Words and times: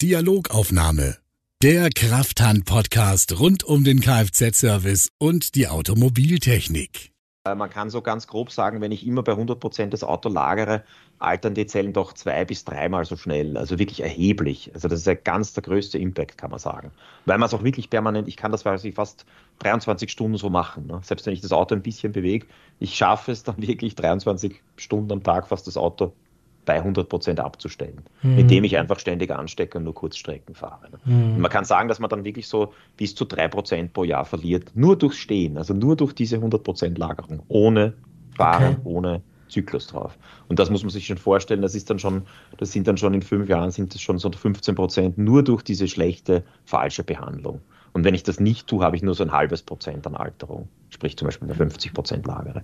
Dialogaufnahme. 0.00 1.16
Der 1.60 1.90
Krafthand-Podcast 1.90 3.40
rund 3.40 3.64
um 3.64 3.82
den 3.82 3.98
Kfz-Service 3.98 5.08
und 5.18 5.56
die 5.56 5.66
Automobiltechnik. 5.66 7.10
Äh, 7.44 7.56
man 7.56 7.68
kann 7.68 7.90
so 7.90 8.00
ganz 8.00 8.28
grob 8.28 8.52
sagen, 8.52 8.80
wenn 8.80 8.92
ich 8.92 9.04
immer 9.04 9.24
bei 9.24 9.32
100 9.32 9.58
Prozent 9.58 9.92
das 9.92 10.04
Auto 10.04 10.28
lagere, 10.28 10.84
altern 11.18 11.54
die 11.54 11.66
Zellen 11.66 11.92
doch 11.92 12.12
zwei 12.12 12.44
bis 12.44 12.64
dreimal 12.64 13.06
so 13.06 13.16
schnell. 13.16 13.56
Also 13.56 13.80
wirklich 13.80 13.98
erheblich. 14.00 14.70
Also 14.72 14.86
das 14.86 15.00
ist 15.00 15.06
ja 15.08 15.14
ganz 15.14 15.54
der 15.54 15.64
größte 15.64 15.98
Impact, 15.98 16.38
kann 16.38 16.50
man 16.50 16.60
sagen. 16.60 16.92
Weil 17.26 17.38
man 17.38 17.48
es 17.48 17.54
auch 17.54 17.64
wirklich 17.64 17.90
permanent, 17.90 18.28
ich 18.28 18.36
kann 18.36 18.52
das 18.52 18.62
quasi 18.62 18.92
fast 18.92 19.26
23 19.58 20.12
Stunden 20.12 20.36
so 20.36 20.48
machen. 20.48 20.86
Ne? 20.86 21.00
Selbst 21.02 21.26
wenn 21.26 21.34
ich 21.34 21.40
das 21.40 21.50
Auto 21.50 21.74
ein 21.74 21.82
bisschen 21.82 22.12
bewege, 22.12 22.46
ich 22.78 22.94
schaffe 22.94 23.32
es 23.32 23.42
dann 23.42 23.56
wirklich 23.66 23.96
23 23.96 24.62
Stunden 24.76 25.10
am 25.10 25.24
Tag 25.24 25.48
fast 25.48 25.66
das 25.66 25.76
Auto 25.76 26.12
bei 26.68 26.74
100 26.74 27.08
Prozent 27.08 27.40
abzustellen, 27.40 28.02
mhm. 28.22 28.40
indem 28.40 28.62
ich 28.62 28.76
einfach 28.76 28.98
ständig 28.98 29.30
anstecke 29.30 29.78
und 29.78 29.84
nur 29.84 29.94
Kurzstrecken 29.94 30.54
fahre. 30.54 30.90
Ne? 30.90 30.98
Mhm. 31.06 31.40
Man 31.40 31.50
kann 31.50 31.64
sagen, 31.64 31.88
dass 31.88 31.98
man 31.98 32.10
dann 32.10 32.24
wirklich 32.24 32.46
so 32.46 32.74
bis 32.98 33.14
zu 33.14 33.24
3 33.24 33.48
Prozent 33.48 33.94
pro 33.94 34.04
Jahr 34.04 34.26
verliert, 34.26 34.72
nur 34.74 34.94
durch 34.94 35.14
Stehen, 35.14 35.56
also 35.56 35.72
nur 35.72 35.96
durch 35.96 36.12
diese 36.12 36.36
100 36.36 36.62
Prozent 36.62 36.98
Lagerung, 36.98 37.42
ohne 37.48 37.94
Fahren, 38.36 38.76
okay. 38.80 38.80
ohne 38.84 39.22
Zyklus 39.48 39.86
drauf. 39.86 40.18
Und 40.48 40.58
das 40.58 40.68
muss 40.68 40.82
man 40.82 40.90
sich 40.90 41.06
schon 41.06 41.16
vorstellen, 41.16 41.62
das 41.62 41.74
ist 41.74 41.88
dann 41.88 41.98
schon, 41.98 42.24
das 42.58 42.70
sind 42.70 42.86
dann 42.86 42.98
schon 42.98 43.14
in 43.14 43.22
fünf 43.22 43.48
Jahren 43.48 43.70
sind 43.70 43.94
das 43.94 44.02
schon 44.02 44.18
so 44.18 44.30
15 44.30 44.74
Prozent 44.74 45.16
nur 45.16 45.42
durch 45.42 45.62
diese 45.62 45.88
schlechte, 45.88 46.44
falsche 46.66 47.02
Behandlung. 47.02 47.62
Und 47.94 48.04
wenn 48.04 48.14
ich 48.14 48.24
das 48.24 48.40
nicht 48.40 48.66
tue, 48.66 48.84
habe 48.84 48.94
ich 48.94 49.02
nur 49.02 49.14
so 49.14 49.24
ein 49.24 49.32
halbes 49.32 49.62
Prozent 49.62 50.06
an 50.06 50.16
Alterung, 50.16 50.68
sprich 50.90 51.16
zum 51.16 51.28
Beispiel 51.28 51.48
eine 51.48 51.56
50 51.56 51.94
Prozent 51.94 52.26
Lagere. 52.26 52.62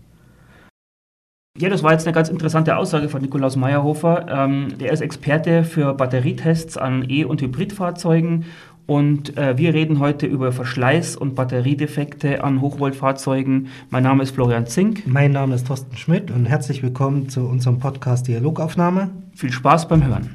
Ja, 1.57 1.69
das 1.69 1.85
war 1.85 1.93
jetzt 1.93 2.05
eine 2.05 2.13
ganz 2.13 2.31
interessante 2.31 2.77
Aussage 2.77 3.09
von 3.09 3.23
Nikolaus 3.23 3.55
Meyerhofer. 3.55 4.27
Ähm, 4.29 4.77
der 4.81 4.91
ist 4.91 5.01
Experte 5.01 5.63
für 5.63 5.95
Batterietests 5.95 6.77
an 6.77 7.09
E- 7.09 7.23
und 7.23 7.41
Hybridfahrzeugen 7.41 8.47
und 8.87 9.39
äh, 9.39 9.57
wir 9.57 9.73
reden 9.73 10.01
heute 10.01 10.27
über 10.27 10.51
Verschleiß 10.51 11.15
und 11.15 11.37
Batteriedefekte 11.37 12.43
an 12.43 12.61
Hochvoltfahrzeugen. 12.61 13.69
Mein 13.91 14.03
Name 14.03 14.25
ist 14.25 14.33
Florian 14.33 14.67
Zink. 14.67 15.07
Mein 15.07 15.31
Name 15.31 15.55
ist 15.55 15.69
Thorsten 15.69 15.97
Schmidt 15.97 16.33
und 16.33 16.47
herzlich 16.47 16.83
willkommen 16.83 17.29
zu 17.29 17.43
unserem 17.47 17.79
Podcast 17.79 18.27
Dialogaufnahme. 18.27 19.11
Viel 19.37 19.53
Spaß 19.53 19.87
beim 19.87 20.05
Hören. 20.05 20.35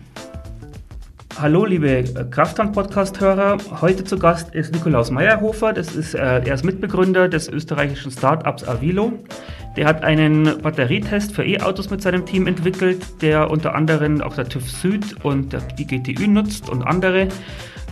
Hallo, 1.42 1.64
liebe 1.64 1.90
äh, 1.90 2.04
Krafthand-Podcast-Hörer. 2.30 3.58
Heute 3.80 4.04
zu 4.04 4.20
Gast 4.20 4.54
ist 4.54 4.74
Nikolaus 4.74 5.10
Meyerhofer. 5.10 5.72
Das 5.72 5.96
ist, 5.96 6.14
äh, 6.14 6.20
er 6.20 6.54
ist 6.54 6.66
Mitbegründer 6.66 7.30
des 7.30 7.48
österreichischen 7.48 8.12
Startups 8.12 8.68
Avilo. 8.68 9.14
Der 9.76 9.86
hat 9.86 10.04
einen 10.04 10.62
Batterietest 10.62 11.34
für 11.34 11.46
E-Autos 11.46 11.90
mit 11.90 12.02
seinem 12.02 12.26
Team 12.26 12.48
entwickelt, 12.48 13.22
der 13.22 13.50
unter 13.50 13.76
anderem 13.76 14.22
auch 14.22 14.36
der 14.36 14.50
TÜV 14.50 14.70
Süd 14.70 15.16
und 15.24 15.54
der 15.54 15.62
IGTÜ 15.78 16.28
nutzt 16.28 16.70
und 16.70 16.84
andere, 16.84 17.28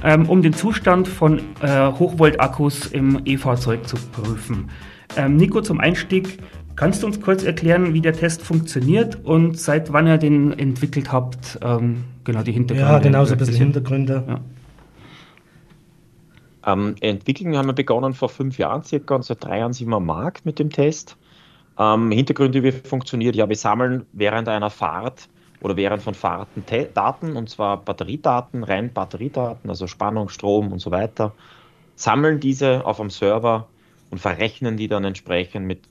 ähm, 0.03 0.27
um 0.27 0.41
den 0.41 0.53
Zustand 0.53 1.07
von 1.07 1.39
äh, 1.61 1.91
Hochvolt-Akkus 1.91 2.87
im 2.87 3.21
E-Fahrzeug 3.25 3.87
zu 3.87 3.95
prüfen. 4.11 4.69
Ähm, 5.15 5.37
Nico, 5.37 5.61
zum 5.61 5.79
Einstieg, 5.79 6.39
kannst 6.75 7.03
du 7.03 7.07
uns 7.07 7.21
kurz 7.21 7.43
erklären, 7.43 7.93
wie 7.93 8.01
der 8.01 8.13
Test 8.13 8.41
funktioniert 8.41 9.23
und 9.23 9.57
seit 9.57 9.93
wann 9.93 10.07
ihr 10.07 10.17
den 10.17 10.57
entwickelt 10.57 11.11
habt? 11.11 11.59
Ähm, 11.63 12.03
genau, 12.23 12.41
die 12.41 12.51
Hintergründe. 12.51 12.91
Ja, 12.91 12.99
genau, 12.99 13.25
so 13.25 13.33
ein 13.33 13.37
bisschen 13.37 13.55
Hintergründe. 13.55 14.23
Ja. 14.27 14.39
Ähm, 16.67 16.95
entwickeln 16.99 17.55
haben 17.55 17.67
wir 17.67 17.73
begonnen 17.73 18.13
vor 18.13 18.29
fünf 18.29 18.57
Jahren 18.57 18.83
circa 18.83 19.15
und 19.15 19.23
seit 19.23 19.43
drei 19.43 19.59
Jahren 19.59 19.73
sind 19.73 19.87
wir 19.87 19.95
am 19.95 20.05
Markt 20.05 20.45
mit 20.45 20.59
dem 20.59 20.69
Test. 20.69 21.15
Ähm, 21.79 22.11
Hintergründe, 22.11 22.63
wie 22.63 22.71
funktioniert? 22.71 23.35
Ja, 23.35 23.47
wir 23.47 23.55
sammeln 23.55 24.05
während 24.13 24.47
einer 24.47 24.69
Fahrt 24.69 25.29
oder 25.61 25.75
während 25.75 26.01
von 26.01 26.13
Fahrten 26.13 26.63
Daten, 26.93 27.35
und 27.35 27.49
zwar 27.49 27.77
Batteriedaten, 27.77 28.63
rein 28.63 28.93
Batteriedaten, 28.93 29.69
also 29.69 29.87
Spannung, 29.87 30.29
Strom 30.29 30.71
und 30.71 30.79
so 30.79 30.91
weiter, 30.91 31.33
sammeln 31.95 32.39
diese 32.39 32.85
auf 32.85 32.99
einem 32.99 33.09
Server 33.09 33.67
und 34.11 34.19
verrechnen 34.19 34.77
die 34.77 34.87
dann 34.87 35.03
entsprechend 35.03 35.65
mit 35.65 35.81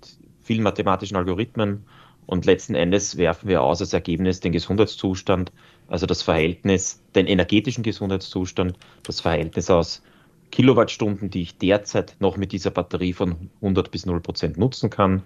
vielen 0.43 0.63
mathematischen 0.63 1.17
Algorithmen 1.17 1.85
und 2.27 2.45
letzten 2.45 2.75
Endes 2.75 3.17
werfen 3.17 3.49
wir 3.49 3.63
aus 3.63 3.81
als 3.81 3.93
Ergebnis 3.93 4.41
den 4.41 4.53
Gesundheitszustand, 4.53 5.53
also 5.89 6.07
das 6.07 6.23
Verhältnis, 6.23 7.01
den 7.15 7.27
energetischen 7.27 7.85
Gesundheitszustand, 7.85 8.77
das 9.05 9.21
Verhältnis 9.21 9.71
aus 9.71 10.03
Kilowattstunden, 10.51 11.31
die 11.31 11.43
ich 11.43 11.59
derzeit 11.59 12.17
noch 12.19 12.37
mit 12.37 12.53
dieser 12.53 12.71
Batterie 12.71 13.13
von 13.13 13.51
100 13.61 13.91
bis 13.91 14.07
0 14.07 14.21
Prozent 14.21 14.59
nutzen 14.59 14.91
kann, 14.91 15.23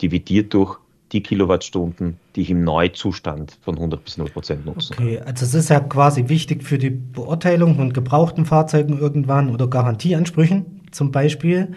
dividiert 0.00 0.54
durch 0.54 0.78
die 1.12 1.22
Kilowattstunden, 1.22 2.18
die 2.34 2.42
ich 2.42 2.50
im 2.50 2.64
Neuzustand 2.64 3.56
von 3.62 3.76
100 3.76 4.04
bis 4.04 4.18
0 4.18 4.30
Prozent 4.30 4.66
nutzen 4.66 4.94
okay, 4.94 5.20
also 5.20 5.44
es 5.44 5.54
ist 5.54 5.70
ja 5.70 5.78
quasi 5.80 6.28
wichtig 6.28 6.64
für 6.64 6.78
die 6.78 6.90
Beurteilung 6.90 7.76
von 7.76 7.92
gebrauchten 7.92 8.44
Fahrzeugen 8.44 8.98
irgendwann 8.98 9.50
oder 9.50 9.68
Garantieansprüchen 9.68 10.82
zum 10.90 11.12
Beispiel. 11.12 11.74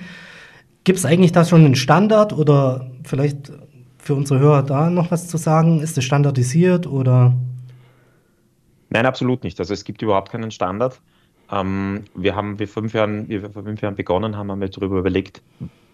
Gibt 0.84 1.00
es 1.00 1.06
eigentlich 1.06 1.34
da 1.34 1.46
schon 1.46 1.66
einen 1.66 1.76
Standard 1.76 2.34
oder 2.34 2.90
vielleicht 3.04 3.52
für 3.98 4.16
unsere 4.16 4.40
Hörer 4.40 4.64
da 4.64 4.90
noch 4.90 5.12
was 5.12 5.28
zu 5.28 5.38
sagen? 5.38 5.82
Ist 5.82 5.98
es 5.98 6.04
standardisiert 6.04 6.88
oder? 6.88 7.34
Nein, 8.90 9.06
absolut 9.06 9.44
nicht. 9.44 9.60
Also 9.60 9.74
es 9.74 9.84
gibt 9.84 10.02
überhaupt 10.02 10.32
keinen 10.32 10.50
Standard. 10.50 11.00
Ähm, 11.52 12.06
wir 12.16 12.36
haben 12.36 12.58
wir 12.58 12.68
fünf 12.68 12.94
Jahren, 12.94 13.28
wir 13.30 13.50
vor 13.50 13.64
fünf 13.64 13.82
Jahren 13.82 13.96
begonnen 13.96 14.36
haben, 14.36 14.50
haben 14.50 14.62
wir 14.62 14.70
darüber 14.70 14.98
überlegt, 14.98 15.42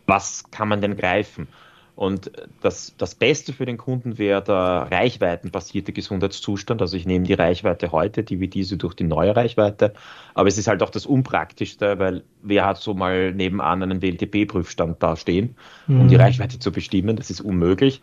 was 0.05 0.43
kann 0.51 0.67
man 0.67 0.81
denn 0.81 0.95
greifen? 0.95 1.47
Und 1.95 2.31
das, 2.61 2.95
das 2.97 3.13
Beste 3.13 3.53
für 3.53 3.67
den 3.67 3.77
Kunden 3.77 4.17
wäre 4.17 4.43
der 4.43 4.87
reichweitenbasierte 4.91 5.93
Gesundheitszustand. 5.93 6.81
Also 6.81 6.97
ich 6.97 7.05
nehme 7.05 7.25
die 7.25 7.33
Reichweite 7.33 7.91
heute, 7.91 8.23
die 8.23 8.39
wie 8.39 8.47
diese 8.47 8.77
durch 8.77 8.95
die 8.95 9.03
neue 9.03 9.35
Reichweite. 9.35 9.93
Aber 10.33 10.47
es 10.47 10.57
ist 10.57 10.67
halt 10.67 10.81
auch 10.81 10.89
das 10.89 11.05
Unpraktischste, 11.05 11.99
weil 11.99 12.23
wer 12.41 12.65
hat 12.65 12.77
so 12.77 12.95
mal 12.95 13.31
nebenan 13.31 13.83
einen 13.83 14.01
WLTP-Prüfstand 14.01 15.03
da 15.03 15.15
stehen, 15.15 15.55
um 15.87 16.05
mhm. 16.05 16.07
die 16.07 16.15
Reichweite 16.15 16.57
zu 16.57 16.71
bestimmen? 16.71 17.15
Das 17.15 17.29
ist 17.29 17.41
unmöglich. 17.41 18.01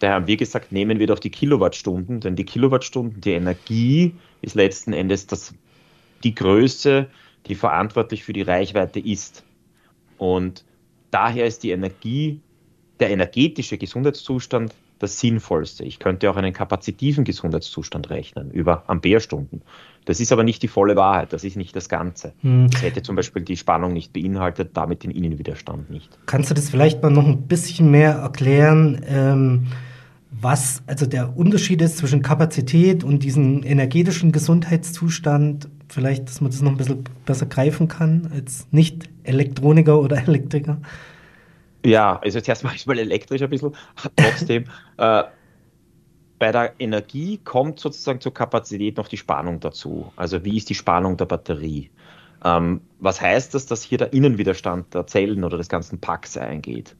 Daher 0.00 0.16
haben 0.16 0.26
wir 0.26 0.36
gesagt, 0.36 0.70
nehmen 0.70 0.98
wir 0.98 1.06
doch 1.06 1.18
die 1.18 1.30
Kilowattstunden, 1.30 2.20
denn 2.20 2.36
die 2.36 2.44
Kilowattstunden, 2.44 3.20
die 3.22 3.32
Energie 3.32 4.14
ist 4.42 4.54
letzten 4.54 4.92
Endes 4.92 5.26
das, 5.26 5.54
die 6.24 6.34
Größe, 6.34 7.06
die 7.46 7.54
verantwortlich 7.54 8.22
für 8.22 8.32
die 8.34 8.42
Reichweite 8.42 9.00
ist. 9.00 9.44
Und 10.18 10.64
daher 11.10 11.46
ist 11.46 11.62
die 11.62 11.70
Energie 11.70 12.40
der 13.00 13.10
energetische 13.10 13.78
Gesundheitszustand 13.78 14.74
das 15.00 15.18
Sinnvollste. 15.18 15.82
Ich 15.84 15.98
könnte 15.98 16.30
auch 16.30 16.36
einen 16.36 16.52
kapazitiven 16.52 17.24
Gesundheitszustand 17.24 18.10
rechnen 18.10 18.50
über 18.50 18.84
Amperestunden. 18.86 19.62
Das 20.04 20.20
ist 20.20 20.30
aber 20.32 20.44
nicht 20.44 20.62
die 20.62 20.68
volle 20.68 20.96
Wahrheit, 20.96 21.32
das 21.32 21.44
ist 21.44 21.56
nicht 21.56 21.74
das 21.74 21.88
Ganze. 21.88 22.32
Hm. 22.42 22.68
Das 22.70 22.82
hätte 22.82 23.02
zum 23.02 23.16
Beispiel 23.16 23.42
die 23.42 23.56
Spannung 23.56 23.92
nicht 23.92 24.12
beinhaltet, 24.12 24.70
damit 24.74 25.02
den 25.02 25.10
Innenwiderstand 25.10 25.90
nicht. 25.90 26.10
Kannst 26.26 26.50
du 26.50 26.54
das 26.54 26.70
vielleicht 26.70 27.02
mal 27.02 27.10
noch 27.10 27.26
ein 27.26 27.42
bisschen 27.42 27.90
mehr 27.90 28.12
erklären, 28.12 29.00
ähm, 29.08 29.66
was 30.30 30.82
also 30.86 31.06
der 31.06 31.36
Unterschied 31.36 31.82
ist 31.82 31.98
zwischen 31.98 32.22
Kapazität 32.22 33.02
und 33.02 33.24
diesem 33.24 33.62
energetischen 33.64 34.32
Gesundheitszustand? 34.32 35.68
Vielleicht, 35.88 36.28
dass 36.28 36.40
man 36.40 36.50
das 36.50 36.62
noch 36.62 36.70
ein 36.70 36.76
bisschen 36.76 37.04
besser 37.26 37.46
greifen 37.46 37.88
kann 37.88 38.30
als 38.32 38.66
Nicht-Elektroniker 38.70 40.00
oder 40.00 40.18
Elektriker? 40.28 40.78
Ja, 41.84 42.18
also 42.22 42.40
zuerst 42.40 42.64
mache 42.64 42.76
ich 42.76 42.86
mal 42.86 42.98
elektrisch 42.98 43.42
ein 43.42 43.50
bisschen. 43.50 43.74
Trotzdem, 44.16 44.64
äh, 44.98 45.24
bei 46.38 46.52
der 46.52 46.74
Energie 46.78 47.38
kommt 47.38 47.80
sozusagen 47.80 48.20
zur 48.20 48.34
Kapazität 48.34 48.96
noch 48.96 49.08
die 49.08 49.16
Spannung 49.16 49.60
dazu. 49.60 50.12
Also 50.16 50.44
wie 50.44 50.56
ist 50.56 50.70
die 50.70 50.74
Spannung 50.74 51.16
der 51.16 51.26
Batterie? 51.26 51.90
Ähm, 52.44 52.80
was 52.98 53.20
heißt 53.20 53.54
das, 53.54 53.66
dass 53.66 53.82
hier 53.82 53.98
der 53.98 54.12
Innenwiderstand 54.12 54.94
der 54.94 55.06
Zellen 55.06 55.44
oder 55.44 55.58
des 55.58 55.68
ganzen 55.68 56.00
Packs 56.00 56.36
eingeht? 56.36 56.96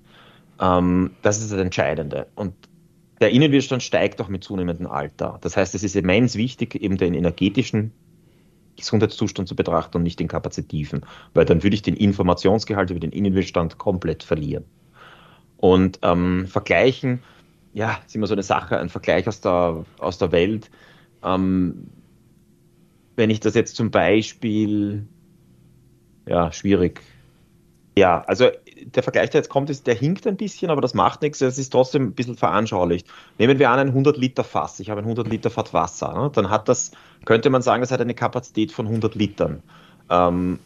Ähm, 0.61 1.13
das 1.23 1.41
ist 1.41 1.53
das 1.53 1.59
Entscheidende. 1.59 2.27
Und 2.35 2.55
der 3.21 3.31
Innenwiderstand 3.31 3.83
steigt 3.83 4.21
auch 4.21 4.29
mit 4.29 4.45
zunehmendem 4.45 4.87
Alter. 4.87 5.39
Das 5.41 5.57
heißt, 5.57 5.75
es 5.75 5.83
ist 5.83 5.97
immens 5.97 6.37
wichtig, 6.37 6.75
eben 6.75 6.97
den 6.97 7.15
energetischen 7.15 7.93
Gesundheitszustand 8.77 9.49
zu 9.49 9.57
betrachten 9.57 9.99
und 9.99 10.03
nicht 10.03 10.21
den 10.21 10.29
kapazitiven, 10.29 11.05
weil 11.35 11.45
dann 11.45 11.63
würde 11.63 11.75
ich 11.75 11.83
den 11.83 11.97
Informationsgehalt 11.97 12.91
über 12.91 13.01
den 13.01 13.13
Innenwiderstand 13.13 13.79
komplett 13.79 14.23
verlieren. 14.23 14.65
Und 15.61 15.99
ähm, 16.01 16.47
vergleichen, 16.47 17.23
ja, 17.75 17.99
ist 18.07 18.17
immer 18.17 18.27
so 18.27 18.33
eine 18.33 18.43
Sache, 18.43 18.79
ein 18.79 18.89
Vergleich 18.89 19.29
aus 19.29 19.43
der, 19.43 19.85
aus 19.99 20.17
der 20.17 20.33
Welt. 20.33 20.71
Ähm, 21.23 21.89
wenn 23.15 23.29
ich 23.29 23.41
das 23.41 23.55
jetzt 23.55 23.77
zum 23.77 23.91
Beispiel, 23.91 25.07
ja, 26.27 26.51
schwierig. 26.51 27.03
Ja, 27.95 28.23
also 28.23 28.49
der 28.87 29.03
Vergleich, 29.03 29.29
der 29.29 29.41
jetzt 29.41 29.51
kommt, 29.51 29.69
ist, 29.69 29.87
der 29.87 29.95
hinkt 29.95 30.27
ein 30.27 30.39
bisschen, 30.39 30.71
aber 30.71 30.81
das 30.81 30.95
macht 30.95 31.21
nichts. 31.21 31.43
Es 31.43 31.59
ist 31.59 31.69
trotzdem 31.69 32.05
ein 32.05 32.13
bisschen 32.15 32.39
veranschaulicht. 32.39 33.07
Nehmen 33.37 33.59
wir 33.59 33.69
an 33.69 33.81
ein 33.81 33.89
100 33.89 34.17
Liter 34.17 34.45
Fass. 34.45 34.81
Ich 34.81 34.89
habe 34.89 35.03
ein 35.03 35.05
100 35.05 35.29
Liter 35.29 35.51
Fass 35.51 35.75
Wasser. 35.75 36.15
Ne? 36.15 36.31
Dann 36.33 36.49
hat 36.49 36.71
das, 36.71 36.93
könnte 37.27 37.51
man 37.51 37.61
sagen, 37.61 37.83
das 37.83 37.91
hat 37.91 38.01
eine 38.01 38.15
Kapazität 38.15 38.73
von 38.73 38.87
100 38.87 39.15
Litern. 39.15 39.63
Ähm, 40.09 40.59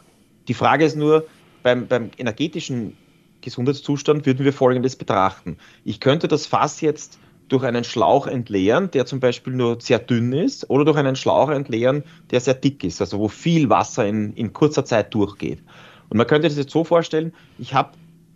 die 0.46 0.54
Frage 0.54 0.84
ist 0.84 0.96
nur, 0.96 1.26
beim, 1.64 1.88
beim 1.88 2.12
energetischen 2.16 2.96
Gesundheitszustand 3.44 4.24
würden 4.24 4.44
wir 4.44 4.52
Folgendes 4.52 4.96
betrachten. 4.96 5.58
Ich 5.84 6.00
könnte 6.00 6.28
das 6.28 6.46
Fass 6.46 6.80
jetzt 6.80 7.18
durch 7.48 7.62
einen 7.62 7.84
Schlauch 7.84 8.26
entleeren, 8.26 8.90
der 8.90 9.04
zum 9.04 9.20
Beispiel 9.20 9.52
nur 9.52 9.78
sehr 9.80 9.98
dünn 9.98 10.32
ist, 10.32 10.70
oder 10.70 10.86
durch 10.86 10.96
einen 10.96 11.14
Schlauch 11.14 11.50
entleeren, 11.50 12.02
der 12.30 12.40
sehr 12.40 12.54
dick 12.54 12.82
ist, 12.84 13.02
also 13.02 13.18
wo 13.18 13.28
viel 13.28 13.68
Wasser 13.68 14.06
in, 14.06 14.32
in 14.32 14.54
kurzer 14.54 14.86
Zeit 14.86 15.12
durchgeht. 15.12 15.62
Und 16.08 16.16
man 16.16 16.26
könnte 16.26 16.48
das 16.48 16.56
jetzt 16.56 16.72
so 16.72 16.84
vorstellen, 16.84 17.34
ich 17.58 17.74
habe 17.74 17.90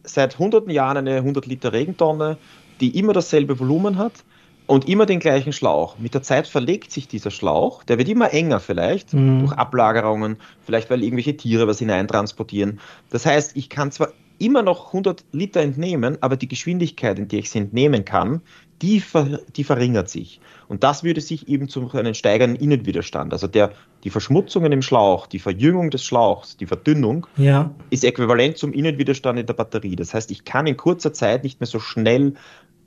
seit 0.04 0.38
hunderten 0.38 0.70
Jahren 0.70 0.98
eine 0.98 1.16
100 1.16 1.46
Liter 1.46 1.72
Regentonne, 1.72 2.36
die 2.80 2.98
immer 2.98 3.14
dasselbe 3.14 3.58
Volumen 3.58 3.96
hat 3.96 4.24
und 4.66 4.86
immer 4.86 5.06
den 5.06 5.20
gleichen 5.20 5.54
Schlauch. 5.54 5.98
Mit 5.98 6.12
der 6.12 6.22
Zeit 6.22 6.46
verlegt 6.46 6.92
sich 6.92 7.08
dieser 7.08 7.30
Schlauch, 7.30 7.82
der 7.84 7.96
wird 7.96 8.08
immer 8.08 8.32
enger 8.34 8.60
vielleicht, 8.60 9.14
mhm. 9.14 9.40
durch 9.40 9.52
Ablagerungen, 9.52 10.36
vielleicht 10.64 10.90
weil 10.90 11.02
irgendwelche 11.02 11.36
Tiere 11.36 11.66
was 11.66 11.78
hineintransportieren. 11.78 12.78
Das 13.08 13.24
heißt, 13.24 13.56
ich 13.56 13.70
kann 13.70 13.90
zwar 13.90 14.12
immer 14.38 14.62
noch 14.62 14.88
100 14.88 15.24
Liter 15.32 15.60
entnehmen, 15.60 16.18
aber 16.20 16.36
die 16.36 16.48
Geschwindigkeit, 16.48 17.18
in 17.18 17.28
der 17.28 17.40
ich 17.40 17.50
sie 17.50 17.58
entnehmen 17.58 18.04
kann, 18.04 18.42
die, 18.82 19.00
ver, 19.00 19.40
die 19.56 19.64
verringert 19.64 20.08
sich. 20.08 20.40
Und 20.68 20.84
das 20.84 21.02
würde 21.02 21.20
sich 21.20 21.48
eben 21.48 21.68
zu 21.68 21.90
einem 21.92 22.14
steigenden 22.14 22.62
Innenwiderstand, 22.62 23.32
also 23.32 23.46
der, 23.46 23.72
die 24.04 24.10
Verschmutzungen 24.10 24.70
im 24.72 24.82
Schlauch, 24.82 25.26
die 25.26 25.38
Verjüngung 25.38 25.90
des 25.90 26.04
Schlauchs, 26.04 26.56
die 26.56 26.66
Verdünnung, 26.66 27.26
ja. 27.36 27.74
ist 27.90 28.04
äquivalent 28.04 28.58
zum 28.58 28.72
Innenwiderstand 28.72 29.38
in 29.38 29.46
der 29.46 29.54
Batterie. 29.54 29.96
Das 29.96 30.14
heißt, 30.14 30.30
ich 30.30 30.44
kann 30.44 30.66
in 30.66 30.76
kurzer 30.76 31.12
Zeit 31.12 31.42
nicht 31.42 31.60
mehr 31.60 31.66
so 31.66 31.80
schnell 31.80 32.34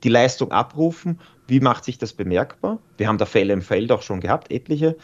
die 0.04 0.08
Leistung 0.08 0.50
abrufen. 0.50 1.20
Wie 1.46 1.60
macht 1.60 1.84
sich 1.84 1.98
das 1.98 2.12
bemerkbar? 2.12 2.78
Wir 2.96 3.08
haben 3.08 3.18
da 3.18 3.26
Fälle 3.26 3.52
im 3.52 3.62
Feld 3.62 3.92
auch 3.92 4.02
schon 4.02 4.20
gehabt, 4.20 4.50
etliche. 4.50 4.96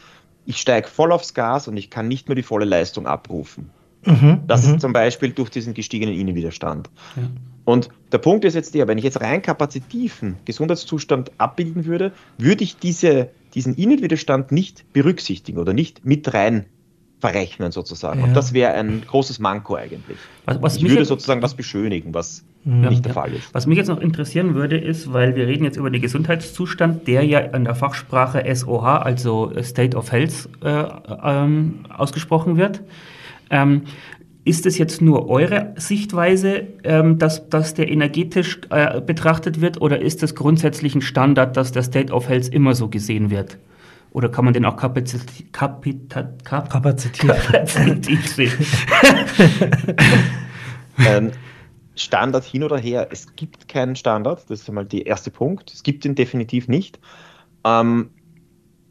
Ich 0.46 0.56
steige 0.56 0.88
voll 0.88 1.12
aufs 1.12 1.34
Gas 1.34 1.68
und 1.68 1.76
ich 1.76 1.90
kann 1.90 2.08
nicht 2.08 2.28
mehr 2.28 2.34
die 2.34 2.42
volle 2.42 2.64
Leistung 2.64 3.06
abrufen. 3.06 3.70
Mhm, 4.04 4.40
das 4.46 4.64
ist 4.64 4.72
mhm. 4.72 4.80
zum 4.80 4.92
Beispiel 4.92 5.30
durch 5.30 5.50
diesen 5.50 5.74
gestiegenen 5.74 6.14
Innenwiderstand. 6.14 6.90
Ja. 7.16 7.22
Und 7.64 7.90
der 8.12 8.18
Punkt 8.18 8.44
ist 8.44 8.54
jetzt 8.54 8.74
der, 8.74 8.88
wenn 8.88 8.96
ich 8.96 9.04
jetzt 9.04 9.20
rein 9.20 9.42
kapazitiven 9.42 10.36
Gesundheitszustand 10.44 11.32
abbilden 11.38 11.84
würde, 11.84 12.12
würde 12.38 12.64
ich 12.64 12.78
diese, 12.78 13.30
diesen 13.54 13.74
Innenwiderstand 13.74 14.52
nicht 14.52 14.90
berücksichtigen 14.92 15.58
oder 15.58 15.74
nicht 15.74 16.04
mit 16.04 16.32
rein 16.32 16.66
verrechnen 17.20 17.72
sozusagen. 17.72 18.20
Ja. 18.20 18.26
Und 18.26 18.34
das 18.34 18.52
wäre 18.52 18.72
ein 18.72 19.02
großes 19.06 19.38
Manko 19.40 19.74
eigentlich. 19.74 20.18
Was, 20.44 20.62
was 20.62 20.76
ich 20.76 20.88
würde 20.88 21.04
sozusagen 21.04 21.42
was 21.42 21.54
beschönigen, 21.54 22.14
was 22.14 22.44
ja, 22.64 22.90
nicht 22.90 23.04
der 23.04 23.12
Fall 23.12 23.32
ist. 23.32 23.52
Was 23.52 23.66
mich 23.66 23.76
jetzt 23.76 23.88
noch 23.88 24.00
interessieren 24.00 24.54
würde, 24.54 24.78
ist, 24.78 25.12
weil 25.12 25.34
wir 25.34 25.46
reden 25.46 25.64
jetzt 25.64 25.76
über 25.76 25.90
den 25.90 26.00
Gesundheitszustand, 26.00 27.06
der 27.06 27.24
ja 27.24 27.40
in 27.40 27.64
der 27.64 27.74
Fachsprache 27.74 28.44
SOH, 28.54 28.84
also 28.84 29.52
State 29.62 29.96
of 29.96 30.12
Health, 30.12 30.48
äh, 30.62 30.84
ähm, 31.24 31.80
ausgesprochen 31.88 32.56
wird. 32.56 32.82
Ähm, 33.50 33.82
ist 34.44 34.64
es 34.64 34.78
jetzt 34.78 35.02
nur 35.02 35.28
eure 35.28 35.74
Sichtweise, 35.76 36.68
ähm, 36.82 37.18
dass, 37.18 37.50
dass 37.50 37.74
der 37.74 37.90
energetisch 37.90 38.60
äh, 38.70 39.00
betrachtet 39.00 39.60
wird 39.60 39.80
oder 39.82 40.00
ist 40.00 40.22
es 40.22 40.34
grundsätzlich 40.34 40.94
ein 40.94 41.02
Standard, 41.02 41.56
dass 41.56 41.70
der 41.72 41.82
State 41.82 42.12
of 42.12 42.28
Health 42.28 42.48
immer 42.48 42.74
so 42.74 42.88
gesehen 42.88 43.30
wird? 43.30 43.58
Oder 44.10 44.30
kann 44.30 44.46
man 44.46 44.54
den 44.54 44.64
auch 44.64 44.76
kapazit 44.76 45.52
kapita 45.52 46.32
kap 46.44 46.72
sehen? 46.98 47.30
ähm, 51.06 51.30
Standard 51.94 52.44
hin 52.44 52.62
oder 52.62 52.78
her, 52.78 53.08
es 53.10 53.34
gibt 53.36 53.68
keinen 53.68 53.96
Standard, 53.96 54.48
das 54.48 54.62
ist 54.62 54.68
einmal 54.68 54.86
der 54.86 55.04
erste 55.04 55.30
Punkt. 55.30 55.72
Es 55.72 55.82
gibt 55.82 56.04
ihn 56.04 56.14
definitiv 56.14 56.68
nicht. 56.68 56.98
Ähm, 57.64 58.10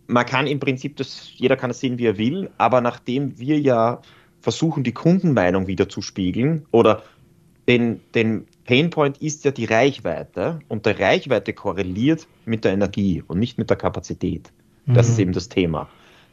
man 0.07 0.25
kann 0.25 0.45
im 0.45 0.59
Prinzip 0.59 0.97
das, 0.97 1.31
jeder 1.35 1.55
kann 1.57 1.71
es 1.71 1.79
sehen, 1.79 1.97
wie 1.97 2.05
er 2.05 2.17
will, 2.17 2.49
aber 2.57 2.81
nachdem 2.81 3.39
wir 3.39 3.59
ja 3.59 4.01
versuchen, 4.47 4.85
die 4.85 4.93
Kundenmeinung 4.93 5.67
wieder 5.67 5.89
zu 5.89 6.01
spiegeln 6.01 6.65
oder 6.71 7.03
den, 7.67 7.99
den 8.15 8.47
Painpoint 8.63 9.17
ist 9.17 9.43
ja 9.43 9.51
die 9.51 9.65
Reichweite 9.65 10.59
und 10.69 10.85
der 10.85 10.97
Reichweite 10.97 11.51
korreliert 11.51 12.27
mit 12.45 12.63
der 12.63 12.71
Energie 12.71 13.21
und 13.27 13.39
nicht 13.39 13.57
mit 13.57 13.69
der 13.69 13.75
Kapazität. 13.75 14.53
Das 14.85 15.07
mhm. 15.07 15.11
ist 15.11 15.19
eben 15.19 15.33
das 15.33 15.49
Thema. 15.49 15.89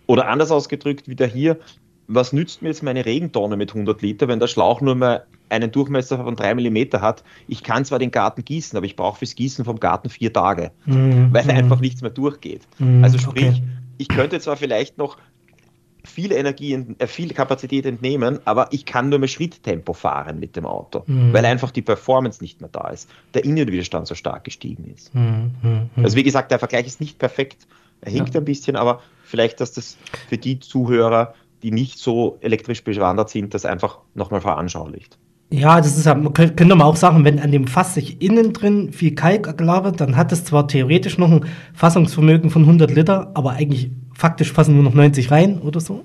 Oder 0.06 0.28
anders 0.28 0.52
ausgedrückt, 0.52 1.08
wieder 1.08 1.26
hier, 1.26 1.58
was 2.06 2.32
nützt 2.32 2.62
mir 2.62 2.68
jetzt 2.68 2.84
meine 2.84 3.04
Regentonne 3.04 3.56
mit 3.56 3.70
100 3.70 4.00
Liter, 4.00 4.28
wenn 4.28 4.38
der 4.38 4.46
Schlauch 4.46 4.80
nur 4.80 4.94
mal 4.94 5.26
einen 5.48 5.72
Durchmesser 5.72 6.22
von 6.22 6.36
3 6.36 6.54
mm 6.54 7.00
hat? 7.00 7.24
Ich 7.48 7.64
kann 7.64 7.84
zwar 7.84 7.98
den 7.98 8.12
Garten 8.12 8.44
gießen, 8.44 8.76
aber 8.76 8.86
ich 8.86 8.94
brauche 8.94 9.18
fürs 9.18 9.34
Gießen 9.34 9.64
vom 9.64 9.80
Garten 9.80 10.08
vier 10.08 10.32
Tage, 10.32 10.70
mhm. 10.86 11.30
weil 11.32 11.42
mhm. 11.42 11.50
einfach 11.50 11.80
nichts 11.80 12.00
mehr 12.00 12.12
durchgeht. 12.12 12.62
Mhm. 12.78 13.02
Also 13.02 13.18
sprich, 13.18 13.48
okay. 13.48 13.62
ich 13.98 14.06
könnte 14.06 14.38
zwar 14.38 14.56
vielleicht 14.56 14.98
noch 14.98 15.18
viel 16.04 16.32
Energie, 16.32 16.84
äh, 16.98 17.06
viel 17.06 17.32
Kapazität 17.32 17.86
entnehmen, 17.86 18.38
aber 18.44 18.68
ich 18.70 18.84
kann 18.84 19.08
nur 19.08 19.18
mehr 19.18 19.28
Schritttempo 19.28 19.92
fahren 19.92 20.38
mit 20.38 20.56
dem 20.56 20.66
Auto, 20.66 21.02
mhm. 21.06 21.32
weil 21.32 21.44
einfach 21.44 21.70
die 21.70 21.82
Performance 21.82 22.42
nicht 22.42 22.60
mehr 22.60 22.70
da 22.70 22.88
ist, 22.88 23.08
der 23.32 23.44
Innenwiderstand 23.44 24.06
so 24.06 24.14
stark 24.14 24.44
gestiegen 24.44 24.92
ist. 24.94 25.14
Mhm. 25.14 25.52
Mhm. 25.62 26.04
Also 26.04 26.16
wie 26.16 26.22
gesagt, 26.22 26.50
der 26.50 26.58
Vergleich 26.58 26.86
ist 26.86 27.00
nicht 27.00 27.18
perfekt, 27.18 27.66
er 28.00 28.12
hinkt 28.12 28.34
ja. 28.34 28.40
ein 28.40 28.44
bisschen, 28.44 28.76
aber 28.76 29.00
vielleicht, 29.24 29.60
dass 29.60 29.72
das 29.72 29.96
für 30.28 30.36
die 30.36 30.60
Zuhörer, 30.60 31.34
die 31.62 31.70
nicht 31.70 31.98
so 31.98 32.36
elektrisch 32.40 32.84
bewandert 32.84 33.30
sind, 33.30 33.54
das 33.54 33.64
einfach 33.64 33.98
nochmal 34.14 34.42
veranschaulicht. 34.42 35.18
Ja, 35.50 35.80
das 35.80 35.96
ist 35.96 36.06
ja, 36.06 36.14
man 36.14 36.32
könnte 36.32 36.64
man 36.64 36.82
auch 36.82 36.96
sagen, 36.96 37.24
wenn 37.24 37.38
an 37.38 37.52
dem 37.52 37.66
Fass 37.66 37.94
sich 37.94 38.20
innen 38.20 38.52
drin 38.52 38.92
viel 38.92 39.14
Kalk 39.14 39.60
lagert, 39.60 40.00
dann 40.00 40.16
hat 40.16 40.32
es 40.32 40.44
zwar 40.44 40.66
theoretisch 40.66 41.16
noch 41.16 41.30
ein 41.30 41.44
Fassungsvermögen 41.74 42.50
von 42.50 42.62
100 42.62 42.90
Liter, 42.90 43.30
aber 43.34 43.52
eigentlich 43.52 43.90
faktisch 44.14 44.52
fassen 44.52 44.74
nur 44.74 44.84
noch 44.84 44.94
90 44.94 45.30
rein 45.30 45.60
oder 45.60 45.80
so. 45.80 46.04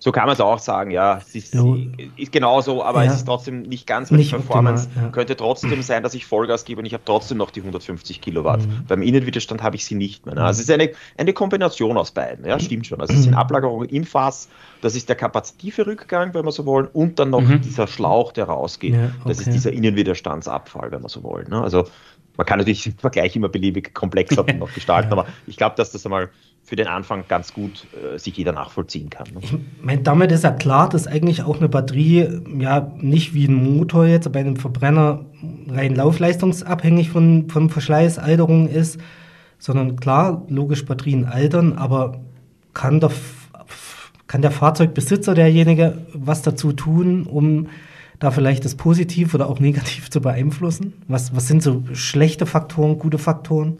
So 0.00 0.12
kann 0.12 0.26
man 0.26 0.34
es 0.34 0.40
auch 0.40 0.60
sagen, 0.60 0.92
ja. 0.92 1.18
Es 1.18 1.34
ist, 1.34 1.52
so. 1.52 1.76
ist 2.16 2.30
genauso, 2.30 2.84
aber 2.84 3.04
ja. 3.04 3.10
es 3.10 3.16
ist 3.16 3.24
trotzdem 3.24 3.62
nicht 3.62 3.86
ganz, 3.86 4.10
weil 4.10 4.18
nicht 4.18 4.30
Performance 4.30 4.86
optimal, 4.86 5.04
ja. 5.06 5.12
könnte 5.12 5.36
trotzdem 5.36 5.82
sein, 5.82 6.04
dass 6.04 6.14
ich 6.14 6.24
Vollgas 6.24 6.64
gebe 6.64 6.78
und 6.78 6.86
ich 6.86 6.94
habe 6.94 7.02
trotzdem 7.04 7.38
noch 7.38 7.50
die 7.50 7.60
150 7.60 8.20
Kilowatt. 8.20 8.64
Mhm. 8.64 8.84
Beim 8.86 9.02
Innenwiderstand 9.02 9.62
habe 9.62 9.74
ich 9.74 9.84
sie 9.84 9.96
nicht 9.96 10.24
mehr. 10.24 10.36
Ne? 10.36 10.44
Also 10.44 10.60
es 10.60 10.68
ist 10.68 10.72
eine, 10.72 10.92
eine 11.16 11.32
Kombination 11.32 11.96
aus 11.96 12.12
beiden, 12.12 12.46
ja, 12.46 12.60
stimmt 12.60 12.86
schon. 12.86 13.00
Also 13.00 13.12
es 13.12 13.24
sind 13.24 13.34
Ablagerungen 13.34 13.88
im 13.88 14.04
Fass, 14.04 14.48
das 14.82 14.94
ist 14.94 15.08
der 15.08 15.16
kapazitive 15.16 15.86
Rückgang, 15.86 16.32
wenn 16.32 16.44
wir 16.44 16.52
so 16.52 16.64
wollen, 16.64 16.86
und 16.86 17.18
dann 17.18 17.30
noch 17.30 17.40
mhm. 17.40 17.60
dieser 17.60 17.88
Schlauch, 17.88 18.30
der 18.32 18.44
rausgeht. 18.44 18.94
Ja, 18.94 19.04
okay. 19.06 19.12
Das 19.26 19.40
ist 19.40 19.52
dieser 19.52 19.72
Innenwiderstandsabfall, 19.72 20.92
wenn 20.92 21.02
wir 21.02 21.08
so 21.08 21.24
wollen. 21.24 21.48
Ne? 21.50 21.60
Also 21.60 21.86
man 22.36 22.46
kann 22.46 22.58
natürlich 22.58 22.84
den 22.84 22.96
Vergleich 22.98 23.34
immer 23.34 23.48
beliebig 23.48 23.92
komplexer 23.94 24.44
noch 24.58 24.72
gestalten, 24.72 25.10
aber 25.10 25.26
ich 25.48 25.56
glaube, 25.56 25.74
dass 25.74 25.90
das 25.90 26.06
einmal 26.06 26.30
für 26.68 26.76
den 26.76 26.86
Anfang 26.86 27.24
ganz 27.28 27.54
gut 27.54 27.86
äh, 27.94 28.18
sich 28.18 28.36
jeder 28.36 28.52
nachvollziehen 28.52 29.08
kann. 29.08 29.26
Ne? 29.32 29.40
Ich 29.40 29.56
meine, 29.80 30.02
damit 30.02 30.30
ist 30.32 30.44
ja 30.44 30.50
klar, 30.50 30.90
dass 30.90 31.06
eigentlich 31.06 31.42
auch 31.42 31.56
eine 31.56 31.68
Batterie 31.70 32.42
ja 32.58 32.92
nicht 32.98 33.32
wie 33.32 33.46
ein 33.46 33.54
Motor 33.54 34.04
jetzt 34.04 34.30
bei 34.30 34.40
einem 34.40 34.56
Verbrenner 34.56 35.24
rein 35.68 35.94
laufleistungsabhängig 35.94 37.08
von, 37.08 37.48
von 37.48 37.70
Verschleiß, 37.70 38.18
Alterung 38.18 38.68
ist, 38.68 39.00
sondern 39.58 39.96
klar, 39.96 40.44
logisch 40.50 40.84
Batterien 40.84 41.24
altern, 41.24 41.72
aber 41.72 42.20
kann 42.74 43.00
der, 43.00 43.12
kann 44.26 44.42
der 44.42 44.50
Fahrzeugbesitzer, 44.50 45.34
derjenige, 45.34 45.96
was 46.12 46.42
dazu 46.42 46.72
tun, 46.72 47.22
um 47.22 47.68
da 48.18 48.30
vielleicht 48.30 48.66
das 48.66 48.74
positiv 48.74 49.32
oder 49.32 49.48
auch 49.48 49.58
negativ 49.58 50.10
zu 50.10 50.20
beeinflussen? 50.20 50.92
Was, 51.08 51.34
was 51.34 51.48
sind 51.48 51.62
so 51.62 51.82
schlechte 51.94 52.44
Faktoren, 52.44 52.98
gute 52.98 53.16
Faktoren? 53.16 53.78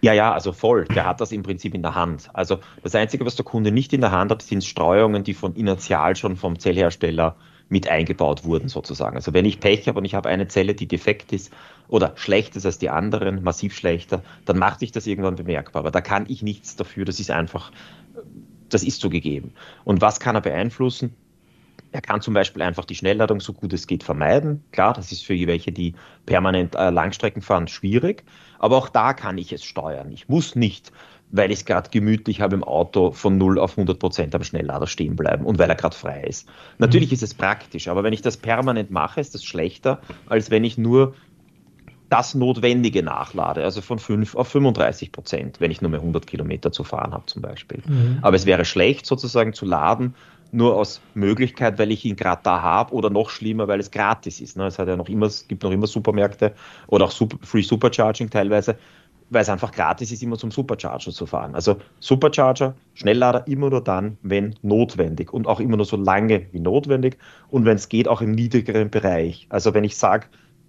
Ja, 0.00 0.12
ja, 0.12 0.32
also 0.32 0.52
voll. 0.52 0.84
Der 0.84 1.06
hat 1.06 1.20
das 1.20 1.32
im 1.32 1.42
Prinzip 1.42 1.74
in 1.74 1.82
der 1.82 1.94
Hand. 1.94 2.30
Also 2.32 2.58
das 2.82 2.94
Einzige, 2.94 3.26
was 3.26 3.36
der 3.36 3.44
Kunde 3.44 3.72
nicht 3.72 3.92
in 3.92 4.00
der 4.00 4.12
Hand 4.12 4.30
hat, 4.30 4.42
sind 4.42 4.64
Streuungen, 4.64 5.24
die 5.24 5.34
von 5.34 5.54
Inertial 5.54 6.14
schon 6.14 6.36
vom 6.36 6.58
Zellhersteller 6.58 7.36
mit 7.68 7.88
eingebaut 7.88 8.44
wurden 8.44 8.68
sozusagen. 8.68 9.16
Also 9.16 9.34
wenn 9.34 9.44
ich 9.44 9.60
Pech 9.60 9.88
habe 9.88 9.98
und 9.98 10.04
ich 10.04 10.14
habe 10.14 10.28
eine 10.28 10.48
Zelle, 10.48 10.74
die 10.74 10.86
defekt 10.86 11.32
ist 11.32 11.52
oder 11.88 12.12
schlechter 12.16 12.56
ist 12.56 12.66
als 12.66 12.78
die 12.78 12.90
anderen, 12.90 13.42
massiv 13.42 13.74
schlechter, 13.74 14.22
dann 14.44 14.58
macht 14.58 14.80
sich 14.80 14.92
das 14.92 15.06
irgendwann 15.06 15.36
bemerkbar. 15.36 15.80
Aber 15.80 15.90
da 15.90 16.00
kann 16.00 16.26
ich 16.28 16.42
nichts 16.42 16.76
dafür. 16.76 17.04
Das 17.04 17.20
ist 17.20 17.30
einfach, 17.30 17.72
das 18.68 18.82
ist 18.82 19.00
so 19.00 19.10
gegeben. 19.10 19.52
Und 19.84 20.00
was 20.00 20.20
kann 20.20 20.34
er 20.34 20.40
beeinflussen? 20.40 21.14
Er 21.92 22.00
kann 22.00 22.20
zum 22.20 22.34
Beispiel 22.34 22.62
einfach 22.62 22.84
die 22.84 22.94
Schnellladung 22.94 23.40
so 23.40 23.52
gut 23.52 23.72
es 23.72 23.86
geht 23.86 24.02
vermeiden. 24.02 24.62
Klar, 24.72 24.92
das 24.92 25.10
ist 25.12 25.24
für 25.24 25.34
welche, 25.46 25.72
die 25.72 25.94
permanent 26.26 26.74
äh, 26.74 26.90
Langstrecken 26.90 27.42
fahren, 27.42 27.68
schwierig. 27.68 28.24
Aber 28.58 28.76
auch 28.76 28.88
da 28.88 29.14
kann 29.14 29.38
ich 29.38 29.52
es 29.52 29.64
steuern. 29.64 30.12
Ich 30.12 30.28
muss 30.28 30.54
nicht, 30.54 30.92
weil 31.30 31.50
ich 31.50 31.60
es 31.60 31.64
gerade 31.64 31.90
gemütlich 31.90 32.40
habe 32.40 32.56
im 32.56 32.64
Auto, 32.64 33.12
von 33.12 33.38
0 33.38 33.58
auf 33.58 33.72
100 33.72 33.98
Prozent 33.98 34.34
am 34.34 34.44
Schnelllader 34.44 34.86
stehen 34.86 35.16
bleiben 35.16 35.44
und 35.44 35.58
weil 35.58 35.68
er 35.68 35.76
gerade 35.76 35.96
frei 35.96 36.22
ist. 36.22 36.48
Natürlich 36.78 37.10
mhm. 37.10 37.14
ist 37.14 37.22
es 37.22 37.34
praktisch, 37.34 37.88
aber 37.88 38.02
wenn 38.02 38.12
ich 38.12 38.22
das 38.22 38.36
permanent 38.36 38.90
mache, 38.90 39.20
ist 39.20 39.34
das 39.34 39.44
schlechter, 39.44 40.00
als 40.26 40.50
wenn 40.50 40.64
ich 40.64 40.78
nur 40.78 41.14
das 42.08 42.34
Notwendige 42.34 43.02
nachlade, 43.02 43.62
also 43.64 43.82
von 43.82 43.98
5 43.98 44.34
auf 44.34 44.48
35 44.48 45.12
Prozent, 45.12 45.60
wenn 45.60 45.70
ich 45.70 45.82
nur 45.82 45.90
mehr 45.90 46.00
100 46.00 46.26
Kilometer 46.26 46.72
zu 46.72 46.84
fahren 46.84 47.12
habe 47.12 47.26
zum 47.26 47.42
Beispiel. 47.42 47.82
Mhm. 47.86 48.18
Aber 48.22 48.34
es 48.34 48.46
wäre 48.46 48.64
schlecht 48.64 49.04
sozusagen 49.04 49.52
zu 49.52 49.66
laden, 49.66 50.14
nur 50.52 50.76
aus 50.76 51.00
Möglichkeit, 51.14 51.78
weil 51.78 51.90
ich 51.90 52.04
ihn 52.04 52.16
gerade 52.16 52.40
da 52.42 52.62
habe 52.62 52.94
oder 52.94 53.10
noch 53.10 53.30
schlimmer, 53.30 53.68
weil 53.68 53.80
es 53.80 53.90
gratis 53.90 54.40
ist. 54.40 54.56
Ne? 54.56 54.66
Es 54.66 54.78
hat 54.78 54.88
ja 54.88 54.96
noch 54.96 55.08
immer, 55.08 55.26
es 55.26 55.46
gibt 55.46 55.62
noch 55.62 55.70
immer 55.70 55.86
Supermärkte 55.86 56.54
oder 56.86 57.06
auch 57.06 57.10
Super, 57.10 57.38
Free 57.42 57.62
Supercharging 57.62 58.30
teilweise, 58.30 58.78
weil 59.30 59.42
es 59.42 59.48
einfach 59.48 59.72
gratis 59.72 60.10
ist, 60.10 60.22
immer 60.22 60.38
zum 60.38 60.50
Supercharger 60.50 61.10
zu 61.12 61.26
fahren. 61.26 61.54
Also 61.54 61.76
Supercharger, 62.00 62.74
Schnelllader 62.94 63.46
immer 63.46 63.70
nur 63.70 63.82
dann, 63.82 64.16
wenn 64.22 64.54
notwendig 64.62 65.32
und 65.32 65.46
auch 65.46 65.60
immer 65.60 65.76
nur 65.76 65.86
so 65.86 65.96
lange 65.96 66.46
wie 66.52 66.60
notwendig 66.60 67.18
und 67.50 67.64
wenn 67.64 67.76
es 67.76 67.88
geht, 67.88 68.08
auch 68.08 68.22
im 68.22 68.32
niedrigeren 68.32 68.90
Bereich. 68.90 69.46
Also 69.50 69.74
wenn 69.74 69.84
ich 69.84 69.96
sage, 69.96 70.28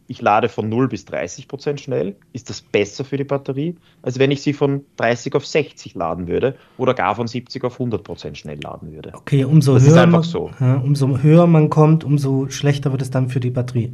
ich 0.10 0.24
lade 0.24 0.50
von 0.50 0.68
0 0.68 0.88
bis 0.88 1.06
30 1.06 1.48
Prozent 1.48 1.80
schnell, 1.80 2.16
ist 2.34 2.50
das 2.50 2.62
besser 2.62 3.06
für 3.06 3.16
die 3.16 3.24
Batterie, 3.24 3.76
als 4.02 4.18
wenn 4.18 4.32
ich 4.32 4.42
sie 4.42 4.54
von 4.54 4.84
30 4.98 5.36
auf 5.36 5.46
60 5.46 5.94
laden 5.94 6.28
würde 6.28 6.56
oder 6.80 6.96
gar 6.96 7.16
von 7.16 7.28
70 7.28 7.64
auf 7.64 7.74
100 7.74 8.04
Prozent 8.04 8.38
schnell 8.40 8.60
laden 8.60 8.92
würde. 8.92 9.14
Okay, 9.14 9.44
umso 9.44 9.76
das 9.76 9.84
höher, 9.84 9.92
ist 9.92 9.98
einfach 9.98 10.22
man, 10.22 10.24
so. 10.24 10.52
ja, 10.60 10.78
umso 10.78 11.20
höher 11.20 11.46
man 11.46 11.70
kommt, 11.70 12.04
umso 12.04 12.50
schlechter 12.50 12.92
wird 12.92 13.04
es 13.04 13.12
dann 13.12 13.30
für 13.30 13.40
die 13.40 13.52
Batterie. 13.52 13.94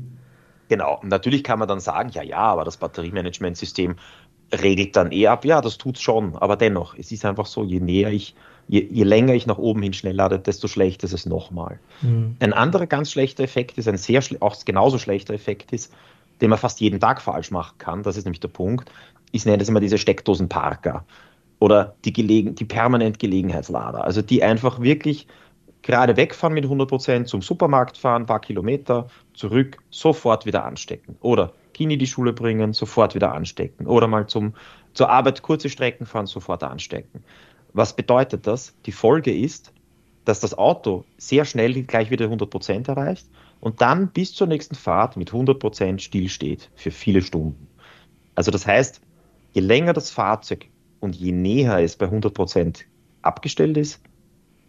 Genau, 0.70 1.00
und 1.02 1.10
natürlich 1.10 1.44
kann 1.44 1.60
man 1.60 1.68
dann 1.68 1.82
sagen, 1.82 2.10
ja, 2.14 2.24
ja, 2.24 2.38
aber 2.38 2.64
das 2.64 2.78
Batteriemanagementsystem 2.78 3.98
regelt 4.54 4.96
dann 4.96 5.12
eh 5.12 5.28
ab. 5.28 5.44
Ja, 5.44 5.60
das 5.60 5.78
tut's 5.78 6.02
schon, 6.02 6.38
aber 6.38 6.56
dennoch, 6.56 6.96
es 6.98 7.12
ist 7.12 7.26
einfach 7.26 7.46
so, 7.46 7.66
je 7.66 7.82
näher 7.82 8.12
ich 8.12 8.36
je, 8.68 8.88
je 8.90 9.04
länger 9.04 9.34
ich 9.34 9.48
nach 9.48 9.58
oben 9.58 9.82
hin 9.82 9.94
schnell 9.94 10.16
lade, 10.16 10.40
desto 10.40 10.68
schlechter 10.68 11.06
ist 11.06 11.14
es 11.14 11.26
nochmal. 11.26 11.80
Mhm. 12.02 12.36
Ein 12.40 12.54
anderer 12.54 12.88
ganz 12.88 13.12
schlechter 13.12 13.44
Effekt 13.44 13.78
ist, 13.78 13.88
ein 13.88 13.98
sehr 13.98 14.22
auch 14.40 14.56
genauso 14.66 14.98
schlechter 14.98 15.34
Effekt 15.34 15.72
ist, 15.72 15.94
den 16.42 16.50
man 16.50 16.60
fast 16.60 16.82
jeden 16.82 17.00
Tag 17.00 17.22
falsch 17.22 17.52
machen 17.52 17.78
kann, 17.78 18.04
das 18.04 18.18
ist 18.18 18.26
nämlich 18.26 18.42
der 18.42 18.50
Punkt, 18.50 18.92
ich 19.32 19.46
nenne 19.46 19.58
das 19.58 19.70
immer 19.70 19.80
diese 19.80 19.98
Steckdosenparker 19.98 21.06
oder 21.60 21.96
die, 22.04 22.14
Gelegen 22.14 22.56
die 22.56 22.66
permanent 22.66 23.20
Gelegenheitslader, 23.20 24.04
also 24.04 24.22
die 24.22 24.44
einfach 24.44 24.82
wirklich 24.82 25.28
gerade 25.82 26.18
wegfahren 26.18 26.54
mit 26.54 26.66
100%, 26.66 27.26
zum 27.26 27.42
Supermarkt 27.42 27.98
fahren, 27.98 28.24
ein 28.24 28.26
paar 28.26 28.42
Kilometer, 28.42 29.08
zurück, 29.34 29.78
sofort 29.92 30.46
wieder 30.46 30.66
anstecken. 30.66 31.16
Oder 31.22 31.54
Kini 31.74 31.98
die 31.98 32.08
Schule 32.08 32.34
bringen, 32.34 32.74
sofort 32.74 33.14
wieder 33.14 33.34
anstecken. 33.34 33.86
Oder 33.86 34.08
mal 34.08 34.26
zum, 34.26 34.56
zur 34.94 35.10
Arbeit 35.10 35.44
kurze 35.44 35.70
Strecken 35.70 36.08
fahren, 36.08 36.26
sofort 36.26 36.64
anstecken. 36.64 37.24
Was 37.76 37.94
bedeutet 37.94 38.48
das? 38.48 38.74
Die 38.86 38.94
Folge 38.94 39.36
ist, 39.36 39.74
dass 40.24 40.40
das 40.40 40.58
Auto 40.58 41.04
sehr 41.18 41.44
schnell 41.44 41.84
gleich 41.84 42.10
wieder 42.10 42.28
100% 42.28 42.88
erreicht 42.88 43.28
und 43.60 43.82
dann 43.82 44.08
bis 44.12 44.34
zur 44.34 44.48
nächsten 44.48 44.76
Fahrt 44.76 45.18
mit 45.18 45.32
100% 45.32 46.00
stillsteht 46.00 46.70
für 46.76 46.92
viele 46.92 47.22
Stunden. 47.22 47.68
Also 48.34 48.50
das 48.50 48.66
heißt, 48.66 49.02
je 49.52 49.62
länger 49.62 49.92
das 49.92 50.10
Fahrzeug 50.10 50.68
und 51.02 51.18
je 51.18 51.34
näher 51.34 51.80
es 51.80 51.98
bei 51.98 52.06
100% 52.06 52.86
abgestellt 53.24 53.76
ist 53.76 54.00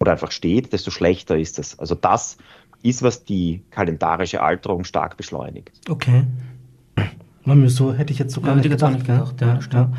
oder 0.00 0.10
einfach 0.10 0.32
steht, 0.32 0.72
desto 0.72 0.90
schlechter 0.90 1.38
ist 1.38 1.60
es. 1.60 1.78
Also 1.78 1.94
das 1.94 2.38
ist, 2.82 3.04
was 3.04 3.24
die 3.24 3.62
kalendarische 3.70 4.42
Alterung 4.42 4.82
stark 4.82 5.16
beschleunigt. 5.16 5.70
Okay. 5.88 6.24
So 7.66 7.92
hätte 7.92 8.12
ich 8.12 8.18
jetzt 8.18 8.34
sogar 8.34 8.50
ja, 8.50 8.56
nicht 8.56 8.68
gedacht. 8.68 8.94
Nicht 8.94 9.06
gedacht 9.06 9.40
ja, 9.40 9.92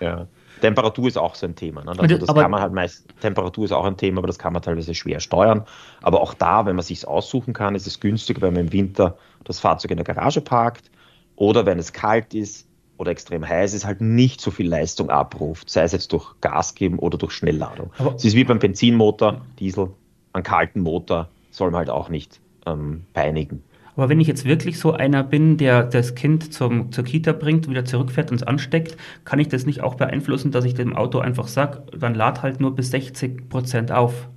ja. 0.00 0.06
ja. 0.18 0.28
Temperatur 0.60 1.08
ist 1.08 1.18
auch 1.18 1.34
so 1.34 1.46
ein 1.46 1.56
Thema. 1.56 1.84
Ne? 1.84 1.90
Also 1.98 2.18
das 2.18 2.28
aber, 2.28 2.42
kann 2.42 2.50
man 2.50 2.60
halt 2.60 2.72
meist, 2.72 3.06
Temperatur 3.20 3.64
ist 3.64 3.72
auch 3.72 3.84
ein 3.84 3.96
Thema, 3.96 4.18
aber 4.18 4.26
das 4.26 4.38
kann 4.38 4.52
man 4.52 4.62
teilweise 4.62 4.94
schwer 4.94 5.20
steuern. 5.20 5.64
Aber 6.02 6.20
auch 6.20 6.34
da, 6.34 6.66
wenn 6.66 6.76
man 6.76 6.84
sich 6.84 7.06
aussuchen 7.06 7.52
kann, 7.52 7.74
ist 7.74 7.86
es 7.86 8.00
günstig, 8.00 8.40
wenn 8.40 8.54
man 8.54 8.66
im 8.66 8.72
Winter 8.72 9.16
das 9.44 9.60
Fahrzeug 9.60 9.90
in 9.90 9.96
der 9.96 10.04
Garage 10.04 10.40
parkt 10.40 10.90
oder 11.36 11.66
wenn 11.66 11.78
es 11.78 11.92
kalt 11.92 12.34
ist 12.34 12.66
oder 12.98 13.12
extrem 13.12 13.48
heiß 13.48 13.72
ist, 13.72 13.86
halt 13.86 14.00
nicht 14.00 14.40
so 14.40 14.50
viel 14.50 14.68
Leistung 14.68 15.08
abruft, 15.10 15.70
sei 15.70 15.82
es 15.82 15.92
jetzt 15.92 16.12
durch 16.12 16.34
Gas 16.40 16.74
geben 16.74 16.98
oder 16.98 17.16
durch 17.16 17.32
Schnellladung. 17.32 17.90
es 18.14 18.24
ist 18.24 18.34
wie 18.34 18.44
beim 18.44 18.58
Benzinmotor, 18.58 19.40
Diesel, 19.58 19.90
einen 20.32 20.44
kalten 20.44 20.80
Motor 20.80 21.28
soll 21.50 21.70
man 21.70 21.78
halt 21.78 21.90
auch 21.90 22.08
nicht 22.08 22.40
ähm, 22.66 23.04
peinigen. 23.14 23.62
Aber 23.96 24.08
wenn 24.08 24.20
ich 24.20 24.28
jetzt 24.28 24.44
wirklich 24.44 24.78
so 24.78 24.92
einer 24.92 25.22
bin, 25.22 25.56
der 25.56 25.82
das 25.82 26.14
Kind 26.14 26.52
zum, 26.52 26.92
zur 26.92 27.04
Kita 27.04 27.32
bringt, 27.32 27.68
wieder 27.68 27.84
zurückfährt 27.84 28.30
und 28.30 28.36
es 28.36 28.42
ansteckt, 28.42 28.96
kann 29.24 29.38
ich 29.38 29.48
das 29.48 29.66
nicht 29.66 29.82
auch 29.82 29.94
beeinflussen, 29.94 30.52
dass 30.52 30.64
ich 30.64 30.74
dem 30.74 30.96
Auto 30.96 31.18
einfach 31.18 31.48
sage, 31.48 31.82
dann 31.96 32.14
lad 32.14 32.42
halt 32.42 32.60
nur 32.60 32.74
bis 32.74 32.90
60 32.90 33.48
Prozent 33.48 33.92
auf. 33.92 34.28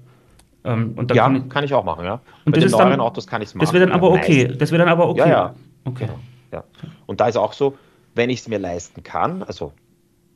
Ähm, 0.65 0.95
ja, 1.13 1.24
kann 1.24 1.36
ich, 1.36 1.50
kann 1.50 1.63
ich, 1.63 1.74
auch 1.74 1.83
machen, 1.83 2.05
ja. 2.05 2.22
Und 2.45 2.53
Bei 2.53 2.62
das 2.62 2.72
den 2.72 2.77
neueren 2.77 2.91
dann, 2.91 3.00
Autos 3.01 3.27
kann 3.27 3.41
ich 3.41 3.50
es 3.50 3.55
machen. 3.55 3.65
Das 3.65 3.74
wäre 3.74 3.86
dann 3.86 3.93
aber 3.93 4.12
okay. 4.12 4.48
Das 4.48 4.72
wäre 4.72 4.79
dann 4.79 4.89
aber 4.89 5.10
okay. 5.10 5.19
Ja, 5.19 5.27
ja. 5.27 5.55
Okay. 5.83 6.05
Genau, 6.05 6.19
ja. 6.51 6.63
Und 7.05 7.19
da 7.19 7.27
ist 7.27 7.36
auch 7.36 7.53
so, 7.53 7.77
wenn 8.15 8.29
ich 8.29 8.39
es 8.39 8.48
mir 8.48 8.60
leisten 8.60 9.03
kann, 9.03 9.43
also 9.43 9.74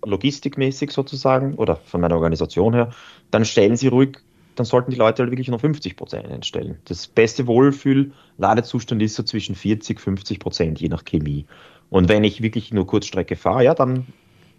logistikmäßig 0.05 0.91
sozusagen 0.91 1.55
oder 1.55 1.77
von 1.77 2.01
meiner 2.01 2.15
Organisation 2.15 2.73
her, 2.73 2.89
dann 3.31 3.45
stellen 3.45 3.77
Sie 3.77 3.87
ruhig 3.87 4.19
dann 4.57 4.65
sollten 4.65 4.91
die 4.91 4.97
Leute 4.97 5.23
halt 5.23 5.31
wirklich 5.31 5.47
nur 5.47 5.59
50 5.59 5.95
Prozent 5.95 6.27
einstellen. 6.27 6.77
Das 6.85 7.07
beste 7.07 7.47
Wohlfühl-Ladezustand 7.47 9.01
ist 9.01 9.15
so 9.15 9.23
zwischen 9.23 9.55
40, 9.55 9.99
50 9.99 10.39
Prozent, 10.39 10.81
je 10.81 10.89
nach 10.89 11.05
Chemie. 11.05 11.45
Und 11.89 12.09
wenn 12.09 12.23
ich 12.23 12.41
wirklich 12.41 12.73
nur 12.73 12.87
Kurzstrecke 12.87 13.35
fahre, 13.35 13.63
ja, 13.63 13.73
dann 13.73 14.07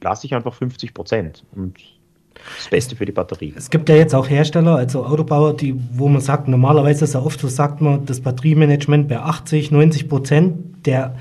lasse 0.01 0.27
ich 0.27 0.35
einfach 0.35 0.55
50 0.55 0.95
Prozent. 0.95 1.45
Und 1.55 1.77
das 2.57 2.69
Beste 2.69 2.95
für 2.95 3.05
die 3.05 3.13
Batterie. 3.13 3.53
Es 3.57 3.69
gibt 3.69 3.89
ja 3.89 3.97
jetzt 3.97 4.15
auch 4.15 4.29
Hersteller, 4.29 4.77
also 4.77 5.05
Autobauer, 5.05 5.57
die, 5.57 5.75
wo 5.93 6.09
man 6.09 6.21
sagt, 6.21 6.47
normalerweise 6.47 7.05
ist 7.05 7.15
ja 7.15 7.21
oft 7.21 7.41
so, 7.41 7.49
sagt 7.49 7.81
man, 7.81 8.07
das 8.07 8.21
Batteriemanagement 8.21 9.09
bei 9.09 9.19
80, 9.19 9.73
90 9.73 10.09
Prozent 10.09 10.87
der 10.87 11.17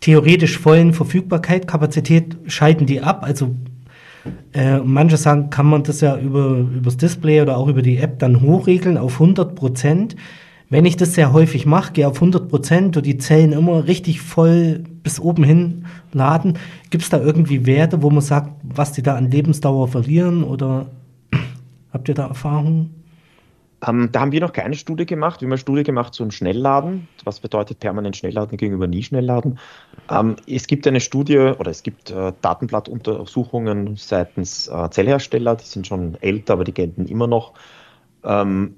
theoretisch 0.00 0.58
vollen 0.58 0.92
Verfügbarkeit, 0.92 1.66
Kapazität 1.66 2.36
schalten 2.46 2.86
die 2.86 3.00
ab. 3.00 3.22
Also 3.22 3.54
äh, 4.52 4.78
manche 4.78 5.16
sagen, 5.16 5.50
kann 5.50 5.66
man 5.66 5.82
das 5.82 6.00
ja 6.00 6.18
über, 6.18 6.58
übers 6.58 6.96
Display 6.96 7.40
oder 7.40 7.56
auch 7.56 7.68
über 7.68 7.82
die 7.82 7.98
App 7.98 8.18
dann 8.18 8.40
hochregeln 8.40 8.98
auf 8.98 9.14
100 9.14 9.54
Prozent. 9.54 10.16
Wenn 10.68 10.84
ich 10.84 10.96
das 10.96 11.14
sehr 11.14 11.32
häufig 11.32 11.66
mache, 11.66 11.92
gehe 11.92 12.06
auf 12.06 12.16
100 12.16 12.48
Prozent 12.48 12.96
und 12.96 13.04
die 13.04 13.18
Zellen 13.18 13.52
immer 13.52 13.86
richtig 13.86 14.20
voll 14.20 14.84
bis 15.02 15.18
oben 15.18 15.42
hin 15.42 15.86
laden, 16.12 16.58
gibt 16.90 17.02
es 17.02 17.10
da 17.10 17.20
irgendwie 17.20 17.66
Werte, 17.66 18.02
wo 18.02 18.10
man 18.10 18.20
sagt, 18.20 18.52
was 18.62 18.92
die 18.92 19.02
da 19.02 19.16
an 19.16 19.30
Lebensdauer 19.30 19.88
verlieren 19.88 20.44
oder 20.44 20.86
habt 21.92 22.08
ihr 22.08 22.14
da 22.14 22.28
Erfahrungen? 22.28 22.99
Ähm, 23.86 24.10
da 24.12 24.20
haben 24.20 24.32
wir 24.32 24.40
noch 24.40 24.52
keine 24.52 24.74
Studie 24.74 25.06
gemacht. 25.06 25.40
Wir 25.40 25.46
haben 25.46 25.52
eine 25.52 25.58
Studie 25.58 25.82
gemacht 25.82 26.14
zum 26.14 26.30
Schnellladen. 26.30 27.08
Was 27.24 27.40
bedeutet 27.40 27.80
permanent 27.80 28.16
Schnellladen 28.16 28.56
gegenüber 28.58 28.86
nie 28.86 29.02
Schnellladen? 29.02 29.58
Ähm, 30.10 30.36
es 30.46 30.66
gibt 30.66 30.86
eine 30.86 31.00
Studie 31.00 31.38
oder 31.38 31.70
es 31.70 31.82
gibt 31.82 32.10
äh, 32.10 32.32
Datenblattuntersuchungen 32.42 33.96
seitens 33.96 34.68
äh, 34.68 34.90
Zellhersteller, 34.90 35.56
die 35.56 35.64
sind 35.64 35.86
schon 35.86 36.16
älter, 36.20 36.54
aber 36.54 36.64
die 36.64 36.74
gelten 36.74 37.06
immer 37.06 37.26
noch. 37.26 37.54
Ähm, 38.22 38.76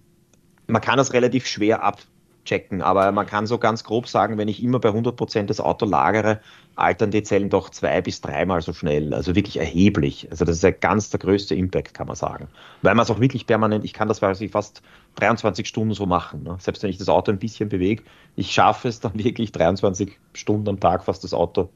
man 0.68 0.80
kann 0.80 0.96
das 0.96 1.12
relativ 1.12 1.46
schwer 1.46 1.82
ab, 1.82 1.98
checken. 2.44 2.82
Aber 2.82 3.12
man 3.12 3.26
kann 3.26 3.46
so 3.46 3.58
ganz 3.58 3.84
grob 3.84 4.08
sagen, 4.08 4.38
wenn 4.38 4.48
ich 4.48 4.62
immer 4.62 4.78
bei 4.78 4.88
100 4.88 5.16
Prozent 5.16 5.50
das 5.50 5.60
Auto 5.60 5.86
lagere, 5.86 6.40
altern 6.76 7.10
die 7.10 7.22
Zellen 7.22 7.50
doch 7.50 7.70
zwei 7.70 8.00
bis 8.00 8.20
dreimal 8.20 8.62
so 8.62 8.72
schnell. 8.72 9.14
Also 9.14 9.34
wirklich 9.34 9.58
erheblich. 9.58 10.28
Also 10.30 10.44
das 10.44 10.56
ist 10.56 10.62
ja 10.62 10.70
ganz 10.70 11.10
der 11.10 11.20
größte 11.20 11.54
Impact, 11.54 11.94
kann 11.94 12.06
man 12.06 12.16
sagen. 12.16 12.48
Weil 12.82 12.94
man 12.94 13.04
es 13.04 13.10
auch 13.10 13.20
wirklich 13.20 13.46
permanent, 13.46 13.84
ich 13.84 13.92
kann 13.92 14.08
das 14.08 14.20
quasi 14.20 14.48
fast 14.48 14.82
23 15.16 15.66
Stunden 15.66 15.94
so 15.94 16.06
machen. 16.06 16.42
Ne? 16.42 16.56
Selbst 16.58 16.82
wenn 16.82 16.90
ich 16.90 16.98
das 16.98 17.08
Auto 17.08 17.30
ein 17.30 17.38
bisschen 17.38 17.68
bewege, 17.68 18.02
ich 18.36 18.50
schaffe 18.50 18.88
es 18.88 19.00
dann 19.00 19.12
wirklich 19.22 19.52
23 19.52 20.18
Stunden 20.34 20.68
am 20.68 20.80
Tag 20.80 21.04
fast 21.04 21.24
das 21.24 21.34
Auto 21.34 21.70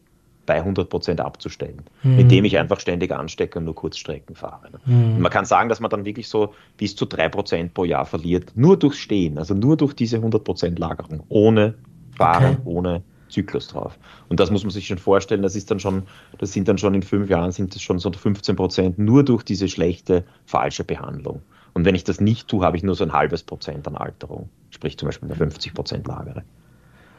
bei 0.46 0.54
100 0.54 0.88
Prozent 0.88 1.20
abzustellen, 1.20 1.82
mhm. 2.02 2.18
indem 2.20 2.44
ich 2.44 2.58
einfach 2.58 2.80
ständig 2.80 3.12
anstecke 3.12 3.58
und 3.58 3.64
nur 3.64 3.74
Kurzstrecken 3.74 4.34
fahre. 4.34 4.70
Mhm. 4.86 5.20
man 5.20 5.30
kann 5.30 5.44
sagen, 5.44 5.68
dass 5.68 5.80
man 5.80 5.90
dann 5.90 6.04
wirklich 6.04 6.28
so 6.28 6.54
bis 6.76 6.96
zu 6.96 7.04
3 7.04 7.28
Prozent 7.28 7.74
pro 7.74 7.84
Jahr 7.84 8.06
verliert, 8.06 8.52
nur 8.54 8.78
durch 8.78 8.94
Stehen, 8.94 9.38
also 9.38 9.54
nur 9.54 9.76
durch 9.76 9.94
diese 9.94 10.16
100 10.16 10.42
Prozent 10.42 10.78
Lagerung, 10.78 11.22
ohne 11.28 11.74
Fahren, 12.16 12.54
okay. 12.54 12.62
ohne 12.64 13.02
Zyklus 13.28 13.68
drauf. 13.68 13.98
Und 14.28 14.40
das 14.40 14.50
muss 14.50 14.62
man 14.62 14.70
sich 14.70 14.86
schon 14.86 14.98
vorstellen, 14.98 15.42
das 15.42 15.56
ist 15.56 15.70
dann 15.70 15.80
schon, 15.80 16.04
das 16.38 16.52
sind 16.52 16.68
dann 16.68 16.78
schon 16.78 16.94
in 16.94 17.02
fünf 17.02 17.28
Jahren 17.28 17.52
sind 17.52 17.74
das 17.74 17.82
schon 17.82 17.98
so 17.98 18.10
15 18.10 18.56
Prozent 18.56 18.98
nur 18.98 19.24
durch 19.24 19.42
diese 19.42 19.68
schlechte, 19.68 20.24
falsche 20.44 20.84
Behandlung. 20.84 21.42
Und 21.74 21.84
wenn 21.84 21.94
ich 21.94 22.04
das 22.04 22.20
nicht 22.20 22.48
tue, 22.48 22.64
habe 22.64 22.76
ich 22.76 22.82
nur 22.82 22.94
so 22.94 23.04
ein 23.04 23.12
halbes 23.12 23.42
Prozent 23.42 23.86
an 23.86 23.96
Alterung, 23.96 24.48
sprich 24.70 24.96
zum 24.96 25.08
Beispiel 25.08 25.28
eine 25.28 25.36
50 25.36 25.74
Prozent 25.74 26.06
Lagere. 26.06 26.42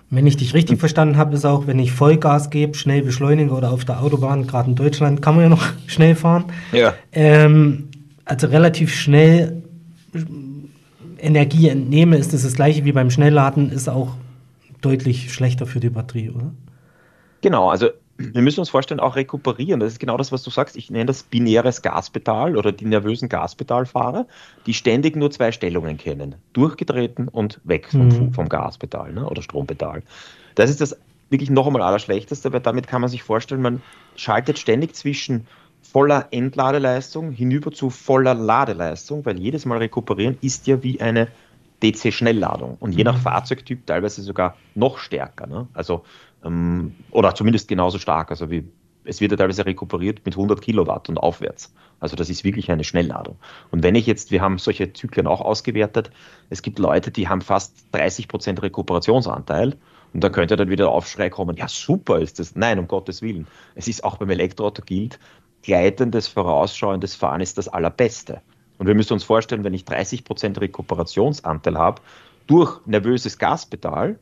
Wenn 0.09 0.25
ich 0.25 0.37
dich 0.37 0.53
richtig 0.53 0.79
verstanden 0.79 1.17
habe, 1.17 1.35
ist 1.35 1.45
auch, 1.45 1.67
wenn 1.67 1.79
ich 1.79 1.91
Vollgas 1.91 2.49
gebe, 2.49 2.75
schnell 2.75 3.01
beschleunige 3.01 3.51
oder 3.51 3.71
auf 3.71 3.83
der 3.83 4.01
Autobahn, 4.01 4.47
gerade 4.47 4.69
in 4.69 4.75
Deutschland, 4.75 5.21
kann 5.21 5.35
man 5.35 5.43
ja 5.43 5.49
noch 5.49 5.65
schnell 5.87 6.15
fahren. 6.15 6.45
Ja. 6.71 6.93
Ähm, 7.11 7.89
also 8.23 8.47
relativ 8.47 8.93
schnell 8.93 9.63
Energie 11.19 11.67
entnehme, 11.69 12.17
ist 12.17 12.33
das 12.33 12.43
das 12.43 12.53
gleiche 12.53 12.85
wie 12.85 12.91
beim 12.91 13.09
Schnellladen, 13.09 13.71
ist 13.71 13.89
auch 13.89 14.15
deutlich 14.81 15.33
schlechter 15.33 15.65
für 15.65 15.79
die 15.79 15.89
Batterie, 15.89 16.29
oder? 16.29 16.51
Genau, 17.41 17.69
also 17.69 17.89
wir 18.17 18.41
müssen 18.41 18.59
uns 18.59 18.69
vorstellen, 18.69 18.99
auch 18.99 19.15
rekuperieren. 19.15 19.79
Das 19.79 19.91
ist 19.91 19.99
genau 19.99 20.17
das, 20.17 20.31
was 20.31 20.43
du 20.43 20.49
sagst. 20.49 20.75
Ich 20.75 20.89
nenne 20.89 21.05
das 21.05 21.23
binäres 21.23 21.81
Gaspedal 21.81 22.57
oder 22.57 22.71
die 22.71 22.85
nervösen 22.85 23.29
Gaspedalfahrer, 23.29 24.25
die 24.65 24.73
ständig 24.73 25.15
nur 25.15 25.31
zwei 25.31 25.51
Stellungen 25.51 25.97
kennen. 25.97 26.35
Durchgetreten 26.53 27.27
und 27.27 27.61
weg 27.63 27.89
vom, 27.91 28.07
mhm. 28.07 28.33
vom 28.33 28.49
Gaspedal 28.49 29.13
ne, 29.13 29.27
oder 29.27 29.41
Strompedal. 29.41 30.03
Das 30.55 30.69
ist 30.69 30.81
das 30.81 30.97
wirklich 31.29 31.49
noch 31.49 31.67
einmal 31.67 31.81
Allerschlechteste, 31.81 32.51
weil 32.53 32.61
damit 32.61 32.87
kann 32.87 33.01
man 33.01 33.09
sich 33.09 33.21
vorstellen, 33.23 33.61
man 33.61 33.81
schaltet 34.15 34.57
ständig 34.57 34.95
zwischen 34.95 35.45
voller 35.81 36.27
Entladeleistung 36.31 37.31
hinüber 37.31 37.71
zu 37.71 37.89
voller 37.89 38.33
Ladeleistung, 38.33 39.25
weil 39.25 39.39
jedes 39.39 39.65
Mal 39.65 39.77
rekuperieren 39.77 40.37
ist 40.41 40.67
ja 40.67 40.83
wie 40.83 40.99
eine 41.01 41.27
DC-Schnellladung 41.83 42.77
und 42.79 42.93
je 42.93 43.03
nach 43.03 43.17
mhm. 43.17 43.21
Fahrzeugtyp 43.21 43.85
teilweise 43.85 44.21
sogar 44.23 44.57
noch 44.73 44.97
stärker. 44.97 45.45
Ne? 45.45 45.67
Also 45.73 46.03
ähm, 46.43 46.95
oder 47.11 47.35
zumindest 47.35 47.67
genauso 47.67 47.99
stark. 47.99 48.31
Also 48.31 48.49
wie, 48.49 48.65
es 49.03 49.21
wird 49.21 49.31
ja 49.31 49.37
teilweise 49.37 49.65
rekuperiert 49.65 50.25
mit 50.25 50.35
100 50.35 50.61
Kilowatt 50.61 51.09
und 51.09 51.17
aufwärts. 51.17 51.73
Also 51.99 52.15
das 52.15 52.29
ist 52.29 52.43
wirklich 52.43 52.69
eine 52.71 52.83
Schnellladung. 52.83 53.37
Und 53.71 53.83
wenn 53.83 53.95
ich 53.95 54.05
jetzt, 54.05 54.31
wir 54.31 54.41
haben 54.41 54.59
solche 54.59 54.93
Zyklen 54.93 55.27
auch 55.27 55.41
ausgewertet, 55.41 56.11
es 56.49 56.61
gibt 56.61 56.79
Leute, 56.79 57.11
die 57.11 57.27
haben 57.27 57.41
fast 57.41 57.87
30 57.93 58.27
Prozent 58.27 58.61
Rekuperationsanteil 58.61 59.77
Und 60.13 60.23
dann 60.23 60.31
könnte 60.31 60.55
dann 60.55 60.69
wieder 60.69 60.85
der 60.85 60.93
Aufschrei 60.93 61.29
kommen, 61.29 61.57
ja 61.57 61.67
super 61.67 62.19
ist 62.19 62.39
das. 62.39 62.55
Nein, 62.55 62.79
um 62.79 62.87
Gottes 62.87 63.21
Willen. 63.21 63.47
Es 63.75 63.87
ist 63.87 64.03
auch 64.03 64.17
beim 64.17 64.29
Elektroauto 64.29 64.83
gilt, 64.83 65.19
gleitendes, 65.63 66.27
vorausschauendes 66.27 67.15
Fahren 67.15 67.41
ist 67.41 67.57
das 67.57 67.67
Allerbeste. 67.67 68.41
Und 68.77 68.87
wir 68.87 68.95
müssen 68.95 69.13
uns 69.13 69.23
vorstellen, 69.23 69.63
wenn 69.63 69.73
ich 69.73 69.83
30% 69.83 70.61
Rekuperationsanteil 70.61 71.77
habe 71.77 72.01
durch 72.45 72.79
nervöses 72.85 73.37
Gaspedal, 73.37 74.19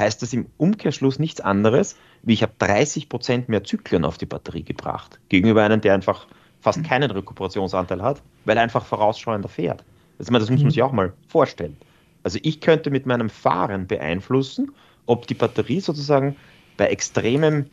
heißt 0.00 0.22
das 0.22 0.32
im 0.32 0.46
Umkehrschluss 0.56 1.18
nichts 1.18 1.40
anderes, 1.40 1.96
wie 2.22 2.32
ich 2.32 2.42
habe 2.42 2.52
30% 2.58 3.44
mehr 3.46 3.64
Zyklen 3.64 4.04
auf 4.04 4.18
die 4.18 4.26
Batterie 4.26 4.64
gebracht, 4.64 5.20
gegenüber 5.28 5.62
einem, 5.62 5.80
der 5.80 5.94
einfach 5.94 6.26
fast 6.60 6.84
keinen 6.84 7.10
Rekuperationsanteil 7.10 8.02
hat, 8.02 8.22
weil 8.44 8.56
er 8.56 8.62
einfach 8.62 8.84
vorausschauender 8.84 9.48
fährt. 9.48 9.84
Also, 10.18 10.32
das 10.32 10.50
muss 10.50 10.50
man 10.50 10.66
mhm. 10.66 10.70
sich 10.70 10.82
auch 10.82 10.92
mal 10.92 11.12
vorstellen. 11.28 11.76
Also 12.22 12.38
ich 12.42 12.60
könnte 12.60 12.90
mit 12.90 13.06
meinem 13.06 13.30
Fahren 13.30 13.86
beeinflussen, 13.86 14.72
ob 15.06 15.26
die 15.26 15.34
Batterie 15.34 15.80
sozusagen 15.80 16.36
bei 16.76 16.86
extremem 16.86 17.66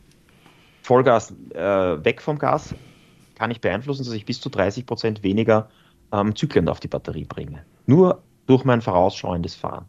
Vollgas 0.81 1.33
äh, 1.53 1.59
weg 2.05 2.21
vom 2.21 2.39
Gas 2.39 2.73
kann 3.35 3.51
ich 3.51 3.61
beeinflussen, 3.61 4.03
dass 4.03 4.13
ich 4.13 4.25
bis 4.25 4.41
zu 4.41 4.49
30 4.49 4.85
Prozent 4.85 5.21
weniger 5.21 5.69
ähm, 6.11 6.35
Zyklen 6.35 6.69
auf 6.69 6.79
die 6.79 6.87
Batterie 6.87 7.25
bringe. 7.25 7.63
Nur 7.85 8.23
durch 8.47 8.63
mein 8.63 8.81
vorausschauendes 8.81 9.55
Fahren. 9.55 9.85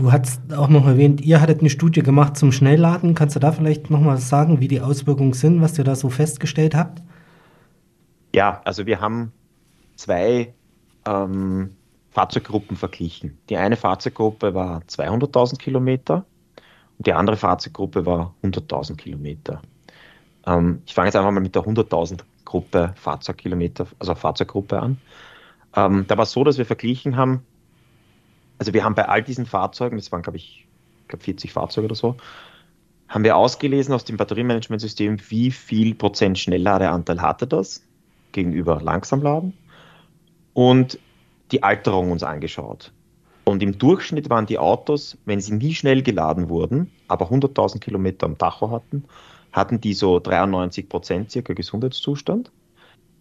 Du 0.00 0.12
hast 0.12 0.54
auch 0.54 0.68
noch 0.68 0.86
erwähnt, 0.86 1.20
ihr 1.20 1.42
hattet 1.42 1.60
eine 1.60 1.68
Studie 1.68 2.02
gemacht 2.02 2.34
zum 2.34 2.52
Schnellladen. 2.52 3.14
Kannst 3.14 3.36
du 3.36 3.40
da 3.40 3.52
vielleicht 3.52 3.90
noch 3.90 4.00
mal 4.00 4.16
sagen, 4.16 4.58
wie 4.58 4.66
die 4.66 4.80
Auswirkungen 4.80 5.34
sind, 5.34 5.60
was 5.60 5.76
ihr 5.76 5.84
da 5.84 5.94
so 5.94 6.08
festgestellt 6.08 6.74
habt? 6.74 7.02
Ja, 8.34 8.62
also 8.64 8.86
wir 8.86 9.02
haben 9.02 9.30
zwei 9.96 10.54
ähm, 11.06 11.76
Fahrzeuggruppen 12.12 12.78
verglichen. 12.78 13.36
Die 13.50 13.58
eine 13.58 13.76
Fahrzeuggruppe 13.76 14.54
war 14.54 14.80
200.000 14.88 15.58
Kilometer 15.58 16.24
und 16.96 17.06
die 17.06 17.12
andere 17.12 17.36
Fahrzeuggruppe 17.36 18.06
war 18.06 18.34
100.000 18.42 18.96
Kilometer. 18.96 19.60
Ähm, 20.46 20.80
ich 20.86 20.94
fange 20.94 21.08
jetzt 21.08 21.16
einfach 21.16 21.30
mal 21.30 21.40
mit 21.40 21.54
der 21.54 21.64
100.000 21.64 22.20
Gruppe 22.46 22.94
Fahrzeugkilometer, 22.96 23.86
also 23.98 24.14
Fahrzeuggruppe 24.14 24.80
an. 24.80 24.96
Ähm, 25.76 26.06
da 26.08 26.16
war 26.16 26.22
es 26.22 26.32
so, 26.32 26.42
dass 26.42 26.56
wir 26.56 26.64
verglichen 26.64 27.16
haben, 27.16 27.44
also 28.60 28.74
wir 28.74 28.84
haben 28.84 28.94
bei 28.94 29.08
all 29.08 29.22
diesen 29.22 29.46
Fahrzeugen, 29.46 29.96
das 29.96 30.12
waren 30.12 30.20
glaube 30.20 30.36
ich, 30.36 30.66
glaub 31.08 31.22
40 31.22 31.50
Fahrzeuge 31.50 31.86
oder 31.86 31.94
so, 31.94 32.16
haben 33.08 33.24
wir 33.24 33.34
ausgelesen 33.34 33.94
aus 33.94 34.04
dem 34.04 34.18
Batteriemanagementsystem, 34.18 35.18
wie 35.30 35.50
viel 35.50 35.94
Prozent 35.94 36.38
Schnellladeanteil 36.38 37.22
hatte 37.22 37.46
das 37.46 37.82
gegenüber 38.32 38.82
Langsamladen 38.82 39.54
und 40.52 40.98
die 41.52 41.62
Alterung 41.62 42.12
uns 42.12 42.22
angeschaut. 42.22 42.92
Und 43.44 43.62
im 43.62 43.78
Durchschnitt 43.78 44.28
waren 44.28 44.44
die 44.44 44.58
Autos, 44.58 45.16
wenn 45.24 45.40
sie 45.40 45.54
nie 45.54 45.74
schnell 45.74 46.02
geladen 46.02 46.50
wurden, 46.50 46.92
aber 47.08 47.30
100.000 47.30 47.80
Kilometer 47.80 48.26
am 48.26 48.36
Tacho 48.36 48.70
hatten, 48.70 49.04
hatten 49.52 49.80
die 49.80 49.94
so 49.94 50.20
93 50.20 50.86
Prozent 50.86 51.30
circa 51.30 51.54
Gesundheitszustand. 51.54 52.52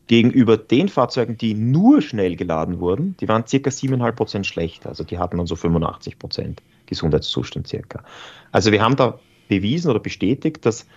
Gegenüber 0.09 0.57
den 0.57 0.89
Fahrzeugen, 0.89 1.37
die 1.37 1.53
nur 1.53 2.01
schnell 2.01 2.35
geladen 2.35 2.79
wurden, 2.79 3.15
die 3.17 3.27
waren 3.27 3.45
circa 3.45 3.69
7,5 3.69 4.11
Prozent 4.13 4.47
schlechter. 4.47 4.89
Also 4.89 5.03
die 5.03 5.19
hatten 5.19 5.37
dann 5.37 5.45
so 5.45 5.55
85 5.55 6.17
Prozent 6.17 6.63
Gesundheitszustand 6.87 7.67
circa. 7.67 8.03
Also 8.51 8.71
wir 8.71 8.81
haben 8.81 8.95
da 8.95 9.19
bewiesen 9.49 9.91
oder 9.91 9.99
bestätigt, 9.99 10.65
dass 10.65 10.87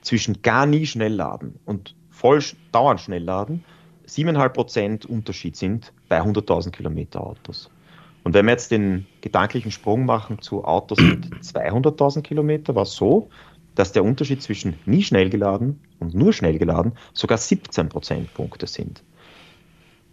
zwischen 0.00 0.40
gar 0.40 0.64
nie 0.64 0.86
schnell 0.86 1.12
laden 1.12 1.58
und 1.66 1.94
voll 2.08 2.42
dauernd 2.72 3.02
schnell 3.02 3.22
laden 3.22 3.62
7,5 4.08 4.48
Prozent 4.48 5.06
Unterschied 5.06 5.54
sind 5.54 5.92
bei 6.08 6.22
100.000 6.22 6.70
Kilometer 6.70 7.20
Autos. 7.20 7.70
Und 8.24 8.32
wenn 8.32 8.46
wir 8.46 8.52
jetzt 8.52 8.70
den 8.70 9.06
gedanklichen 9.20 9.70
Sprung 9.70 10.06
machen 10.06 10.40
zu 10.40 10.64
Autos 10.64 10.98
mit 10.98 11.26
200.000 11.26 12.22
Kilometer, 12.22 12.74
war 12.74 12.84
es 12.84 12.94
so, 12.94 13.28
dass 13.74 13.92
der 13.92 14.04
Unterschied 14.04 14.42
zwischen 14.42 14.74
nie 14.86 15.02
schnell 15.02 15.30
geladen 15.30 15.80
und 15.98 16.14
nur 16.14 16.32
schnell 16.32 16.58
geladen 16.58 16.92
sogar 17.12 17.38
17 17.38 17.88
Prozentpunkte 17.88 18.66
sind. 18.66 19.02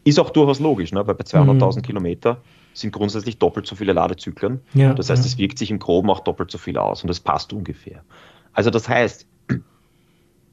Ist 0.03 0.19
auch 0.19 0.29
durchaus 0.29 0.59
logisch, 0.59 0.91
ne? 0.91 1.05
weil 1.05 1.15
bei 1.15 1.25
200.000 1.25 1.77
mhm. 1.77 1.81
Kilometer 1.81 2.41
sind 2.73 2.93
grundsätzlich 2.93 3.37
doppelt 3.37 3.67
so 3.67 3.75
viele 3.75 3.93
Ladezyklen. 3.93 4.61
Ja, 4.73 4.93
das 4.93 5.09
heißt, 5.09 5.23
ja. 5.23 5.27
es 5.27 5.37
wirkt 5.37 5.57
sich 5.57 5.71
im 5.71 5.79
Groben 5.79 6.09
auch 6.09 6.21
doppelt 6.21 6.51
so 6.51 6.57
viel 6.57 6.77
aus 6.77 7.03
und 7.03 7.09
das 7.09 7.19
passt 7.19 7.51
ungefähr. 7.51 8.03
Also 8.53 8.69
das 8.69 8.87
heißt, 8.87 9.27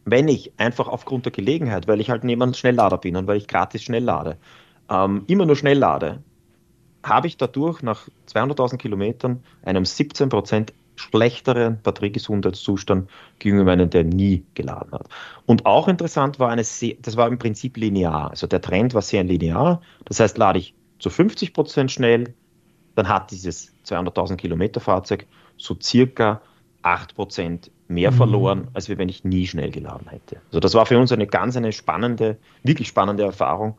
wenn 0.05 0.29
ich 0.29 0.53
einfach 0.57 0.89
aufgrund 0.89 1.27
der 1.27 1.33
Gelegenheit, 1.33 1.87
weil 1.87 2.01
ich 2.01 2.11
halt 2.11 2.23
einem 2.23 2.55
Schnelllader 2.55 2.99
bin 2.99 3.17
und 3.17 3.27
weil 3.27 3.37
ich 3.37 3.47
gratis 3.47 3.83
schnell 3.83 4.05
lade, 4.05 4.37
ähm, 4.91 5.25
immer 5.27 5.47
nur 5.47 5.57
schnell 5.57 5.79
lade, 5.79 6.23
habe 7.03 7.29
ich 7.29 7.37
dadurch 7.37 7.83
nach 7.83 8.09
200.000 8.29 8.79
Kilometern 8.79 9.43
einem 9.63 9.85
17 9.85 10.29
Prozent 10.29 10.73
schlechteren 10.97 11.81
Batteriegesundheitszustand 11.83 13.09
gegenüber 13.39 13.73
einem, 13.73 13.91
der 13.91 14.05
nie 14.05 14.45
geladen 14.55 14.93
hat. 14.93 15.09
Und 15.45 15.67
auch 15.67 15.89
interessant 15.89 16.39
war 16.39 16.51
eine, 16.51 16.63
das 16.63 17.17
war 17.17 17.29
im 17.29 17.39
Prinzip 17.39 17.77
linear. 17.77 18.31
Also 18.31 18.47
der 18.47 18.61
Trend 18.61 18.95
war 18.95 19.03
sehr 19.03 19.25
linear. 19.25 19.81
Das 20.05 20.21
heißt, 20.21 20.39
lade 20.39 20.59
ich 20.59 20.75
zu 20.99 21.11
50 21.11 21.53
Prozent 21.53 21.93
schnell, 21.93 22.35
dann 22.95 23.09
hat 23.09 23.31
dieses 23.31 23.73
200.000 23.87 24.37
Kilometer 24.37 24.81
Fahrzeug 24.81 25.27
so 25.57 25.77
circa 25.81 26.41
8 26.83 27.15
Prozent 27.15 27.71
mehr 27.89 28.11
mhm. 28.11 28.17
verloren, 28.17 28.69
als 28.75 28.89
wenn 28.89 29.09
ich 29.09 29.25
nie 29.25 29.47
schnell 29.47 29.71
geladen 29.71 30.09
hätte. 30.09 30.41
Also 30.49 30.61
das 30.61 30.75
war 30.75 30.87
für 30.87 30.99
uns 30.99 31.13
eine 31.13 31.27
ganz 31.27 31.57
eine 31.57 31.73
spannende, 31.73 32.39
wirklich 32.63 32.89
spannende 32.89 33.25
Erfahrung. 33.25 33.79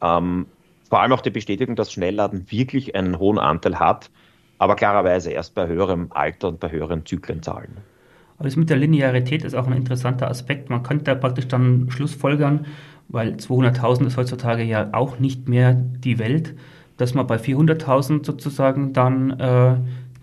Ähm, 0.00 0.46
vor 0.88 1.00
allem 1.00 1.12
auch 1.12 1.22
die 1.22 1.30
Bestätigung, 1.30 1.76
dass 1.76 1.92
Schnellladen 1.92 2.50
wirklich 2.50 2.94
einen 2.94 3.18
hohen 3.18 3.38
Anteil 3.38 3.78
hat 3.78 4.10
aber 4.64 4.76
klarerweise 4.76 5.30
erst 5.30 5.54
bei 5.54 5.66
höherem 5.66 6.06
Alter 6.08 6.48
und 6.48 6.58
bei 6.58 6.70
höheren 6.70 7.04
Zyklenzahlen. 7.04 7.76
Aber 8.38 8.48
das 8.48 8.56
mit 8.56 8.70
der 8.70 8.78
Linearität 8.78 9.44
ist 9.44 9.54
auch 9.54 9.66
ein 9.66 9.74
interessanter 9.74 10.30
Aspekt. 10.30 10.70
Man 10.70 10.82
könnte 10.82 11.04
da 11.04 11.14
praktisch 11.14 11.48
dann 11.48 11.90
Schlussfolgern, 11.90 12.64
weil 13.08 13.34
200.000 13.34 14.06
ist 14.06 14.16
heutzutage 14.16 14.62
ja 14.62 14.88
auch 14.92 15.18
nicht 15.18 15.50
mehr 15.50 15.74
die 15.74 16.18
Welt, 16.18 16.54
dass 16.96 17.12
man 17.12 17.26
bei 17.26 17.36
400.000 17.36 18.24
sozusagen 18.24 18.94
dann 18.94 19.38
äh, 19.38 19.76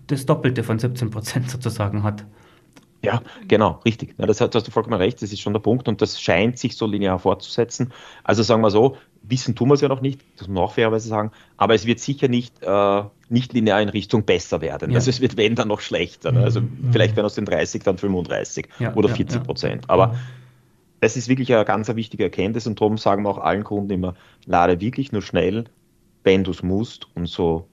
das 0.08 0.26
Doppelte 0.26 0.64
von 0.64 0.80
17 0.80 1.12
Prozent 1.12 1.52
sozusagen 1.52 2.02
hat. 2.02 2.26
Ja, 3.04 3.22
genau, 3.48 3.80
richtig. 3.86 4.16
Ja, 4.18 4.26
das 4.26 4.42
hast 4.42 4.56
du 4.56 4.72
vollkommen 4.72 4.98
recht, 4.98 5.22
das 5.22 5.32
ist 5.32 5.40
schon 5.40 5.54
der 5.54 5.60
Punkt 5.60 5.88
und 5.88 6.02
das 6.02 6.20
scheint 6.20 6.58
sich 6.58 6.76
so 6.76 6.88
linear 6.88 7.20
fortzusetzen. 7.20 7.94
Also 8.24 8.42
sagen 8.42 8.64
wir 8.64 8.72
so, 8.72 8.98
wissen 9.22 9.56
tun 9.56 9.70
wir 9.70 9.76
es 9.76 9.82
ja 9.82 9.88
noch 9.88 10.02
nicht, 10.02 10.22
das 10.38 10.48
muss 10.48 10.56
man 10.56 10.64
auch 10.64 10.74
fairerweise 10.74 11.08
sagen, 11.08 11.32
aber 11.58 11.76
es 11.76 11.86
wird 11.86 12.00
sicher 12.00 12.28
nicht, 12.28 12.62
äh, 12.64 13.04
nicht 13.32 13.54
linear 13.54 13.82
in 13.82 13.90
Richtung 13.90 14.24
besser 14.24 14.62
werden. 14.62 14.92
Ja. 14.92 14.98
Also 14.98 15.10
es 15.10 15.22
wird, 15.22 15.38
wenn, 15.38 15.56
dann 15.56 15.68
noch 15.68 15.82
schlechter. 15.82 16.32
Ne? 16.32 16.44
Also 16.44 16.62
mhm. 16.62 16.90
vielleicht 16.92 17.16
werden 17.16 17.26
aus 17.26 17.36
den 17.36 17.46
30 17.46 17.84
dann 17.84 17.98
35 17.98 18.68
ja, 18.80 18.94
oder 18.96 19.10
40 19.10 19.44
Prozent. 19.44 19.90
Aber 19.90 20.16
das 21.00 21.18
ist 21.18 21.28
wirklich 21.28 21.54
eine 21.54 21.66
ganz 21.66 21.88
wichtige 21.96 22.24
Erkenntnis 22.24 22.68
und 22.68 22.80
darum 22.80 22.98
sagen 22.98 23.24
wir 23.24 23.30
auch 23.30 23.40
allen 23.40 23.64
Kunden 23.64 23.92
immer, 23.92 24.14
lade 24.46 24.80
wirklich 24.82 25.12
nur 25.12 25.22
schnell, 25.22 25.66
wenn 26.24 26.44
du 26.44 26.52
es 26.52 26.62
musst 26.62 27.08
und 27.16 27.28
so 27.28 27.68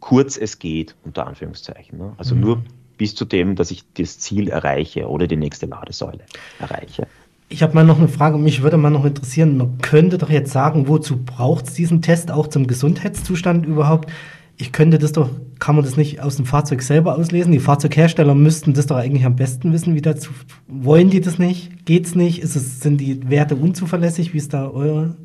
kurz 0.00 0.36
es 0.36 0.58
geht, 0.58 0.94
unter 1.04 1.26
Anführungszeichen. 1.26 1.98
Ne? 1.98 2.12
Also 2.18 2.34
mhm. 2.34 2.40
nur 2.42 2.62
bis 2.98 3.14
zu 3.14 3.24
dem, 3.24 3.56
dass 3.56 3.70
ich 3.70 3.84
das 3.94 4.18
Ziel 4.18 4.48
erreiche 4.48 5.08
oder 5.08 5.26
die 5.26 5.36
nächste 5.36 5.66
Ladesäule 5.66 6.24
erreiche. 6.58 7.06
Ich 7.48 7.62
habe 7.62 7.74
mal 7.74 7.84
noch 7.84 7.98
eine 7.98 8.08
Frage, 8.08 8.38
mich 8.38 8.62
würde 8.62 8.76
mal 8.76 8.90
noch 8.90 9.04
interessieren, 9.04 9.56
man 9.56 9.78
könnte 9.78 10.18
doch 10.18 10.30
jetzt 10.30 10.52
sagen, 10.52 10.88
wozu 10.88 11.16
braucht 11.24 11.68
es 11.68 11.74
diesen 11.74 12.02
Test 12.02 12.30
auch 12.30 12.48
zum 12.48 12.66
Gesundheitszustand 12.66 13.66
überhaupt? 13.66 14.10
Ich 14.58 14.72
könnte 14.72 14.98
das 14.98 15.12
doch, 15.12 15.28
kann 15.58 15.76
man 15.76 15.84
das 15.84 15.96
nicht 15.96 16.20
aus 16.20 16.36
dem 16.36 16.46
Fahrzeug 16.46 16.80
selber 16.80 17.16
auslesen? 17.16 17.52
Die 17.52 17.58
Fahrzeughersteller 17.58 18.34
müssten 18.34 18.72
das 18.72 18.86
doch 18.86 18.96
eigentlich 18.96 19.26
am 19.26 19.36
besten 19.36 19.72
wissen, 19.72 19.94
wie 19.94 20.00
dazu. 20.00 20.30
Wollen 20.66 21.10
die 21.10 21.20
das 21.20 21.38
nicht? 21.38 21.84
Geht's 21.84 22.14
nicht? 22.14 22.42
Ist 22.42 22.56
es, 22.56 22.80
sind 22.80 22.98
die 22.98 23.28
Werte 23.28 23.54
unzuverlässig? 23.56 24.32
Wie 24.32 24.38
ist 24.38 24.54
da 24.54 24.70
eure 24.70 25.16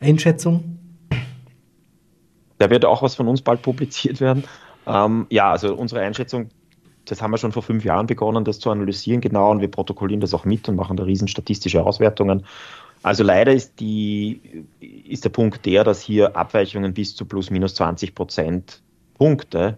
Einschätzung? 0.00 0.78
Da 2.58 2.70
wird 2.70 2.86
auch 2.86 3.02
was 3.02 3.14
von 3.14 3.28
uns 3.28 3.42
bald 3.42 3.60
publiziert 3.60 4.20
werden. 4.20 4.44
Ähm, 4.86 5.26
ja, 5.28 5.50
also 5.50 5.74
unsere 5.74 6.00
Einschätzung 6.00 6.48
das 7.04 7.20
haben 7.20 7.30
wir 7.32 7.38
schon 7.38 7.52
vor 7.52 7.62
fünf 7.62 7.84
Jahren 7.84 8.06
begonnen, 8.06 8.44
das 8.44 8.58
zu 8.58 8.70
analysieren 8.70 9.20
genau 9.20 9.50
und 9.50 9.60
wir 9.60 9.70
protokollieren 9.70 10.20
das 10.20 10.34
auch 10.34 10.44
mit 10.44 10.68
und 10.68 10.76
machen 10.76 10.96
da 10.96 11.04
riesen 11.04 11.28
statistische 11.28 11.84
Auswertungen. 11.84 12.44
Also 13.04 13.22
leider 13.22 13.52
ist, 13.52 13.80
die, 13.80 14.64
ist 14.80 15.24
der 15.24 15.28
Punkt 15.28 15.66
der, 15.66 15.84
dass 15.84 16.00
hier 16.00 16.34
Abweichungen 16.34 16.94
bis 16.94 17.14
zu 17.14 17.26
plus 17.26 17.50
minus 17.50 17.74
20 17.74 18.14
Prozent 18.14 18.80
Punkte 19.12 19.76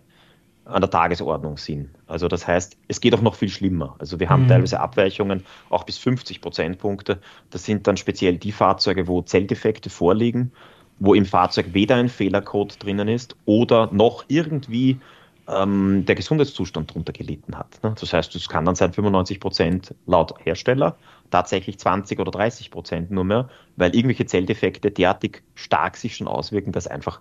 an 0.64 0.80
der 0.80 0.90
Tagesordnung 0.90 1.56
sind. 1.56 1.90
Also 2.06 2.28
das 2.28 2.46
heißt, 2.46 2.76
es 2.86 3.00
geht 3.00 3.14
auch 3.14 3.20
noch 3.20 3.34
viel 3.34 3.48
schlimmer. 3.48 3.96
Also 3.98 4.20
wir 4.20 4.28
haben 4.28 4.44
mhm. 4.44 4.48
teilweise 4.48 4.78
Abweichungen 4.78 5.44
auch 5.70 5.82
bis 5.82 5.98
50 5.98 6.40
Prozentpunkte. 6.40 7.18
Das 7.50 7.64
sind 7.64 7.88
dann 7.88 7.96
speziell 7.96 8.36
die 8.36 8.52
Fahrzeuge, 8.52 9.08
wo 9.08 9.22
Zelldefekte 9.22 9.90
vorliegen, 9.90 10.52
wo 11.00 11.12
im 11.12 11.26
Fahrzeug 11.26 11.66
weder 11.72 11.96
ein 11.96 12.08
Fehlercode 12.08 12.80
drinnen 12.80 13.08
ist 13.08 13.34
oder 13.44 13.88
noch 13.92 14.24
irgendwie 14.28 15.00
ähm, 15.48 16.04
der 16.06 16.14
Gesundheitszustand 16.14 16.90
darunter 16.90 17.12
gelitten 17.12 17.58
hat. 17.58 17.82
Ne? 17.82 17.92
Das 17.98 18.12
heißt, 18.12 18.36
es 18.36 18.48
kann 18.48 18.64
dann 18.64 18.76
sein 18.76 18.92
95 18.92 19.40
Prozent 19.40 19.94
laut 20.06 20.32
Hersteller, 20.44 20.96
tatsächlich 21.30 21.78
20 21.78 22.18
oder 22.20 22.30
30 22.30 22.70
Prozent 22.70 23.10
nur 23.10 23.24
mehr, 23.24 23.48
weil 23.76 23.94
irgendwelche 23.94 24.26
Zelldefekte 24.26 24.90
derartig 24.90 25.42
stark 25.54 25.96
sich 25.96 26.16
schon 26.16 26.28
auswirken, 26.28 26.72
dass 26.72 26.86
einfach 26.86 27.20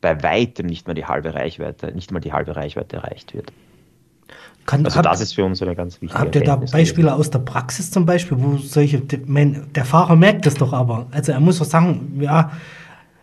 bei 0.00 0.22
weitem 0.22 0.66
nicht 0.66 0.86
mehr 0.86 0.94
die 0.94 1.06
halbe 1.06 1.34
Reichweite, 1.34 1.92
nicht 1.92 2.12
mal 2.12 2.20
die 2.20 2.32
halbe 2.32 2.56
Reichweite 2.56 2.96
erreicht 2.96 3.34
wird. 3.34 3.52
Kann, 4.66 4.84
also 4.84 4.96
habt, 4.96 5.06
das 5.06 5.20
ist 5.20 5.34
für 5.34 5.44
uns 5.44 5.60
eine 5.62 5.74
ganz 5.74 6.00
wichtige 6.00 6.18
Habt 6.18 6.34
ihr 6.34 6.42
da 6.42 6.56
Beispiele 6.56 7.08
gewesen. 7.08 7.20
aus 7.20 7.30
der 7.30 7.40
Praxis 7.40 7.90
zum 7.90 8.06
Beispiel, 8.06 8.38
wo 8.40 8.56
solche, 8.56 9.02
mein, 9.26 9.66
der 9.74 9.84
Fahrer 9.84 10.16
merkt 10.16 10.46
das 10.46 10.54
doch 10.54 10.72
aber. 10.72 11.06
Also 11.10 11.32
er 11.32 11.40
muss 11.40 11.58
doch 11.58 11.66
sagen, 11.66 12.18
ja, 12.20 12.50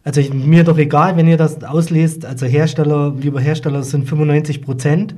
also 0.03 0.21
ich, 0.21 0.33
mir 0.33 0.63
doch 0.63 0.77
egal, 0.77 1.17
wenn 1.17 1.27
ihr 1.27 1.37
das 1.37 1.63
auslest, 1.63 2.25
also 2.25 2.45
Hersteller, 2.45 3.13
lieber 3.17 3.39
Hersteller, 3.39 3.83
sind 3.83 4.07
95 4.07 4.61
Prozent, 4.61 5.15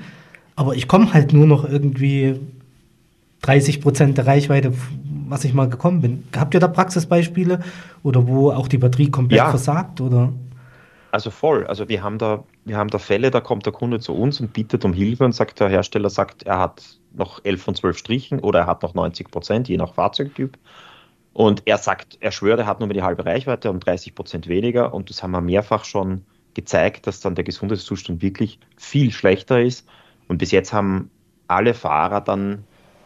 aber 0.56 0.76
ich 0.76 0.88
komme 0.88 1.13
halt 1.13 1.34
nur 1.34 1.45
noch 1.45 1.67
irgendwie 1.67 2.39
30 3.43 3.82
Prozent 3.82 4.17
der 4.17 4.25
Reichweite, 4.25 4.73
was 5.29 5.43
ich 5.43 5.53
mal 5.53 5.69
gekommen 5.69 6.01
bin. 6.01 6.27
Habt 6.36 6.53
ihr 6.53 6.60
da 6.60 6.67
Praxisbeispiele 6.67 7.60
oder 8.01 8.27
wo 8.27 8.51
auch 8.51 8.67
die 8.67 8.77
Batterie 8.77 9.12
komplett 9.12 9.38
ja. 9.38 9.49
versagt 9.49 10.01
oder? 10.01 10.34
Also 11.12 11.29
voll. 11.29 11.67
Also 11.67 11.88
wir 11.89 12.01
haben 12.01 12.17
da, 12.17 12.43
wir 12.65 12.77
haben 12.77 12.89
da 12.89 12.97
Fälle, 12.97 13.29
da 13.29 13.39
kommt 13.39 13.65
der 13.67 13.73
Kunde 13.73 13.99
zu 13.99 14.15
uns 14.15 14.39
und 14.39 14.51
bittet 14.53 14.84
um 14.84 14.93
Hilfe 14.93 15.25
und 15.25 15.34
sagt, 15.34 15.60
der 15.60 15.69
Hersteller 15.69 16.10
sagt, 16.10 16.43
er 16.43 16.58
hat 16.58 16.97
noch 17.13 17.41
11 17.43 17.62
von 17.62 17.75
12 17.75 17.97
Strichen 17.97 18.39
oder 18.39 18.62
er 18.62 18.65
hat 18.65 18.82
noch 18.82 18.95
90 18.95 19.29
Prozent, 19.29 19.67
je 19.67 19.77
nach 19.77 19.93
Fahrzeugtyp. 19.93 20.58
Und 21.34 21.63
er 21.65 21.77
sagt, 21.77 22.17
er 22.19 22.32
schwört, 22.32 22.60
er 22.60 22.65
hat 22.65 22.79
nur 22.79 22.88
mehr 22.88 22.95
die 22.95 23.03
halbe 23.03 23.25
Reichweite 23.25 23.69
und 23.69 23.86
30 23.86 24.15
Prozent 24.15 24.47
weniger. 24.47 24.93
Und 24.93 25.10
das 25.10 25.21
haben 25.21 25.32
wir 25.32 25.41
mehrfach 25.41 25.84
schon 25.84 26.23
gezeigt, 26.53 27.06
dass 27.08 27.19
dann 27.19 27.36
der 27.36 27.43
Gesundheitszustand 27.43 28.21
wirklich 28.21 28.60
viel 28.77 29.12
schlechter 29.12 29.62
ist. 29.62 29.88
Und 30.27 30.38
bis 30.38 30.51
jetzt 30.51 30.73
haben 30.73 31.10
alle 31.47 31.73
Fahrer 31.73 32.21
dann 32.21 32.63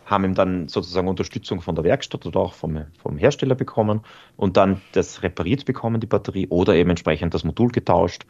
haben 0.07 0.23
ihm 0.23 0.33
dann 0.33 0.67
sozusagen 0.69 1.07
Unterstützung 1.07 1.61
von 1.61 1.75
der 1.75 1.83
Werkstatt 1.83 2.25
oder 2.25 2.39
auch 2.39 2.53
vom, 2.53 2.85
vom 2.97 3.17
Hersteller 3.17 3.55
bekommen 3.55 4.01
und 4.37 4.57
dann 4.57 4.81
das 4.93 5.21
repariert 5.21 5.65
bekommen, 5.65 5.99
die 5.99 6.07
Batterie, 6.07 6.47
oder 6.47 6.75
eben 6.75 6.89
entsprechend 6.89 7.33
das 7.33 7.43
Modul 7.43 7.69
getauscht 7.69 8.25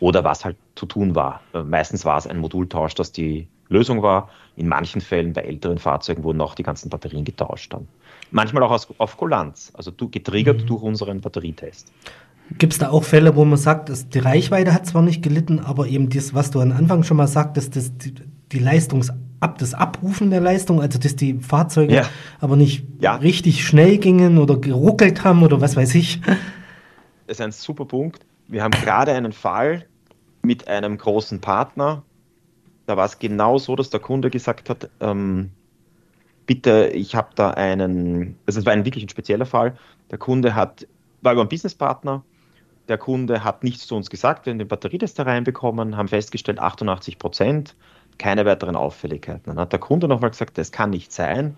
oder 0.00 0.24
was 0.24 0.44
halt 0.44 0.56
zu 0.74 0.86
tun 0.86 1.14
war. 1.14 1.40
Äh, 1.54 1.62
meistens 1.62 2.04
war 2.04 2.18
es 2.18 2.26
ein 2.26 2.38
Modultausch, 2.38 2.94
das 2.94 3.12
die 3.12 3.46
Lösung 3.68 4.02
war. 4.02 4.28
In 4.56 4.66
manchen 4.66 5.00
Fällen 5.00 5.32
bei 5.32 5.42
älteren 5.42 5.78
Fahrzeugen 5.78 6.24
wurden 6.24 6.40
auch 6.40 6.56
die 6.56 6.64
ganzen 6.64 6.90
Batterien 6.90 7.24
getauscht 7.24 7.72
dann. 7.72 7.86
Manchmal 8.32 8.64
auch 8.64 8.86
auf 8.98 9.16
Kulanz, 9.16 9.72
also 9.74 9.92
getriggert 9.92 10.62
mhm. 10.62 10.66
durch 10.66 10.82
unseren 10.82 11.20
Batterietest. 11.20 11.92
Gibt 12.58 12.72
es 12.72 12.80
da 12.80 12.90
auch 12.90 13.04
Fälle, 13.04 13.36
wo 13.36 13.44
man 13.44 13.58
sagt, 13.58 13.88
dass 13.88 14.08
die 14.08 14.18
Reichweite 14.18 14.74
hat 14.74 14.84
zwar 14.84 15.02
nicht 15.02 15.22
gelitten, 15.22 15.60
aber 15.60 15.86
eben 15.86 16.10
das, 16.10 16.34
was 16.34 16.50
du 16.50 16.60
am 16.60 16.72
Anfang 16.72 17.04
schon 17.04 17.16
mal 17.16 17.28
sagtest, 17.28 17.76
das, 17.76 17.96
die, 17.96 18.12
die 18.50 18.58
Leistungs 18.58 19.12
ab, 19.40 19.58
das 19.58 19.74
Abrufen 19.74 20.30
der 20.30 20.40
Leistung, 20.40 20.80
also 20.80 20.98
dass 20.98 21.16
die 21.16 21.34
Fahrzeuge 21.40 21.94
ja. 21.94 22.08
aber 22.40 22.56
nicht 22.56 22.84
ja. 23.00 23.16
richtig 23.16 23.64
schnell 23.66 23.98
gingen 23.98 24.38
oder 24.38 24.56
geruckelt 24.56 25.24
haben 25.24 25.42
oder 25.42 25.60
was 25.60 25.76
weiß 25.76 25.94
ich. 25.94 26.20
Das 27.26 27.38
ist 27.38 27.40
ein 27.40 27.52
super 27.52 27.84
Punkt. 27.84 28.26
Wir 28.48 28.62
haben 28.62 28.72
gerade 28.72 29.12
einen 29.12 29.32
Fall 29.32 29.86
mit 30.42 30.68
einem 30.68 30.98
großen 30.98 31.40
Partner. 31.40 32.02
Da 32.86 32.96
war 32.96 33.06
es 33.06 33.18
genau 33.18 33.58
so, 33.58 33.76
dass 33.76 33.90
der 33.90 34.00
Kunde 34.00 34.30
gesagt 34.30 34.68
hat, 34.68 34.90
ähm, 35.00 35.50
bitte, 36.46 36.88
ich 36.88 37.14
habe 37.14 37.28
da 37.36 37.50
einen, 37.50 38.36
also 38.46 38.58
es 38.58 38.66
war 38.66 38.72
ein 38.72 38.84
wirklich 38.84 39.04
ein 39.04 39.08
spezieller 39.08 39.46
Fall. 39.46 39.76
Der 40.10 40.18
Kunde 40.18 40.56
hat, 40.56 40.86
war 41.22 41.32
über 41.32 41.42
einen 41.42 41.48
Businesspartner, 41.48 42.24
der 42.88 42.98
Kunde 42.98 43.44
hat 43.44 43.62
nichts 43.62 43.86
zu 43.86 43.94
uns 43.94 44.10
gesagt, 44.10 44.46
wir 44.46 44.50
haben 44.50 44.58
den 44.58 44.66
Batterietest 44.66 45.20
reinbekommen, 45.20 45.96
haben 45.96 46.08
festgestellt, 46.08 46.58
88 46.58 47.18
Prozent 47.18 47.76
keine 48.20 48.44
weiteren 48.44 48.76
Auffälligkeiten. 48.76 49.44
Dann 49.46 49.58
hat 49.58 49.72
der 49.72 49.80
Kunde 49.80 50.06
nochmal 50.06 50.30
gesagt, 50.30 50.58
das 50.58 50.70
kann 50.70 50.90
nicht 50.90 51.10
sein. 51.12 51.56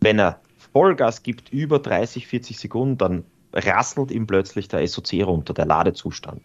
Wenn 0.00 0.20
er 0.20 0.40
Vollgas 0.72 1.22
gibt 1.22 1.52
über 1.52 1.78
30, 1.78 2.26
40 2.26 2.58
Sekunden, 2.58 2.98
dann 2.98 3.24
rasselt 3.54 4.10
ihm 4.10 4.26
plötzlich 4.26 4.68
der 4.68 4.86
SOC 4.86 5.24
runter, 5.24 5.54
der 5.54 5.64
Ladezustand. 5.64 6.42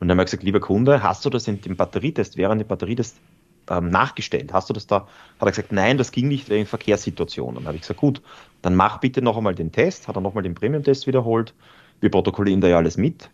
Und 0.00 0.08
dann 0.08 0.12
haben 0.12 0.18
wir 0.18 0.24
gesagt, 0.24 0.42
lieber 0.42 0.60
Kunde, 0.60 1.02
hast 1.02 1.24
du 1.24 1.30
das 1.30 1.46
in 1.48 1.60
dem 1.60 1.76
Batterietest, 1.76 2.38
während 2.38 2.62
dem 2.62 2.66
Batterietest 2.66 3.18
ähm, 3.68 3.90
nachgestellt? 3.90 4.54
Hast 4.54 4.70
du 4.70 4.72
das 4.72 4.86
da? 4.86 5.06
Hat 5.38 5.46
er 5.46 5.50
gesagt, 5.50 5.72
nein, 5.72 5.98
das 5.98 6.10
ging 6.10 6.28
nicht 6.28 6.48
wegen 6.48 6.64
Verkehrssituationen. 6.64 7.56
Dann 7.56 7.66
habe 7.66 7.76
ich 7.76 7.82
gesagt, 7.82 8.00
gut, 8.00 8.22
dann 8.62 8.74
mach 8.74 9.00
bitte 9.00 9.20
noch 9.20 9.36
einmal 9.36 9.54
den 9.54 9.70
Test. 9.70 10.08
Hat 10.08 10.16
er 10.16 10.22
nochmal 10.22 10.44
den 10.44 10.54
Premium-Test 10.54 11.06
wiederholt. 11.06 11.52
Wir 12.00 12.10
protokollieren 12.10 12.62
da 12.62 12.68
ja 12.68 12.78
alles 12.78 12.96
mit. 12.96 13.28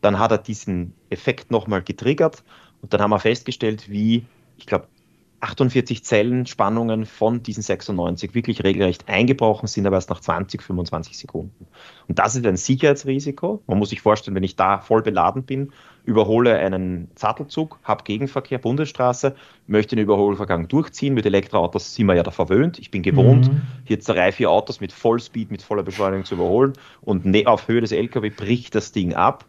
Dann 0.00 0.18
hat 0.18 0.32
er 0.32 0.38
diesen 0.38 0.94
Effekt 1.08 1.52
nochmal 1.52 1.82
getriggert 1.82 2.42
und 2.82 2.92
dann 2.92 3.00
haben 3.00 3.10
wir 3.10 3.18
festgestellt, 3.18 3.90
wie, 3.90 4.24
ich 4.56 4.66
glaube, 4.66 4.86
48 5.40 6.04
Zellenspannungen 6.04 7.06
von 7.06 7.42
diesen 7.42 7.62
96 7.62 8.34
wirklich 8.34 8.64
regelrecht 8.64 9.08
eingebrochen 9.08 9.68
sind, 9.68 9.86
aber 9.86 9.96
erst 9.96 10.10
nach 10.10 10.20
20, 10.20 10.62
25 10.62 11.16
Sekunden. 11.16 11.66
Und 12.08 12.18
das 12.18 12.34
ist 12.34 12.44
ein 12.44 12.56
Sicherheitsrisiko. 12.56 13.62
Man 13.66 13.78
muss 13.78 13.90
sich 13.90 14.00
vorstellen, 14.00 14.34
wenn 14.34 14.42
ich 14.42 14.56
da 14.56 14.80
voll 14.80 15.02
beladen 15.02 15.44
bin, 15.44 15.72
überhole 16.04 16.58
einen 16.58 17.08
Sattelzug, 17.14 17.78
habe 17.84 18.02
Gegenverkehr, 18.02 18.58
Bundesstraße, 18.58 19.36
möchte 19.68 19.94
den 19.94 20.02
Überholvorgang 20.04 20.66
durchziehen. 20.66 21.14
Mit 21.14 21.26
Elektroautos 21.26 21.94
sind 21.94 22.06
wir 22.06 22.14
ja 22.14 22.22
da 22.24 22.32
verwöhnt. 22.32 22.78
Ich 22.80 22.90
bin 22.90 23.02
gewohnt, 23.02 23.52
mhm. 23.52 23.62
hier 23.84 23.98
drei, 23.98 24.32
vier 24.32 24.50
Autos 24.50 24.80
mit 24.80 24.92
Vollspeed, 24.92 25.52
mit 25.52 25.62
voller 25.62 25.84
Beschleunigung 25.84 26.24
zu 26.24 26.34
überholen 26.34 26.72
und 27.00 27.26
ne, 27.26 27.46
auf 27.46 27.68
Höhe 27.68 27.80
des 27.80 27.92
LKW 27.92 28.30
bricht 28.30 28.74
das 28.74 28.90
Ding 28.90 29.14
ab 29.14 29.44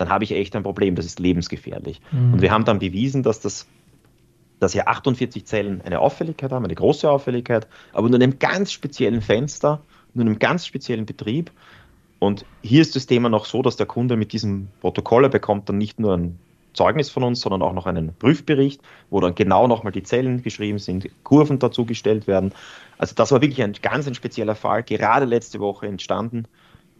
dann 0.00 0.08
habe 0.08 0.24
ich 0.24 0.32
echt 0.32 0.56
ein 0.56 0.62
Problem. 0.62 0.94
Das 0.94 1.04
ist 1.04 1.20
lebensgefährlich. 1.20 2.00
Mhm. 2.10 2.32
Und 2.32 2.40
wir 2.40 2.50
haben 2.50 2.64
dann 2.64 2.78
bewiesen, 2.78 3.22
dass 3.22 3.40
das 3.40 3.66
dass 4.58 4.72
hier 4.72 4.88
48 4.88 5.46
Zellen 5.46 5.80
eine 5.80 6.00
Auffälligkeit 6.00 6.52
haben, 6.52 6.66
eine 6.66 6.74
große 6.74 7.10
Auffälligkeit, 7.10 7.66
aber 7.94 8.08
nur 8.08 8.16
in 8.16 8.22
einem 8.22 8.38
ganz 8.38 8.72
speziellen 8.72 9.22
Fenster, 9.22 9.80
nur 10.12 10.22
in 10.22 10.28
einem 10.28 10.38
ganz 10.38 10.66
speziellen 10.66 11.06
Betrieb. 11.06 11.50
Und 12.18 12.44
hier 12.60 12.82
ist 12.82 12.94
das 12.94 13.06
Thema 13.06 13.30
noch 13.30 13.46
so, 13.46 13.62
dass 13.62 13.76
der 13.76 13.86
Kunde 13.86 14.18
mit 14.18 14.34
diesem 14.34 14.68
Protokoll 14.82 15.26
bekommt 15.30 15.70
dann 15.70 15.78
nicht 15.78 15.98
nur 15.98 16.14
ein 16.14 16.38
Zeugnis 16.74 17.08
von 17.08 17.22
uns, 17.22 17.40
sondern 17.40 17.62
auch 17.62 17.72
noch 17.72 17.86
einen 17.86 18.14
Prüfbericht, 18.14 18.82
wo 19.08 19.20
dann 19.20 19.34
genau 19.34 19.66
nochmal 19.66 19.92
die 19.92 20.02
Zellen 20.02 20.42
geschrieben 20.42 20.78
sind, 20.78 21.08
Kurven 21.24 21.58
dazu 21.58 21.86
gestellt 21.86 22.26
werden. 22.26 22.52
Also 22.98 23.14
das 23.14 23.32
war 23.32 23.40
wirklich 23.40 23.62
ein 23.62 23.72
ganz 23.80 24.06
ein 24.06 24.14
spezieller 24.14 24.56
Fall, 24.56 24.82
gerade 24.82 25.24
letzte 25.24 25.58
Woche 25.58 25.86
entstanden. 25.86 26.44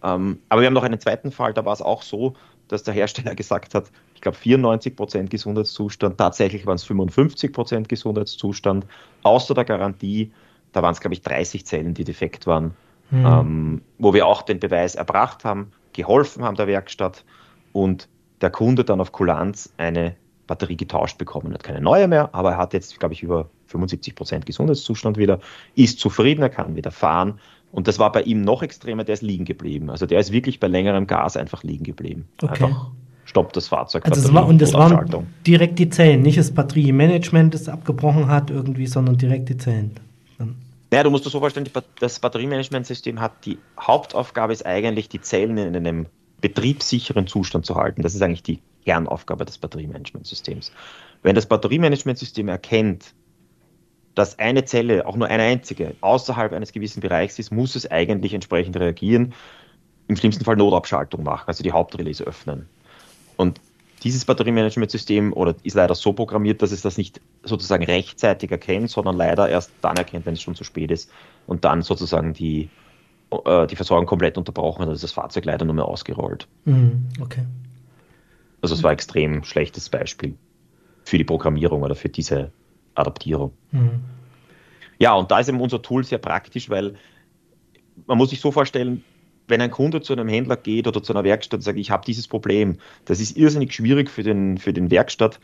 Ähm, 0.03 0.39
aber 0.49 0.63
wir 0.63 0.67
haben 0.67 0.75
noch 0.75 0.83
einen 0.83 1.01
zweiten 1.01 1.31
Fall, 1.31 1.53
da 1.53 1.65
war 1.67 1.75
es 1.75 1.83
auch 1.83 2.03
so, 2.03 2.35
dass 2.73 2.83
der 2.83 2.95
Hersteller 2.95 3.35
gesagt 3.37 3.75
hat, 3.75 3.91
ich 4.15 4.21
glaube 4.21 4.37
94 4.37 4.97
Prozent 4.97 5.31
Gesundheitszustand, 5.31 6.19
tatsächlich 6.19 6.67
waren 6.67 6.77
es 6.77 6.85
55 6.85 7.53
Prozent 7.53 7.89
Gesundheitszustand, 7.89 8.87
außer 9.23 9.55
der 9.55 9.65
Garantie, 9.65 10.33
da 10.73 10.83
waren 10.83 10.93
es 10.93 11.01
glaube 11.01 11.15
ich 11.15 11.23
30 11.23 11.67
Zellen, 11.67 11.95
die 11.95 12.05
defekt 12.05 12.47
waren, 12.47 12.75
mhm. 13.11 13.27
ähm, 13.27 13.83
wo 13.99 14.15
wir 14.15 14.27
auch 14.27 14.43
den 14.43 14.61
Beweis 14.61 14.95
erbracht 14.95 15.45
haben, 15.45 15.73
geholfen 15.93 16.45
haben 16.45 16.57
der 16.57 16.67
Werkstatt 16.67 17.25
und 17.73 18.09
der 18.41 18.51
Kunde 18.51 18.85
dann 18.85 19.01
auf 19.01 19.13
Kulanz 19.13 19.73
eine 19.77 20.17
Batterie 20.47 20.77
getauscht 20.77 21.17
bekommen 21.19 21.53
hat. 21.55 21.63
Keine 21.63 21.81
neue 21.81 22.09
mehr, 22.09 22.35
aber 22.35 22.53
er 22.53 22.57
hat 22.57 22.73
jetzt, 22.73 22.99
glaube 22.99 23.15
ich, 23.15 23.23
über 23.23 23.49
75 23.67 24.17
Prozent 24.17 24.47
Gesundheitszustand 24.47 25.17
wieder, 25.17 25.39
ist 25.77 26.01
zufrieden, 26.01 26.43
er 26.43 26.49
kann 26.49 26.75
wieder 26.75 26.91
fahren 26.91 27.39
und 27.73 27.89
das 27.89 27.99
war 27.99 28.11
bei 28.13 28.23
ihm 28.23 28.43
noch 28.43 28.63
extremer, 28.63 29.05
der 29.05 29.15
ist 29.15 29.23
liegen 29.23 29.45
geblieben. 29.45 29.91
Also 29.91 30.07
der 30.07 30.21
ist 30.21 30.33
wirklich 30.33 30.61
bei 30.61 30.67
längerem 30.67 31.07
Gas 31.07 31.37
einfach 31.37 31.63
liegen 31.63 31.85
geblieben. 31.85 32.29
Okay. 32.43 32.65
Einfach 32.65 32.91
stoppt 33.25 33.57
das 33.57 33.69
Fahrzeug. 33.69 34.05
Also 34.07 34.21
es 34.21 34.35
war, 34.35 34.47
und 34.47 34.61
es 34.61 34.75
waren 34.75 35.27
direkt 35.47 35.79
die 35.79 35.89
Zellen, 35.89 36.23
nicht 36.23 36.37
das 36.37 36.51
Batteriemanagement, 36.51 37.55
das 37.55 37.69
abgebrochen 37.69 38.27
hat 38.27 38.51
irgendwie, 38.51 38.87
sondern 38.87 39.17
direkt 39.17 39.49
die 39.49 39.57
Zellen. 39.57 39.93
Dann. 40.39 40.57
Naja, 40.91 41.05
du 41.05 41.11
musst 41.11 41.25
dir 41.25 41.31
so 41.31 41.39
vorstellen, 41.39 41.69
das 42.01 42.19
Batteriemanagementsystem 42.19 43.21
hat 43.21 43.33
die 43.45 43.59
Hauptaufgabe 43.81 44.53
ist 44.53 44.67
eigentlich, 44.67 45.09
die 45.09 45.21
Zellen 45.21 45.57
in 45.57 45.77
einem 45.77 46.07
betriebssicheren 46.41 47.29
Zustand 47.29 47.65
zu 47.67 47.77
halten. 47.77 48.03
Das 48.03 48.15
ist 48.15 48.23
eigentlich 48.23 48.43
die 48.43 48.59
Kernaufgabe 48.85 49.45
des 49.45 49.59
Batteriemanagementsystems. 49.59 50.73
Wenn 51.23 51.37
das 51.37 51.47
Batteriemanagementsystem 51.47 52.49
erkennt, 52.49 53.15
dass 54.15 54.39
eine 54.39 54.65
Zelle, 54.65 55.07
auch 55.07 55.17
nur 55.17 55.29
eine 55.29 55.43
einzige, 55.43 55.95
außerhalb 56.01 56.53
eines 56.53 56.73
gewissen 56.73 57.01
Bereichs 57.01 57.39
ist, 57.39 57.53
muss 57.53 57.77
es 57.77 57.91
eigentlich 57.91 58.35
entsprechend 58.35 58.77
reagieren, 58.77 59.35
im 60.09 60.17
schlimmsten 60.17 60.45
Fall 60.45 60.57
Notabschaltung 60.57 61.23
machen, 61.23 61.45
also 61.47 61.63
die 61.63 61.73
Hauptrelais 61.73 62.21
öffnen. 62.21 62.69
Und 63.37 63.61
dieses 64.03 64.25
Batteriemanagementsystem 64.25 65.33
oder 65.33 65.55
ist 65.63 65.75
leider 65.75 65.95
so 65.95 66.13
programmiert, 66.13 66.63
dass 66.63 66.73
es 66.73 66.83
das 66.83 66.97
nicht 66.97 67.21
sozusagen 67.43 67.85
rechtzeitig 67.85 68.51
erkennt, 68.51 68.91
sondern 68.91 69.17
leider 69.17 69.49
erst 69.49 69.71
dann 69.83 69.97
erkennt, 69.97 70.27
wenn 70.27 70.35
es 70.35 70.43
schon 70.43 70.55
zu 70.55 70.65
spät 70.65 70.91
ist 70.91 71.11
und 71.47 71.65
dann 71.65 71.83
sozusagen 71.83 72.33
die, 72.33 72.71
äh, 73.45 73.67
die 73.67 73.77
Versorgung 73.77 74.07
komplett 74.07 74.39
unterbrochen 74.39 74.83
hat, 74.83 74.89
also 74.89 75.03
das 75.03 75.13
Fahrzeug 75.13 75.45
leider 75.45 75.65
nur 75.65 75.75
mehr 75.75 75.85
ausgerollt. 75.85 76.49
Mhm, 76.65 77.09
okay. 77.21 77.45
Also 78.63 78.75
es 78.75 78.83
war 78.83 78.91
ein 78.91 78.95
extrem 78.95 79.45
schlechtes 79.45 79.89
Beispiel 79.89 80.35
für 81.05 81.19
die 81.19 81.25
Programmierung 81.25 81.83
oder 81.83 81.95
für 81.95 82.09
diese 82.09 82.53
Adaptierung. 82.95 83.53
Mhm. 83.73 84.01
Ja, 84.99 85.15
und 85.15 85.31
da 85.31 85.41
ist 85.41 85.49
eben 85.49 85.61
unser 85.61 85.81
Tool 85.81 86.05
sehr 86.05 86.19
praktisch, 86.19 86.69
weil 86.69 86.95
man 88.07 88.19
muss 88.19 88.31
sich 88.31 88.41
so 88.41 88.53
vorstellen, 88.53 89.03
wenn 89.49 89.61
ein 89.61 89.71
Kunde 89.71 90.01
zu 90.01 90.13
einem 90.13 90.29
Händler 90.29 90.57
geht 90.57 90.87
oder 90.87 91.03
zu 91.03 91.13
einer 91.13 91.25
Werkstatt 91.25 91.59
und 91.59 91.63
sagt, 91.63 91.79
ich 91.79 91.91
habe 91.91 92.05
dieses 92.05 92.29
Problem, 92.29 92.79
das 93.05 93.21
ist 93.21 93.37
irrsinnig 93.37 93.75
schwierig 93.75 94.09
für 94.09 94.23
den, 94.23 94.59
für 94.59 94.73
den 94.73 94.91
Werkstatt. 94.91 95.41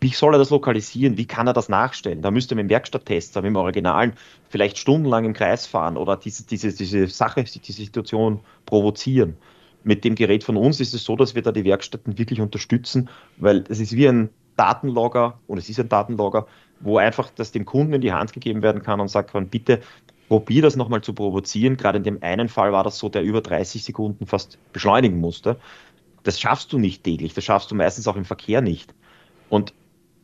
Wie 0.00 0.08
soll 0.08 0.34
er 0.34 0.38
das 0.38 0.50
lokalisieren? 0.50 1.16
Wie 1.16 1.26
kann 1.26 1.46
er 1.46 1.52
das 1.52 1.68
nachstellen? 1.68 2.22
Da 2.22 2.30
müsste 2.30 2.54
er 2.54 2.56
mit 2.56 2.64
dem 2.64 2.70
Werkstatttester, 2.70 3.42
mit 3.42 3.50
dem 3.50 3.56
Originalen, 3.56 4.12
vielleicht 4.48 4.78
stundenlang 4.78 5.24
im 5.24 5.32
Kreis 5.32 5.66
fahren 5.66 5.96
oder 5.96 6.16
diese, 6.16 6.46
diese, 6.46 6.74
diese 6.74 7.06
Sache, 7.08 7.44
diese 7.44 7.72
Situation 7.72 8.40
provozieren. 8.66 9.36
Mit 9.84 10.04
dem 10.04 10.14
Gerät 10.14 10.44
von 10.44 10.56
uns 10.56 10.80
ist 10.80 10.94
es 10.94 11.04
so, 11.04 11.16
dass 11.16 11.34
wir 11.34 11.42
da 11.42 11.52
die 11.52 11.64
Werkstätten 11.64 12.18
wirklich 12.18 12.40
unterstützen, 12.40 13.08
weil 13.36 13.64
es 13.68 13.80
ist 13.80 13.92
wie 13.92 14.08
ein 14.08 14.30
Datenlogger 14.56 15.38
und 15.46 15.58
es 15.58 15.68
ist 15.68 15.78
ein 15.78 15.88
Datenlogger, 15.88 16.46
wo 16.80 16.98
einfach 16.98 17.30
das 17.34 17.52
dem 17.52 17.64
Kunden 17.64 17.94
in 17.94 18.00
die 18.00 18.12
Hand 18.12 18.32
gegeben 18.32 18.62
werden 18.62 18.82
kann 18.82 19.00
und 19.00 19.08
sagt 19.08 19.32
kann, 19.32 19.48
bitte 19.48 19.80
probier 20.28 20.62
das 20.62 20.76
nochmal 20.76 21.02
zu 21.02 21.12
provozieren. 21.12 21.76
Gerade 21.76 21.98
in 21.98 22.04
dem 22.04 22.22
einen 22.22 22.48
Fall 22.48 22.72
war 22.72 22.84
das 22.84 22.98
so, 22.98 23.08
der 23.08 23.22
über 23.22 23.40
30 23.40 23.84
Sekunden 23.84 24.26
fast 24.26 24.58
beschleunigen 24.72 25.18
musste. 25.18 25.58
Das 26.22 26.40
schaffst 26.40 26.72
du 26.72 26.78
nicht 26.78 27.04
täglich, 27.04 27.34
das 27.34 27.44
schaffst 27.44 27.70
du 27.70 27.74
meistens 27.74 28.08
auch 28.08 28.16
im 28.16 28.24
Verkehr 28.24 28.60
nicht. 28.60 28.94
Und 29.48 29.72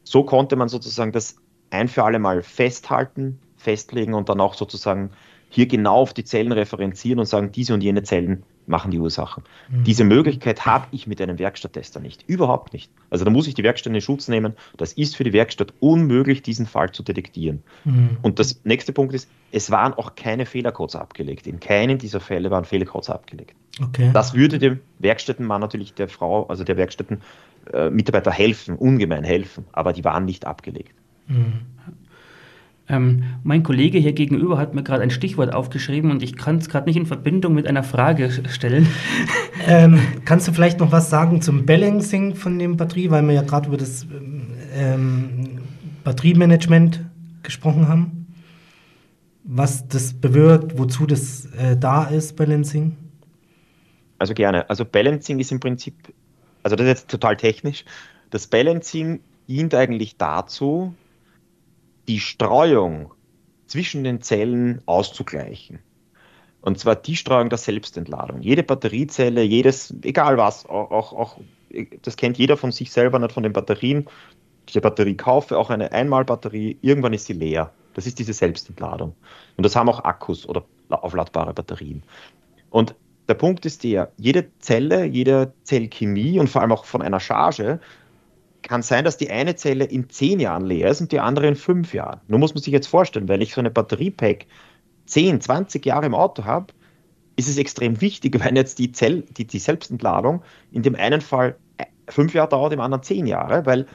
so 0.04 0.24
konnte 0.24 0.56
man 0.56 0.68
sozusagen 0.68 1.12
das 1.12 1.36
ein 1.70 1.88
für 1.88 2.04
alle 2.04 2.18
Mal 2.18 2.42
festhalten, 2.42 3.38
festlegen 3.56 4.14
und 4.14 4.28
dann 4.28 4.40
auch 4.40 4.54
sozusagen 4.54 5.10
hier 5.48 5.66
genau 5.66 5.96
auf 5.96 6.12
die 6.12 6.24
Zellen 6.24 6.52
referenzieren 6.52 7.20
und 7.20 7.26
sagen, 7.26 7.52
diese 7.52 7.74
und 7.74 7.82
jene 7.82 8.02
Zellen 8.02 8.42
machen 8.66 8.90
die 8.90 8.98
Ursachen. 8.98 9.42
Mhm. 9.70 9.84
Diese 9.84 10.04
Möglichkeit 10.04 10.64
habe 10.66 10.86
ich 10.92 11.06
mit 11.06 11.20
einem 11.20 11.38
Werkstatttester 11.38 12.00
nicht. 12.00 12.24
Überhaupt 12.26 12.72
nicht. 12.72 12.90
Also 13.10 13.24
da 13.24 13.30
muss 13.30 13.46
ich 13.46 13.54
die 13.54 13.62
Werkstatt 13.62 13.92
in 13.92 14.00
Schutz 14.00 14.28
nehmen. 14.28 14.54
Das 14.76 14.92
ist 14.92 15.16
für 15.16 15.24
die 15.24 15.32
Werkstatt 15.32 15.72
unmöglich, 15.80 16.42
diesen 16.42 16.66
Fall 16.66 16.92
zu 16.92 17.02
detektieren. 17.02 17.62
Mhm. 17.84 18.18
Und 18.22 18.38
das 18.38 18.60
nächste 18.64 18.92
Punkt 18.92 19.14
ist, 19.14 19.28
es 19.50 19.70
waren 19.70 19.94
auch 19.94 20.14
keine 20.14 20.46
Fehlercodes 20.46 20.96
abgelegt. 20.96 21.46
In 21.46 21.60
keinem 21.60 21.98
dieser 21.98 22.20
Fälle 22.20 22.50
waren 22.50 22.64
Fehlercodes 22.64 23.10
abgelegt. 23.10 23.54
Okay. 23.80 24.10
Das 24.12 24.34
würde 24.34 24.58
dem 24.58 24.80
Werkstättenmann 24.98 25.60
natürlich 25.60 25.94
der 25.94 26.08
Frau, 26.08 26.46
also 26.46 26.64
der 26.64 26.76
Werkstättenmitarbeiter 26.76 28.30
äh, 28.30 28.34
helfen, 28.34 28.76
ungemein 28.76 29.24
helfen, 29.24 29.64
aber 29.72 29.92
die 29.92 30.04
waren 30.04 30.24
nicht 30.24 30.46
abgelegt. 30.46 30.94
Mhm. 31.26 31.60
Ähm, 32.92 33.22
mein 33.42 33.62
Kollege 33.62 33.98
hier 33.98 34.12
gegenüber 34.12 34.58
hat 34.58 34.74
mir 34.74 34.82
gerade 34.82 35.02
ein 35.02 35.10
Stichwort 35.10 35.54
aufgeschrieben 35.54 36.10
und 36.10 36.22
ich 36.22 36.36
kann 36.36 36.58
es 36.58 36.68
gerade 36.68 36.86
nicht 36.86 36.96
in 36.96 37.06
Verbindung 37.06 37.54
mit 37.54 37.66
einer 37.66 37.82
Frage 37.82 38.30
stellen. 38.48 38.86
Ähm, 39.64 40.00
kannst 40.24 40.48
du 40.48 40.52
vielleicht 40.52 40.80
noch 40.80 40.90
was 40.90 41.08
sagen 41.08 41.40
zum 41.40 41.66
Balancing 41.66 42.34
von 42.34 42.58
dem 42.58 42.76
Batterie, 42.76 43.10
weil 43.10 43.22
wir 43.22 43.32
ja 43.34 43.42
gerade 43.42 43.68
über 43.68 43.76
das 43.76 44.04
ähm, 44.74 45.60
Batteriemanagement 46.02 47.04
gesprochen 47.44 47.86
haben? 47.86 48.26
Was 49.44 49.86
das 49.86 50.14
bewirkt, 50.14 50.78
wozu 50.78 51.06
das 51.06 51.46
äh, 51.54 51.76
da 51.76 52.04
ist, 52.04 52.34
Balancing? 52.34 52.96
Also 54.18 54.34
gerne. 54.34 54.68
Also 54.68 54.84
Balancing 54.84 55.38
ist 55.38 55.52
im 55.52 55.60
Prinzip, 55.60 55.94
also 56.64 56.74
das 56.74 56.84
ist 56.84 56.90
jetzt 56.90 57.10
total 57.10 57.36
technisch. 57.36 57.84
Das 58.30 58.48
Balancing 58.48 59.20
dient 59.46 59.76
eigentlich 59.76 60.16
dazu, 60.16 60.92
die 62.08 62.20
Streuung 62.20 63.12
zwischen 63.66 64.04
den 64.04 64.20
Zellen 64.20 64.82
auszugleichen. 64.86 65.78
Und 66.60 66.78
zwar 66.78 66.94
die 66.94 67.16
Streuung 67.16 67.48
der 67.48 67.58
Selbstentladung. 67.58 68.40
Jede 68.40 68.62
Batteriezelle, 68.62 69.42
jedes, 69.42 69.94
egal 70.02 70.36
was, 70.36 70.64
auch, 70.66 71.12
auch, 71.12 71.40
das 72.02 72.16
kennt 72.16 72.38
jeder 72.38 72.56
von 72.56 72.70
sich 72.70 72.92
selber, 72.92 73.18
nicht 73.18 73.32
von 73.32 73.42
den 73.42 73.52
Batterien. 73.52 74.06
Ich 74.68 74.80
Batterie 74.80 75.16
kaufe, 75.16 75.58
auch 75.58 75.70
eine 75.70 75.90
Einmalbatterie, 75.90 76.78
irgendwann 76.82 77.12
ist 77.12 77.26
sie 77.26 77.32
leer. 77.32 77.72
Das 77.94 78.06
ist 78.06 78.18
diese 78.20 78.32
Selbstentladung. 78.32 79.14
Und 79.56 79.66
das 79.66 79.74
haben 79.74 79.88
auch 79.88 80.04
Akkus 80.04 80.48
oder 80.48 80.64
aufladbare 80.88 81.52
Batterien. 81.52 82.04
Und 82.70 82.94
der 83.28 83.34
Punkt 83.34 83.66
ist 83.66 83.82
der, 83.82 84.12
jede 84.16 84.56
Zelle, 84.58 85.04
jede 85.04 85.52
Zellchemie 85.64 86.38
und 86.38 86.48
vor 86.48 86.62
allem 86.62 86.72
auch 86.72 86.84
von 86.84 87.02
einer 87.02 87.20
Charge 87.20 87.80
kann 88.62 88.82
sein, 88.82 89.04
dass 89.04 89.16
die 89.16 89.30
eine 89.30 89.56
Zelle 89.56 89.84
in 89.84 90.08
zehn 90.08 90.40
Jahren 90.40 90.64
leer 90.64 90.90
ist 90.90 91.00
und 91.00 91.12
die 91.12 91.20
andere 91.20 91.48
in 91.48 91.56
fünf 91.56 91.94
Jahren. 91.94 92.20
Nur 92.28 92.38
muss 92.38 92.54
man 92.54 92.62
sich 92.62 92.72
jetzt 92.72 92.86
vorstellen, 92.86 93.28
wenn 93.28 93.40
ich 93.40 93.54
so 93.54 93.60
eine 93.60 93.70
Batteriepack 93.70 94.46
10, 95.06 95.40
20 95.40 95.84
Jahre 95.84 96.06
im 96.06 96.14
Auto 96.14 96.44
habe, 96.44 96.72
ist 97.36 97.48
es 97.48 97.58
extrem 97.58 98.00
wichtig, 98.00 98.38
wenn 98.44 98.56
jetzt 98.56 98.78
die, 98.78 98.92
Zell, 98.92 99.22
die, 99.22 99.46
die 99.46 99.58
Selbstentladung 99.58 100.42
in 100.70 100.82
dem 100.82 100.94
einen 100.94 101.20
Fall 101.20 101.56
äh, 101.78 101.84
fünf 102.08 102.34
Jahre 102.34 102.48
dauert, 102.48 102.72
im 102.72 102.80
anderen 102.80 103.02
zehn 103.02 103.26
Jahre, 103.26 103.66
weil 103.66 103.86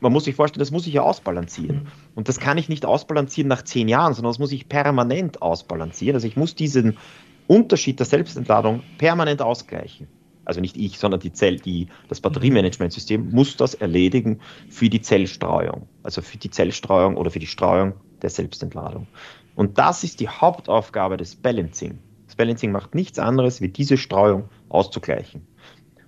man 0.00 0.12
muss 0.12 0.24
sich 0.24 0.34
vorstellen, 0.34 0.60
das 0.60 0.70
muss 0.70 0.86
ich 0.86 0.94
ja 0.94 1.02
ausbalancieren. 1.02 1.84
Mhm. 1.84 1.86
Und 2.14 2.28
das 2.28 2.38
kann 2.38 2.58
ich 2.58 2.68
nicht 2.68 2.84
ausbalancieren 2.84 3.48
nach 3.48 3.62
zehn 3.62 3.88
Jahren, 3.88 4.12
sondern 4.12 4.30
das 4.30 4.38
muss 4.38 4.52
ich 4.52 4.68
permanent 4.68 5.40
ausbalancieren. 5.40 6.16
Also 6.16 6.26
ich 6.26 6.36
muss 6.36 6.54
diesen 6.54 6.98
Unterschied 7.46 7.98
der 7.98 8.06
Selbstentladung 8.06 8.82
permanent 8.98 9.40
ausgleichen 9.40 10.08
also 10.46 10.60
nicht 10.60 10.76
ich, 10.76 10.98
sondern 10.98 11.20
die 11.20 11.32
Zell, 11.32 11.56
die, 11.56 11.88
das 12.08 12.20
Batteriemanagementsystem 12.20 13.30
muss 13.30 13.56
das 13.56 13.74
erledigen 13.74 14.40
für 14.70 14.88
die 14.88 15.02
Zellstreuung, 15.02 15.88
also 16.02 16.22
für 16.22 16.38
die 16.38 16.50
Zellstreuung 16.50 17.16
oder 17.16 17.30
für 17.30 17.40
die 17.40 17.46
Streuung 17.46 17.94
der 18.22 18.30
Selbstentladung. 18.30 19.06
Und 19.54 19.78
das 19.78 20.04
ist 20.04 20.20
die 20.20 20.28
Hauptaufgabe 20.28 21.16
des 21.16 21.36
Balancing. 21.36 21.98
Das 22.26 22.36
Balancing 22.36 22.72
macht 22.72 22.94
nichts 22.94 23.18
anderes, 23.18 23.60
wie 23.60 23.68
diese 23.68 23.96
Streuung 23.96 24.48
auszugleichen. 24.68 25.46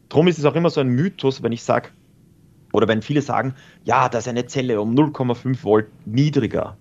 Drum 0.08 0.28
ist 0.28 0.38
es 0.38 0.44
auch 0.44 0.54
immer 0.54 0.70
so 0.70 0.80
ein 0.80 0.88
Mythos, 0.88 1.42
wenn 1.42 1.52
ich 1.52 1.62
sage, 1.62 1.90
oder 2.72 2.88
wenn 2.88 3.02
viele 3.02 3.22
sagen, 3.22 3.54
ja, 3.84 4.08
da 4.08 4.18
ist 4.18 4.28
eine 4.28 4.46
Zelle 4.46 4.80
um 4.80 4.94
0,5 4.94 5.64
Volt 5.64 5.88
niedriger. 6.06 6.76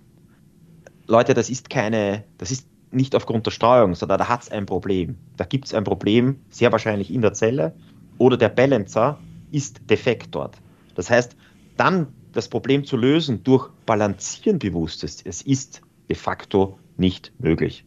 Leute, 1.06 1.34
das 1.34 1.50
ist 1.50 1.70
keine, 1.70 2.24
das 2.36 2.50
ist 2.50 2.68
nicht 2.90 3.14
aufgrund 3.14 3.46
der 3.46 3.50
Steuerung, 3.50 3.94
sondern 3.94 4.18
da 4.18 4.28
hat 4.28 4.42
es 4.42 4.50
ein 4.50 4.66
Problem. 4.66 5.16
Da 5.36 5.44
gibt 5.44 5.66
es 5.66 5.74
ein 5.74 5.84
Problem, 5.84 6.40
sehr 6.50 6.72
wahrscheinlich 6.72 7.12
in 7.12 7.22
der 7.22 7.32
Zelle 7.32 7.74
oder 8.18 8.36
der 8.36 8.48
Balancer 8.48 9.18
ist 9.50 9.88
defekt 9.88 10.34
dort. 10.34 10.56
Das 10.94 11.10
heißt, 11.10 11.36
dann 11.76 12.08
das 12.32 12.48
Problem 12.48 12.84
zu 12.84 12.96
lösen 12.96 13.42
durch 13.44 13.70
Balancieren 13.86 14.58
bewusstes, 14.58 15.22
es 15.24 15.42
ist 15.42 15.82
de 16.08 16.16
facto 16.16 16.78
nicht 16.96 17.32
möglich. 17.38 17.84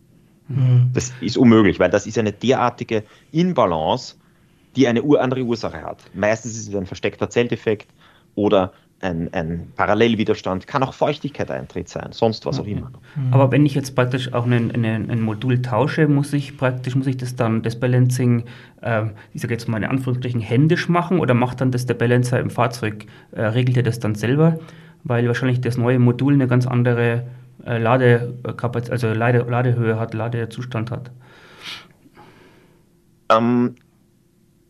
Mhm. 0.48 0.92
Das 0.94 1.14
ist 1.22 1.38
unmöglich, 1.38 1.80
weil 1.80 1.90
das 1.90 2.08
ist 2.08 2.18
eine 2.18 2.32
derartige 2.32 3.04
Inbalance, 3.32 4.16
die 4.76 4.88
eine 4.88 5.04
andere 5.20 5.44
Ursache 5.44 5.82
hat. 5.82 6.04
Meistens 6.14 6.58
ist 6.58 6.70
es 6.70 6.76
ein 6.76 6.86
versteckter 6.86 7.30
Zelldefekt 7.30 7.88
oder 8.36 8.74
ein, 9.02 9.34
ein 9.34 9.72
Parallelwiderstand, 9.76 10.68
kann 10.68 10.84
auch 10.84 10.94
Feuchtigkeit-Eintritt 10.94 11.90
sein, 11.90 12.10
sonst 12.12 12.46
was 12.46 12.60
auch 12.60 12.66
immer. 12.66 12.92
Mhm. 13.16 13.34
Aber 13.34 13.52
wenn 13.52 13.66
ich 13.66 13.74
jetzt 13.74 13.96
praktisch 13.96 14.32
auch 14.34 14.46
ein, 14.46 14.72
ein, 14.72 15.10
ein 15.10 15.22
Modul 15.22 15.62
tausche, 15.62 16.08
muss 16.08 16.34
ich 16.34 16.58
praktisch, 16.58 16.96
muss 16.96 17.08
ich 17.08 17.18
das 17.18 17.36
dann, 17.36 17.64
das 17.64 17.80
Balancing, 17.80 18.44
äh, 18.82 19.06
ich 19.34 19.42
sage 19.42 19.54
jetzt 19.54 19.68
mal 19.68 19.78
in 19.78 19.90
Anführungsstrichen, 19.90 20.40
händisch 20.40 20.88
machen 20.88 21.20
oder 21.20 21.34
macht 21.34 21.62
dann 21.62 21.72
das 21.72 21.86
der 21.86 21.96
Balancer 21.96 22.40
im 22.40 22.50
Fahrzeug, 22.50 23.06
äh, 23.32 23.42
regelt 23.42 23.78
er 23.78 23.84
das 23.84 24.00
dann 24.00 24.16
selber? 24.16 24.60
Weil 25.04 25.28
wahrscheinlich 25.28 25.62
das 25.62 25.78
neue 25.78 25.98
Modul 25.98 26.34
eine 26.34 26.48
ganz 26.48 26.68
andere 26.68 27.26
äh, 27.66 27.80
Ladekapazität, 27.80 28.92
also 28.92 29.14
Lade, 29.14 29.46
Ladehöhe 29.50 30.00
hat, 30.00 30.14
Ladezustand 30.14 30.92
hat. 30.92 31.12
Ähm, 33.30 33.76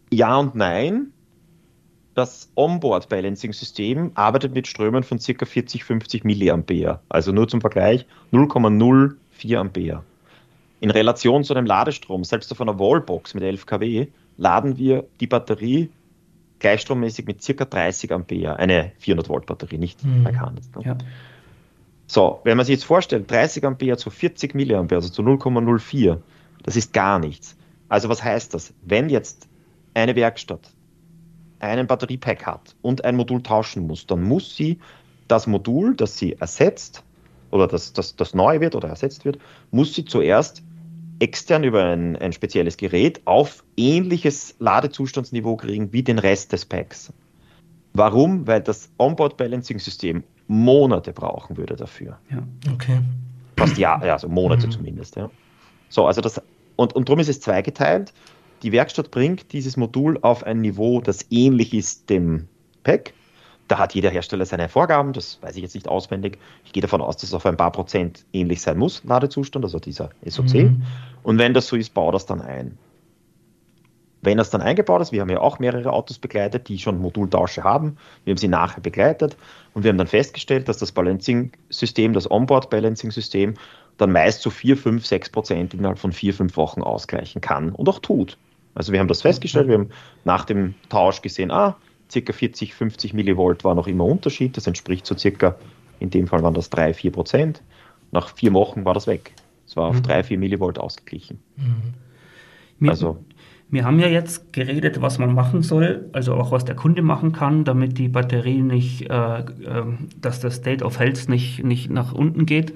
ja 0.09 0.37
und 0.37 0.55
nein 0.55 1.07
das 2.13 2.51
Onboard-Balancing-System 2.55 4.11
arbeitet 4.15 4.53
mit 4.53 4.67
Strömen 4.67 5.03
von 5.03 5.19
ca. 5.19 5.45
40, 5.45 5.83
50 5.83 6.23
Milliampere. 6.23 6.99
Also 7.09 7.31
nur 7.31 7.47
zum 7.47 7.61
Vergleich 7.61 8.05
0,04 8.31 9.57
Ampere. 9.57 10.03
In 10.81 10.89
Relation 10.89 11.43
zu 11.43 11.53
einem 11.53 11.65
Ladestrom, 11.65 12.23
selbst 12.23 12.51
auf 12.51 12.59
einer 12.59 12.79
Wallbox 12.79 13.33
mit 13.33 13.43
11 13.43 13.65
kW, 13.65 14.07
laden 14.37 14.77
wir 14.77 15.05
die 15.19 15.27
Batterie 15.27 15.89
gleichstrommäßig 16.59 17.25
mit 17.25 17.45
ca. 17.45 17.65
30 17.65 18.11
Ampere. 18.11 18.57
Eine 18.57 18.91
400 18.99 19.29
Volt 19.29 19.45
Batterie, 19.45 19.77
nicht 19.77 20.03
mhm. 20.03 20.23
bekannt. 20.23 20.61
Ne? 20.75 20.83
Ja. 20.85 20.97
So, 22.07 22.41
wenn 22.43 22.57
man 22.57 22.65
sich 22.65 22.73
jetzt 22.73 22.83
vorstellt, 22.83 23.31
30 23.31 23.63
Ampere 23.65 23.95
zu 23.95 24.09
40 24.09 24.53
Milliampere, 24.53 24.97
also 24.97 25.09
zu 25.09 25.21
0,04, 25.21 26.17
das 26.63 26.75
ist 26.75 26.93
gar 26.93 27.19
nichts. 27.19 27.55
Also 27.87 28.09
was 28.09 28.23
heißt 28.23 28.53
das? 28.53 28.73
Wenn 28.81 29.09
jetzt 29.09 29.47
eine 29.93 30.15
Werkstatt 30.15 30.71
einen 31.61 31.87
Batteriepack 31.87 32.45
hat 32.45 32.75
und 32.81 33.05
ein 33.05 33.15
Modul 33.15 33.41
tauschen 33.41 33.87
muss, 33.87 34.07
dann 34.07 34.23
muss 34.23 34.55
sie 34.55 34.79
das 35.27 35.47
Modul, 35.47 35.95
das 35.95 36.17
sie 36.17 36.33
ersetzt 36.33 37.03
oder 37.51 37.67
das, 37.67 37.93
das, 37.93 38.15
das 38.15 38.33
neu 38.33 38.59
wird 38.59 38.75
oder 38.75 38.89
ersetzt 38.89 39.25
wird, 39.25 39.39
muss 39.71 39.93
sie 39.93 40.05
zuerst 40.05 40.63
extern 41.19 41.63
über 41.63 41.85
ein, 41.85 42.15
ein 42.15 42.33
spezielles 42.33 42.77
Gerät 42.77 43.21
auf 43.25 43.63
ähnliches 43.77 44.55
Ladezustandsniveau 44.59 45.55
kriegen 45.55 45.93
wie 45.93 46.03
den 46.03 46.17
Rest 46.17 46.51
des 46.51 46.65
Packs. 46.65 47.13
Warum? 47.93 48.47
Weil 48.47 48.61
das 48.61 48.89
Onboard-Balancing-System 48.97 50.23
Monate 50.47 51.13
brauchen 51.13 51.57
würde 51.57 51.75
dafür. 51.75 52.17
Ja, 52.29 52.43
okay. 52.73 52.99
Fast 53.57 53.77
ja, 53.77 53.97
also 53.99 54.27
Monate 54.27 54.67
mhm. 54.67 54.71
zumindest, 54.71 55.15
ja. 55.15 55.29
So, 55.89 56.07
also 56.07 56.21
das, 56.21 56.41
und, 56.75 56.93
und 56.93 57.07
darum 57.07 57.19
ist 57.19 57.29
es 57.29 57.39
zweigeteilt. 57.41 58.13
Die 58.63 58.71
Werkstatt 58.71 59.11
bringt 59.11 59.53
dieses 59.53 59.75
Modul 59.75 60.19
auf 60.21 60.43
ein 60.43 60.61
Niveau, 60.61 61.01
das 61.01 61.25
ähnlich 61.31 61.73
ist 61.73 62.09
dem 62.09 62.47
Pack. 62.83 63.13
Da 63.67 63.79
hat 63.79 63.95
jeder 63.95 64.09
Hersteller 64.09 64.45
seine 64.45 64.67
Vorgaben, 64.69 65.13
das 65.13 65.41
weiß 65.41 65.55
ich 65.55 65.63
jetzt 65.63 65.75
nicht 65.75 65.87
auswendig. 65.87 66.37
Ich 66.65 66.73
gehe 66.73 66.81
davon 66.81 67.01
aus, 67.01 67.15
dass 67.15 67.29
es 67.29 67.33
auf 67.33 67.45
ein 67.45 67.57
paar 67.57 67.71
Prozent 67.71 68.25
ähnlich 68.33 68.61
sein 68.61 68.77
muss, 68.77 69.01
Ladezustand, 69.05 69.63
also 69.63 69.79
dieser 69.79 70.09
SOC. 70.25 70.53
Mhm. 70.55 70.83
Und 71.23 71.37
wenn 71.37 71.53
das 71.53 71.67
so 71.67 71.75
ist, 71.75 71.93
bau 71.93 72.11
das 72.11 72.25
dann 72.25 72.41
ein. 72.41 72.77
Wenn 74.23 74.37
das 74.37 74.51
dann 74.51 74.61
eingebaut 74.61 75.01
ist, 75.01 75.11
wir 75.11 75.21
haben 75.21 75.29
ja 75.29 75.39
auch 75.39 75.57
mehrere 75.57 75.93
Autos 75.93 76.19
begleitet, 76.19 76.67
die 76.67 76.77
schon 76.77 76.99
Modultausche 76.99 77.63
haben. 77.63 77.97
Wir 78.23 78.33
haben 78.33 78.37
sie 78.37 78.47
nachher 78.47 78.81
begleitet 78.81 79.35
und 79.73 79.83
wir 79.83 79.89
haben 79.89 79.97
dann 79.97 80.05
festgestellt, 80.05 80.67
dass 80.67 80.77
das 80.77 80.91
Balancing-System, 80.91 82.13
das 82.13 82.29
Onboard-Balancing-System, 82.29 83.55
dann 83.97 84.11
meist 84.11 84.41
zu 84.41 84.51
4, 84.51 84.77
5, 84.77 85.05
6 85.05 85.29
Prozent 85.29 85.73
innerhalb 85.73 85.97
von 85.97 86.11
4, 86.11 86.33
5 86.33 86.57
Wochen 86.57 86.81
ausgleichen 86.83 87.41
kann 87.41 87.71
und 87.71 87.89
auch 87.89 87.99
tut. 87.99 88.37
Also 88.75 88.93
wir 88.93 88.99
haben 88.99 89.07
das 89.07 89.21
festgestellt, 89.21 89.67
wir 89.67 89.75
haben 89.75 89.89
nach 90.23 90.45
dem 90.45 90.75
Tausch 90.89 91.21
gesehen, 91.21 91.51
ah, 91.51 91.77
circa 92.09 92.33
40, 92.33 92.73
50 92.73 93.13
Millivolt 93.13 93.63
war 93.63 93.75
noch 93.75 93.87
immer 93.87 94.05
Unterschied, 94.05 94.57
das 94.57 94.67
entspricht 94.67 95.05
so 95.05 95.17
circa 95.17 95.55
In 95.99 96.09
dem 96.09 96.27
Fall 96.27 96.41
waren 96.41 96.55
das 96.55 96.69
3, 96.71 96.95
4 96.95 97.11
Prozent. 97.11 97.61
Nach 98.11 98.29
vier 98.29 98.53
Wochen 98.53 98.85
war 98.85 98.95
das 98.95 99.05
weg. 99.05 99.33
Es 99.67 99.75
war 99.75 99.87
auf 99.87 99.97
Mhm. 99.97 100.03
3, 100.03 100.23
4 100.23 100.39
Millivolt 100.39 100.79
ausgeglichen. 100.79 101.39
Wir, 102.79 102.89
Also 102.89 103.19
wir 103.71 103.85
haben 103.85 103.99
ja 103.99 104.07
jetzt 104.07 104.51
geredet, 104.51 105.01
was 105.01 105.17
man 105.17 105.33
machen 105.33 105.61
soll, 105.61 106.09
also 106.11 106.33
auch 106.33 106.51
was 106.51 106.65
der 106.65 106.75
Kunde 106.75 107.01
machen 107.01 107.31
kann, 107.31 107.63
damit 107.63 107.97
die 107.97 108.09
Batterie 108.09 108.61
nicht, 108.61 109.09
äh, 109.09 109.45
ähm, 109.65 110.09
dass 110.19 110.41
das 110.41 110.55
State 110.55 110.83
of 110.83 110.99
Health 110.99 111.29
nicht, 111.29 111.63
nicht 111.63 111.89
nach 111.89 112.13
unten 112.13 112.45
geht. 112.45 112.73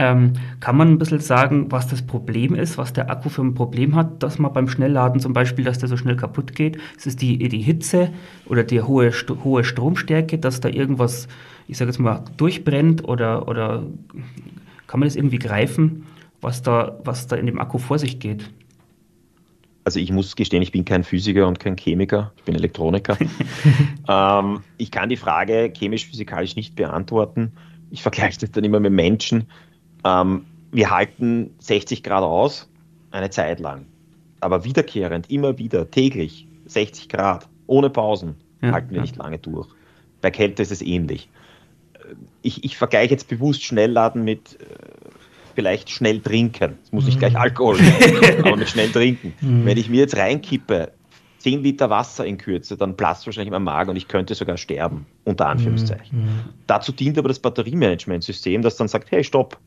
Ähm, 0.00 0.34
kann 0.60 0.76
man 0.76 0.92
ein 0.92 0.98
bisschen 0.98 1.18
sagen, 1.18 1.72
was 1.72 1.88
das 1.88 2.02
Problem 2.02 2.54
ist, 2.54 2.78
was 2.78 2.92
der 2.92 3.10
Akku 3.10 3.28
für 3.28 3.42
ein 3.42 3.54
Problem 3.54 3.96
hat, 3.96 4.22
dass 4.22 4.38
man 4.38 4.52
beim 4.52 4.68
Schnellladen 4.68 5.20
zum 5.20 5.32
Beispiel, 5.32 5.64
dass 5.64 5.78
der 5.78 5.88
so 5.88 5.96
schnell 5.96 6.14
kaputt 6.14 6.54
geht? 6.54 6.76
Ist 6.96 7.08
es 7.08 7.16
die, 7.16 7.36
die 7.36 7.60
Hitze 7.60 8.10
oder 8.46 8.62
die 8.62 8.80
hohe, 8.80 9.10
hohe 9.42 9.64
Stromstärke, 9.64 10.38
dass 10.38 10.60
da 10.60 10.68
irgendwas, 10.68 11.26
ich 11.66 11.78
sage 11.78 11.90
jetzt 11.90 11.98
mal, 11.98 12.24
durchbrennt 12.36 13.08
oder, 13.08 13.48
oder 13.48 13.82
kann 14.86 15.00
man 15.00 15.08
das 15.08 15.16
irgendwie 15.16 15.40
greifen, 15.40 16.06
was 16.40 16.62
da, 16.62 17.00
was 17.02 17.26
da 17.26 17.34
in 17.34 17.46
dem 17.46 17.58
Akku 17.58 17.78
vor 17.78 17.98
sich 17.98 18.20
geht? 18.20 18.48
Also 19.82 19.98
ich 19.98 20.12
muss 20.12 20.36
gestehen, 20.36 20.62
ich 20.62 20.70
bin 20.70 20.84
kein 20.84 21.02
Physiker 21.02 21.48
und 21.48 21.58
kein 21.58 21.76
Chemiker, 21.76 22.32
ich 22.36 22.44
bin 22.44 22.54
Elektroniker. 22.54 23.16
ähm, 24.08 24.60
ich 24.76 24.90
kann 24.92 25.08
die 25.08 25.16
Frage 25.16 25.72
chemisch-physikalisch 25.76 26.54
nicht 26.56 26.76
beantworten. 26.76 27.52
Ich 27.90 28.02
vergleiche 28.02 28.38
das 28.38 28.50
dann 28.52 28.64
immer 28.64 28.80
mit 28.80 28.92
Menschen. 28.92 29.46
Ähm, 30.08 30.46
wir 30.72 30.90
halten 30.90 31.54
60 31.60 32.02
Grad 32.02 32.22
aus, 32.22 32.68
eine 33.10 33.30
Zeit 33.30 33.60
lang. 33.60 33.86
Aber 34.40 34.64
wiederkehrend, 34.64 35.30
immer 35.30 35.58
wieder, 35.58 35.90
täglich, 35.90 36.46
60 36.66 37.08
Grad, 37.08 37.48
ohne 37.66 37.90
Pausen, 37.90 38.36
Ja, 38.62 38.72
halten 38.72 38.90
wir 38.90 38.96
ja. 38.96 39.02
nicht 39.02 39.16
lange 39.16 39.38
durch. 39.38 39.68
Bei 40.20 40.30
Kälte 40.30 40.62
ist 40.62 40.72
es 40.72 40.82
ähnlich. 40.82 41.28
Ich, 42.42 42.64
ich 42.64 42.76
vergleiche 42.76 43.12
jetzt 43.12 43.28
bewusst 43.28 43.64
Schnellladen 43.64 44.24
mit 44.24 44.58
äh, 44.60 44.64
vielleicht 45.54 45.90
schnell 45.90 46.20
trinken. 46.20 46.78
Es 46.82 46.92
muss 46.92 47.04
nicht 47.06 47.18
gleich 47.18 47.36
Alkohol 47.36 47.76
sein, 47.76 48.38
aber 48.44 48.56
mit 48.56 48.68
schnell 48.68 48.90
trinken. 48.90 49.34
Wenn 49.40 49.76
ich 49.76 49.88
mir 49.88 50.00
jetzt 50.00 50.16
reinkippe, 50.16 50.92
10 51.38 51.62
Liter 51.62 51.90
Wasser 51.90 52.24
in 52.26 52.38
Kürze, 52.38 52.76
dann 52.76 52.96
platzt 52.96 53.26
wahrscheinlich 53.26 53.50
mein 53.50 53.62
Magen 53.62 53.90
und 53.90 53.96
ich 53.96 54.08
könnte 54.08 54.34
sogar 54.34 54.56
sterben, 54.56 55.06
unter 55.24 55.46
Anführungszeichen. 55.46 56.28
Dazu 56.66 56.92
dient 56.92 57.18
aber 57.18 57.28
das 57.28 57.38
Batteriemanagementsystem, 57.38 58.62
das 58.62 58.76
dann 58.76 58.88
sagt, 58.88 59.10
hey, 59.10 59.22
stopp, 59.22 59.58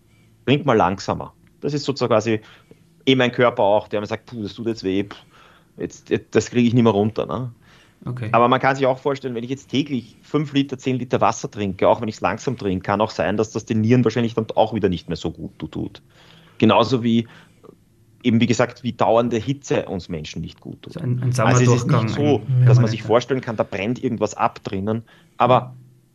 trink 0.45 0.65
mal 0.65 0.77
langsamer. 0.77 1.33
Das 1.61 1.73
ist 1.73 1.83
sozusagen 1.83 2.11
quasi 2.11 2.41
eh 3.05 3.15
mein 3.15 3.31
Körper 3.31 3.63
auch, 3.63 3.87
der 3.87 3.99
mir 3.99 4.07
sagt, 4.07 4.25
puh, 4.25 4.43
das 4.43 4.53
tut 4.53 4.67
jetzt 4.67 4.83
weh, 4.83 5.03
pff, 5.03 5.17
jetzt, 5.77 6.11
das 6.31 6.49
kriege 6.49 6.67
ich 6.67 6.73
nicht 6.73 6.83
mehr 6.83 6.93
runter. 6.93 7.25
Ne? 7.25 7.51
Okay. 8.05 8.29
Aber 8.31 8.47
man 8.47 8.59
kann 8.59 8.75
sich 8.75 8.85
auch 8.85 8.97
vorstellen, 8.97 9.35
wenn 9.35 9.43
ich 9.43 9.49
jetzt 9.49 9.69
täglich 9.69 10.17
5 10.23 10.53
Liter, 10.53 10.77
10 10.77 10.97
Liter 10.97 11.21
Wasser 11.21 11.49
trinke, 11.49 11.87
auch 11.87 12.01
wenn 12.01 12.07
ich 12.07 12.15
es 12.15 12.21
langsam 12.21 12.57
trinke, 12.57 12.83
kann 12.83 13.01
auch 13.01 13.11
sein, 13.11 13.37
dass 13.37 13.51
das 13.51 13.65
den 13.65 13.81
Nieren 13.81 14.03
wahrscheinlich 14.03 14.33
dann 14.33 14.47
auch 14.55 14.73
wieder 14.73 14.89
nicht 14.89 15.07
mehr 15.07 15.17
so 15.17 15.31
gut 15.31 15.57
tut. 15.59 16.01
Genauso 16.57 17.03
wie 17.03 17.27
eben 18.23 18.39
wie 18.39 18.45
gesagt, 18.45 18.83
wie 18.83 18.93
dauernde 18.93 19.37
Hitze 19.37 19.85
uns 19.85 20.09
Menschen 20.09 20.41
nicht 20.41 20.59
gut 20.59 20.81
tut. 20.81 20.95
Also 20.95 21.07
ein, 21.07 21.21
ein 21.23 21.39
Also 21.39 21.63
es 21.63 21.81
ist 21.81 21.87
nicht 21.89 22.09
so, 22.09 22.41
dass 22.65 22.79
man 22.79 22.87
sich 22.87 23.03
vorstellen 23.03 23.41
kann, 23.41 23.55
da 23.55 23.63
brennt 23.63 24.03
irgendwas 24.03 24.35
ab 24.35 24.63
drinnen. 24.63 25.03
Aber 25.37 25.73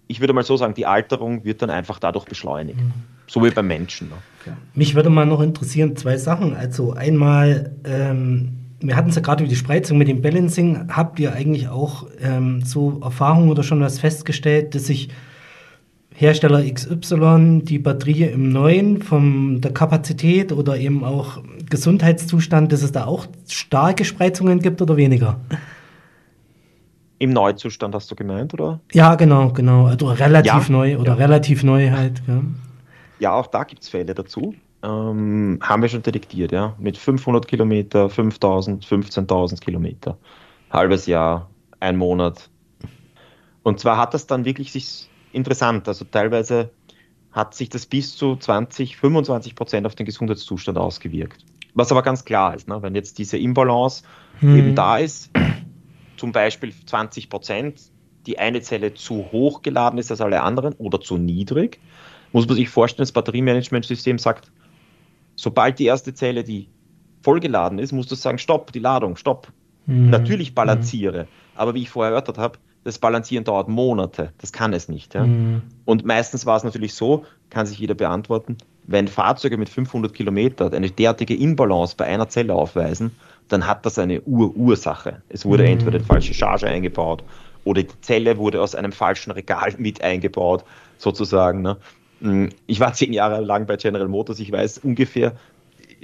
ich 0.09 0.21
würde 0.21 0.33
mal 0.33 0.45
so 0.45 0.57
sagen, 0.57 0.75
die 0.75 0.87
Alterung 0.87 1.45
wird 1.45 1.63
dann 1.63 1.71
einfach 1.71 1.99
dadurch 1.99 2.25
beschleunigt. 2.27 2.79
So 3.27 3.45
wie 3.45 3.51
beim 3.51 3.67
Menschen. 3.67 4.09
Ne? 4.09 4.57
Mich 4.75 4.95
würde 4.95 5.11
mal 5.11 5.27
noch 5.27 5.41
interessieren, 5.41 5.97
zwei 5.97 6.17
Sachen. 6.17 6.55
Also 6.55 6.93
einmal, 6.93 7.73
ähm, 7.85 8.53
wir 8.81 8.95
hatten 8.95 9.09
es 9.09 9.17
ja 9.17 9.23
gerade 9.23 9.43
über 9.43 9.51
die 9.51 9.57
Spreizung 9.57 9.99
mit 9.99 10.07
dem 10.07 10.23
Balancing. 10.23 10.89
Habt 10.89 11.19
ihr 11.19 11.33
eigentlich 11.33 11.69
auch 11.69 12.07
ähm, 12.21 12.63
so 12.63 13.01
Erfahrungen 13.03 13.51
oder 13.51 13.65
schon 13.65 13.81
was 13.81 13.99
festgestellt, 13.99 14.75
dass 14.75 14.87
sich 14.87 15.09
Hersteller 16.15 16.63
XY 16.63 17.63
die 17.65 17.79
Batterie 17.79 18.25
im 18.25 18.51
Neuen 18.51 19.03
von 19.03 19.61
der 19.61 19.73
Kapazität 19.73 20.51
oder 20.51 20.79
eben 20.79 21.05
auch 21.05 21.43
Gesundheitszustand, 21.69 22.73
dass 22.73 22.83
es 22.83 22.93
da 22.93 23.05
auch 23.05 23.27
starke 23.49 24.05
Spreizungen 24.05 24.61
gibt 24.61 24.81
oder 24.81 24.97
weniger? 24.97 25.41
Im 27.19 27.31
Neuzustand 27.31 27.95
hast 27.95 28.11
du 28.11 28.15
gemeint, 28.15 28.53
oder? 28.55 28.81
Ja, 28.93 29.15
genau, 29.15 29.51
genau. 29.51 29.87
Also 29.87 30.09
relativ 30.09 30.69
Ja, 30.69 30.73
neu 30.73 30.99
oder 30.99 31.13
ja. 31.13 31.19
relativ 31.19 31.63
neu 31.63 31.91
halt. 31.91 32.23
Ja. 32.27 32.43
Ja, 33.19 33.33
auch 33.33 33.47
da 33.47 33.65
gibt 33.65 33.83
es 33.83 33.89
Fälle 33.89 34.15
dazu. 34.15 34.55
Ähm, 34.83 35.59
haben 35.63 35.81
wir 35.83 35.89
schon 35.89 36.03
detektiert, 36.03 36.53
ja. 36.53 36.75
Mit 36.79 36.99
500 36.99 37.49
Kilometer, 37.49 38.11
5000, 38.11 38.85
15.000 38.85 39.61
Kilometer. 39.61 40.19
Halbes 40.71 41.07
Jahr, 41.07 41.49
ein 41.81 41.97
Monat. 41.97 42.51
Und 43.63 43.81
zwar 43.81 43.97
hat 43.97 44.13
das 44.13 44.27
dann 44.27 44.45
wirklich 44.45 44.71
sich 44.73 45.09
interessant. 45.33 45.89
Also 45.89 46.05
teilweise 46.05 46.71
hat 47.33 47.55
sich 47.55 47.71
das 47.71 47.87
bis 47.87 48.15
zu 48.17 48.37
20, 48.37 48.97
25 48.99 49.55
Prozent 49.55 49.87
auf 49.87 49.95
den 49.95 50.05
Gesundheitszustand 50.07 50.77
ausgewirkt. 50.77 51.45
Was 51.75 51.91
aber 51.91 52.03
ganz 52.03 52.25
klar 52.25 52.55
ist, 52.55 52.69
ne? 52.69 52.81
wenn 52.83 52.95
jetzt 52.95 53.19
diese 53.19 53.39
Imbalance 53.39 54.03
Hm. 54.41 54.57
eben 54.57 54.75
da 54.75 54.99
ist, 54.99 55.31
zum 56.17 56.33
Beispiel 56.33 56.73
20 56.87 57.29
Prozent, 57.29 57.81
die 58.27 58.39
eine 58.39 58.61
Zelle 58.61 58.95
zu 58.95 59.31
hoch 59.33 59.63
geladen 59.63 59.99
ist 59.99 60.11
als 60.11 60.21
alle 60.21 60.43
anderen 60.43 60.75
oder 60.75 61.01
zu 61.01 61.17
niedrig, 61.17 61.79
muss 62.33 62.47
man 62.47 62.57
sich 62.57 62.69
vorstellen, 62.69 63.05
das 63.05 63.13
Batteriemanagementsystem 63.13 64.19
sagt, 64.19 64.51
sobald 65.37 65.79
die 65.79 65.87
erste 65.87 66.13
Zelle, 66.15 66.45
die 66.45 66.69
vollgeladen 67.23 67.79
ist, 67.79 67.93
muss 67.93 68.09
das 68.09 68.23
sagen, 68.23 68.39
stopp, 68.39 68.73
die 68.73 68.79
Ladung, 68.79 69.17
stopp. 69.17 69.53
Mhm. 69.87 70.11
Natürlich 70.11 70.55
balanciere, 70.55 71.29
aber 71.55 71.75
wie 71.75 71.83
ich 71.83 71.91
vorher 71.91 72.13
erörtert 72.13 72.39
habe, 72.39 72.59
das 72.85 72.99
Balancieren 72.99 73.45
dauert 73.45 73.69
Monate, 73.69 74.33
das 74.39 74.53
kann 74.53 74.73
es 74.73 74.89
nicht. 74.89 75.15
Ja? 75.15 75.25
Mhm. 75.27 75.63
Und 75.85 76.05
meistens 76.05 76.47
war 76.47 76.57
es 76.57 76.63
natürlich 76.63 76.95
so, 76.95 77.25
kann 77.51 77.67
sich 77.67 77.79
jeder 77.79 77.95
beantworten, 77.95 78.59
wenn 78.85 79.09
Fahrzeuge 79.09 79.57
mit 79.57 79.69
500 79.69 80.15
Kilometern 80.15 80.73
eine 80.73 80.91
derartige 80.91 81.35
Imbalance 81.35 81.97
bei 81.97 82.05
einer 82.05 82.29
Zelle 82.29 82.55
aufweisen, 82.55 83.11
dann 83.49 83.67
hat 83.67 83.87
das 83.87 83.99
eine 83.99 84.21
Ur-Ursache. 84.23 85.23
Es 85.29 85.45
wurde 85.45 85.65
Mhm. 85.65 85.71
entweder 85.71 85.97
eine 85.99 86.05
falsche 86.05 86.35
Charge 86.35 86.67
eingebaut 86.67 87.23
oder 87.65 87.83
die 87.83 88.01
Zelle 88.01 88.39
wurde 88.39 88.61
aus 88.61 88.75
einem 88.75 88.93
falschen 88.93 89.31
Regal 89.31 89.75
mit 89.79 90.03
eingebaut, 90.03 90.65
sozusagen. 90.99 91.63
Ne? 91.63 91.77
Mm, 92.21 92.47
Ich 92.67 92.81
war 92.81 92.93
zehn 92.95 93.13
Jahre 93.13 93.41
lang 93.41 93.67
bei 93.67 93.77
General 93.77 94.09
Motors, 94.09 94.41
ich 94.41 94.51
weiß 94.53 94.79
ungefähr, 94.79 95.37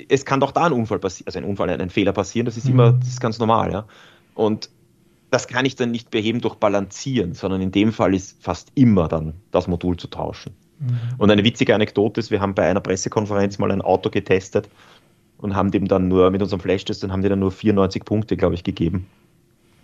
es 0.09 0.25
kann 0.25 0.41
doch 0.41 0.53
da 0.53 0.65
ein 0.67 0.73
Unfall 0.73 0.99
passieren, 0.99 1.27
also 1.29 1.39
ein 1.39 1.45
Unfall, 1.45 1.69
ein 1.69 1.91
Fehler 1.91 2.13
passieren, 2.13 2.47
das 2.47 2.57
ist 2.57 2.69
immer, 2.69 2.93
das 2.93 3.09
ist 3.09 3.21
ganz 3.21 3.39
normal, 3.39 3.73
ja. 3.73 3.85
Und 4.35 4.71
das 5.31 5.49
kann 5.49 5.65
ich 5.65 5.77
dann 5.77 5.91
nicht 5.91 6.11
beheben 6.11 6.41
durch 6.41 6.57
Balancieren, 6.57 7.35
sondern 7.35 7.61
in 7.61 7.73
dem 7.73 7.93
Fall 7.93 8.15
ist 8.15 8.43
fast 8.43 8.71
immer 8.75 9.09
dann 9.09 9.35
das 9.51 9.67
Modul 9.69 9.97
zu 9.97 10.09
tauschen. 10.09 10.55
Und 11.17 11.31
eine 11.31 11.45
witzige 11.45 11.75
Anekdote 11.75 12.19
ist, 12.21 12.31
wir 12.31 12.41
haben 12.41 12.55
bei 12.55 12.69
einer 12.69 12.81
Pressekonferenz 12.81 13.59
mal 13.59 13.71
ein 13.71 13.83
Auto 13.83 14.11
getestet 14.11 14.69
und 15.43 15.55
haben 15.55 15.71
dem 15.71 15.87
dann 15.87 16.09
nur 16.09 16.31
mit 16.31 16.41
unserem 16.41 16.61
Flashtest 16.61 17.05
und 17.05 17.13
haben 17.13 17.21
dir 17.21 17.29
dann 17.29 17.41
nur 17.41 17.51
94 17.51 18.05
Punkte, 18.05 18.37
glaube 18.37 18.55
ich, 18.55 18.65
gegeben. 18.65 19.07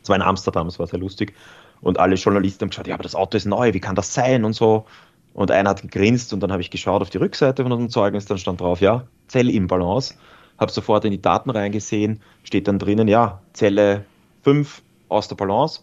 Das 0.00 0.08
war 0.08 0.16
in 0.16 0.22
Amsterdam, 0.22 0.66
das 0.66 0.78
war 0.78 0.86
sehr 0.86 1.00
lustig. 1.00 1.34
Und 1.80 1.98
alle 1.98 2.14
Journalisten 2.14 2.62
haben 2.62 2.70
geschaut, 2.70 2.86
ja, 2.86 2.94
aber 2.94 3.02
das 3.02 3.14
Auto 3.14 3.36
ist 3.36 3.44
neu, 3.44 3.74
wie 3.74 3.80
kann 3.80 3.94
das 3.94 4.14
sein 4.14 4.44
und 4.44 4.54
so. 4.54 4.86
Und 5.34 5.50
einer 5.50 5.70
hat 5.70 5.82
gegrinst 5.82 6.32
und 6.32 6.40
dann 6.40 6.50
habe 6.50 6.62
ich 6.62 6.70
geschaut 6.70 7.02
auf 7.02 7.10
die 7.10 7.18
Rückseite 7.18 7.62
von 7.62 7.72
unserem 7.72 7.90
Zeugnis, 7.90 8.24
dann 8.24 8.38
stand 8.38 8.60
drauf, 8.60 8.80
ja, 8.80 9.04
Zellimbalance. 9.26 10.14
Habe 10.58 10.72
sofort 10.72 11.04
in 11.04 11.10
die 11.10 11.22
Daten 11.22 11.50
reingesehen, 11.50 12.20
steht 12.42 12.66
dann 12.66 12.78
drinnen, 12.78 13.06
ja, 13.06 13.42
Zelle 13.52 14.04
5 14.42 14.82
aus 15.08 15.28
der 15.28 15.36
Balance 15.36 15.82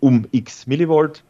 um 0.00 0.26
x 0.30 0.66
Millivolt. 0.66 1.22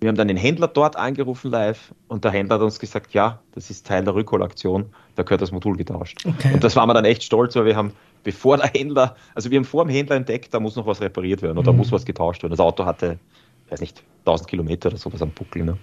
Wir 0.00 0.08
haben 0.08 0.16
dann 0.16 0.28
den 0.28 0.38
Händler 0.38 0.68
dort 0.68 0.96
angerufen 0.96 1.50
live 1.50 1.94
und 2.08 2.24
der 2.24 2.30
Händler 2.30 2.56
hat 2.56 2.62
uns 2.62 2.78
gesagt, 2.78 3.12
ja, 3.12 3.38
das 3.52 3.68
ist 3.68 3.86
Teil 3.86 4.02
der 4.02 4.14
Rückholaktion, 4.14 4.86
da 5.14 5.22
gehört 5.22 5.42
das 5.42 5.52
Modul 5.52 5.76
getauscht. 5.76 6.24
Okay. 6.26 6.54
Und 6.54 6.64
das 6.64 6.74
waren 6.74 6.88
wir 6.88 6.94
dann 6.94 7.04
echt 7.04 7.22
stolz, 7.22 7.54
weil 7.54 7.66
wir 7.66 7.76
haben, 7.76 7.92
bevor 8.24 8.56
der 8.56 8.68
Händler, 8.68 9.14
also 9.34 9.50
wir 9.50 9.58
haben 9.58 9.66
vor 9.66 9.84
dem 9.84 9.90
Händler 9.90 10.16
entdeckt, 10.16 10.54
da 10.54 10.60
muss 10.60 10.74
noch 10.76 10.86
was 10.86 11.02
repariert 11.02 11.42
werden 11.42 11.58
oder 11.58 11.66
da 11.66 11.72
muss 11.76 11.92
was 11.92 12.06
getauscht 12.06 12.42
werden. 12.42 12.52
Das 12.52 12.60
Auto 12.60 12.86
hatte, 12.86 13.18
weiß 13.68 13.82
nicht, 13.82 14.02
1000 14.20 14.48
Kilometer 14.48 14.88
oder 14.88 14.96
sowas 14.96 15.20
am 15.20 15.32
Buckel. 15.32 15.64
Ne? 15.64 15.76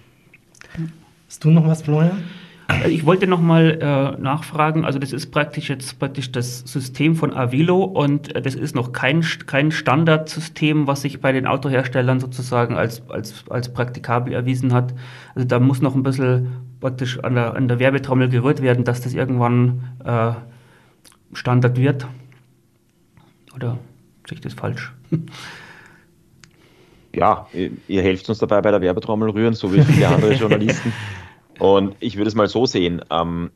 Hast 1.28 1.44
du 1.44 1.50
noch 1.50 1.66
was, 1.66 1.82
Florian? 1.82 2.24
Äh, 2.68 2.90
Ich 2.90 3.04
wollte 3.06 3.26
nochmal 3.26 3.78
äh, 3.80 4.20
nachfragen, 4.20 4.84
also 4.84 4.98
das 4.98 5.12
ist 5.12 5.30
praktisch 5.30 5.68
jetzt 5.68 5.98
praktisch 5.98 6.30
das 6.30 6.60
System 6.60 7.16
von 7.16 7.34
Avilo 7.34 7.82
und 7.82 8.34
äh, 8.34 8.42
das 8.42 8.54
ist 8.54 8.74
noch 8.74 8.92
kein, 8.92 9.24
kein 9.46 9.72
Standardsystem, 9.72 10.86
was 10.86 11.02
sich 11.02 11.20
bei 11.20 11.32
den 11.32 11.46
Autoherstellern 11.46 12.20
sozusagen 12.20 12.76
als, 12.76 13.08
als, 13.10 13.44
als 13.48 13.72
praktikabel 13.72 14.32
erwiesen 14.32 14.72
hat. 14.72 14.94
Also 15.34 15.48
da 15.48 15.58
muss 15.58 15.80
noch 15.80 15.94
ein 15.94 16.02
bisschen 16.02 16.48
praktisch 16.80 17.18
an 17.20 17.34
der, 17.34 17.54
an 17.54 17.68
der 17.68 17.78
Werbetrommel 17.78 18.28
gerührt 18.28 18.62
werden, 18.62 18.84
dass 18.84 19.00
das 19.00 19.14
irgendwann 19.14 19.82
äh, 20.04 20.32
Standard 21.32 21.76
wird. 21.76 22.06
Oder 23.54 23.78
sehe 24.28 24.36
ich 24.36 24.40
das 24.40 24.54
falsch? 24.54 24.92
ja, 27.14 27.48
ihr 27.52 28.02
helft 28.02 28.28
uns 28.28 28.38
dabei 28.38 28.60
bei 28.60 28.70
der 28.70 28.80
Werbetrommel 28.80 29.30
rühren, 29.30 29.54
so 29.54 29.74
wie 29.74 29.82
viele 29.82 30.08
andere 30.08 30.32
Journalisten. 30.34 30.92
Und 31.58 31.96
ich 32.00 32.16
würde 32.16 32.28
es 32.28 32.34
mal 32.34 32.48
so 32.48 32.66
sehen. 32.66 33.02
Ähm, 33.10 33.50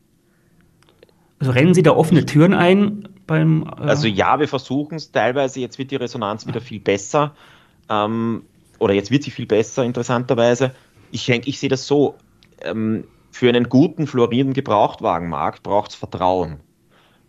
Also 1.39 1.51
rennen 1.51 1.73
Sie 1.73 1.83
da 1.83 1.91
offene 1.91 2.25
Türen 2.25 2.53
ein 2.53 3.09
beim. 3.27 3.63
Äh, 3.63 3.81
also 3.81 4.07
ja, 4.07 4.39
wir 4.39 4.47
versuchen 4.47 4.95
es. 4.95 5.11
Teilweise 5.11 5.59
jetzt 5.59 5.77
wird 5.77 5.91
die 5.91 5.95
Resonanz 5.95 6.47
wieder 6.47 6.61
viel 6.61 6.79
besser. 6.79 7.35
Ähm, 7.89 8.43
oder 8.79 8.93
jetzt 8.93 9.11
wird 9.11 9.23
sie 9.23 9.31
viel 9.31 9.45
besser, 9.45 9.83
interessanterweise. 9.83 10.71
Ich 11.11 11.25
denke, 11.25 11.49
ich 11.49 11.59
sehe 11.59 11.69
das 11.69 11.87
so. 11.87 12.15
ähm, 12.61 13.05
für 13.31 13.49
einen 13.49 13.67
guten, 13.67 14.05
florierenden 14.05 14.53
Gebrauchtwagenmarkt 14.53 15.63
braucht 15.63 15.89
es 15.89 15.95
Vertrauen. 15.95 16.59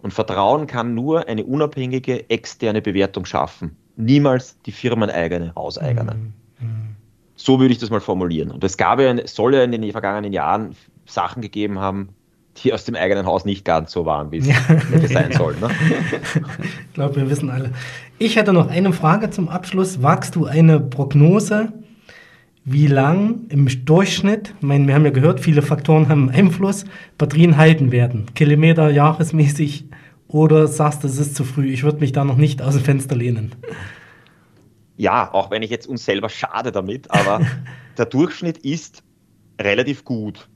Und 0.02 0.12
Vertrauen 0.12 0.66
kann 0.66 0.94
nur 0.94 1.28
eine 1.28 1.44
unabhängige 1.44 2.28
externe 2.28 2.82
Bewertung 2.82 3.24
schaffen. 3.24 3.76
Niemals 3.96 4.60
die 4.62 4.72
firmeneigene, 4.72 5.54
hauseigene. 5.56 6.14
Mhm. 6.14 6.32
So 7.36 7.60
würde 7.60 7.72
ich 7.72 7.78
das 7.78 7.90
mal 7.90 8.00
formulieren. 8.00 8.50
Und 8.50 8.62
es 8.64 8.76
gab 8.76 9.00
ja, 9.00 9.14
soll 9.26 9.54
ja 9.54 9.64
in 9.64 9.72
den 9.72 9.90
vergangenen 9.92 10.32
Jahren 10.32 10.76
Sachen 11.06 11.42
gegeben 11.42 11.78
haben, 11.80 12.10
die 12.62 12.72
aus 12.72 12.84
dem 12.84 12.94
eigenen 12.94 13.26
Haus 13.26 13.44
nicht 13.44 13.64
ganz 13.64 13.92
so 13.92 14.06
waren, 14.06 14.30
wie 14.30 14.38
es 14.38 14.46
ja. 14.46 14.54
sein 15.08 15.32
sollen. 15.36 15.58
Ne? 15.60 15.70
ich 16.62 16.94
glaube, 16.94 17.16
wir 17.16 17.28
wissen 17.28 17.50
alle. 17.50 17.72
Ich 18.18 18.36
hätte 18.36 18.52
noch 18.52 18.68
eine 18.68 18.92
Frage 18.92 19.30
zum 19.30 19.48
Abschluss. 19.48 20.02
Wagst 20.02 20.36
du 20.36 20.46
eine 20.46 20.78
Prognose, 20.78 21.72
wie 22.64 22.86
lang 22.86 23.40
im 23.48 23.68
Durchschnitt, 23.84 24.54
ich 24.56 24.66
meine, 24.66 24.86
wir 24.86 24.94
haben 24.94 25.04
ja 25.04 25.10
gehört, 25.10 25.40
viele 25.40 25.62
Faktoren 25.62 26.08
haben 26.08 26.30
Einfluss, 26.30 26.84
Batterien 27.18 27.56
halten 27.56 27.92
werden? 27.92 28.26
Kilometer 28.34 28.90
jahresmäßig 28.90 29.84
oder 30.28 30.66
sagst 30.66 31.02
du, 31.02 31.08
es 31.08 31.18
ist 31.18 31.36
zu 31.36 31.44
früh? 31.44 31.70
Ich 31.70 31.82
würde 31.82 31.98
mich 31.98 32.12
da 32.12 32.24
noch 32.24 32.36
nicht 32.36 32.62
aus 32.62 32.74
dem 32.74 32.84
Fenster 32.84 33.16
lehnen. 33.16 33.52
Ja, 34.96 35.32
auch 35.32 35.50
wenn 35.50 35.62
ich 35.62 35.70
jetzt 35.70 35.86
uns 35.86 36.04
selber 36.04 36.28
schade 36.28 36.72
damit, 36.72 37.10
aber 37.10 37.40
der 37.98 38.06
Durchschnitt 38.06 38.58
ist 38.58 39.02
relativ 39.60 40.04
gut. 40.04 40.48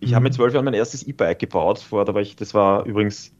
Ich 0.00 0.10
mhm. 0.10 0.14
habe 0.16 0.22
mit 0.24 0.34
zwölf 0.34 0.54
Jahren 0.54 0.64
mein 0.64 0.74
erstes 0.74 1.02
E-Bike 1.06 1.38
gebaut, 1.38 1.78
vor, 1.78 2.04
da 2.04 2.14
war 2.14 2.22
ich, 2.22 2.36
das 2.36 2.54
war 2.54 2.84
übrigens, 2.86 3.32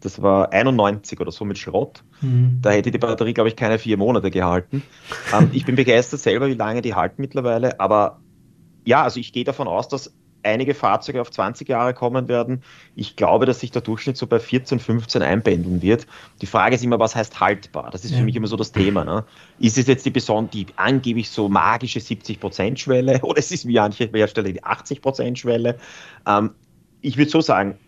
das 0.00 0.20
war 0.20 0.52
91 0.52 1.20
oder 1.20 1.30
so 1.30 1.44
mit 1.44 1.58
Schrott. 1.58 2.02
Mhm. 2.20 2.58
Da 2.60 2.70
hätte 2.70 2.90
die 2.90 2.98
Batterie, 2.98 3.34
glaube 3.34 3.48
ich, 3.48 3.56
keine 3.56 3.78
vier 3.78 3.96
Monate 3.96 4.30
gehalten. 4.30 4.82
ähm, 5.32 5.50
ich 5.52 5.64
bin 5.64 5.76
begeistert 5.76 6.20
selber, 6.20 6.48
wie 6.48 6.54
lange 6.54 6.82
die 6.82 6.94
halten 6.94 7.20
mittlerweile, 7.20 7.78
aber 7.78 8.20
ja, 8.84 9.02
also 9.02 9.20
ich 9.20 9.32
gehe 9.32 9.44
davon 9.44 9.68
aus, 9.68 9.88
dass 9.88 10.12
einige 10.42 10.74
Fahrzeuge 10.74 11.20
auf 11.20 11.30
20 11.30 11.68
Jahre 11.68 11.94
kommen 11.94 12.28
werden. 12.28 12.62
Ich 12.96 13.16
glaube, 13.16 13.46
dass 13.46 13.60
sich 13.60 13.70
der 13.70 13.82
Durchschnitt 13.82 14.16
so 14.16 14.26
bei 14.26 14.40
14, 14.40 14.78
15 14.78 15.22
einpendeln 15.22 15.82
wird. 15.82 16.06
Die 16.40 16.46
Frage 16.46 16.74
ist 16.74 16.84
immer, 16.84 16.98
was 16.98 17.14
heißt 17.14 17.40
haltbar? 17.40 17.90
Das 17.90 18.04
ist 18.04 18.12
ja. 18.12 18.18
für 18.18 18.24
mich 18.24 18.36
immer 18.36 18.46
so 18.46 18.56
das 18.56 18.72
Thema. 18.72 19.04
Ne? 19.04 19.24
Ist 19.58 19.78
es 19.78 19.86
jetzt 19.86 20.04
die, 20.04 20.10
Beson 20.10 20.50
die 20.50 20.66
angeblich 20.76 21.30
so 21.30 21.48
magische 21.48 22.00
70%-Schwelle 22.00 23.20
oder 23.22 23.38
ist 23.38 23.52
es 23.52 23.66
wie 23.66 23.74
manche 23.74 24.10
Hersteller 24.12 24.52
die 24.52 24.62
80%-Schwelle? 24.62 25.78
Ähm, 26.26 26.50
ich 27.00 27.16
würde 27.16 27.30
so 27.30 27.40
sagen, 27.40 27.78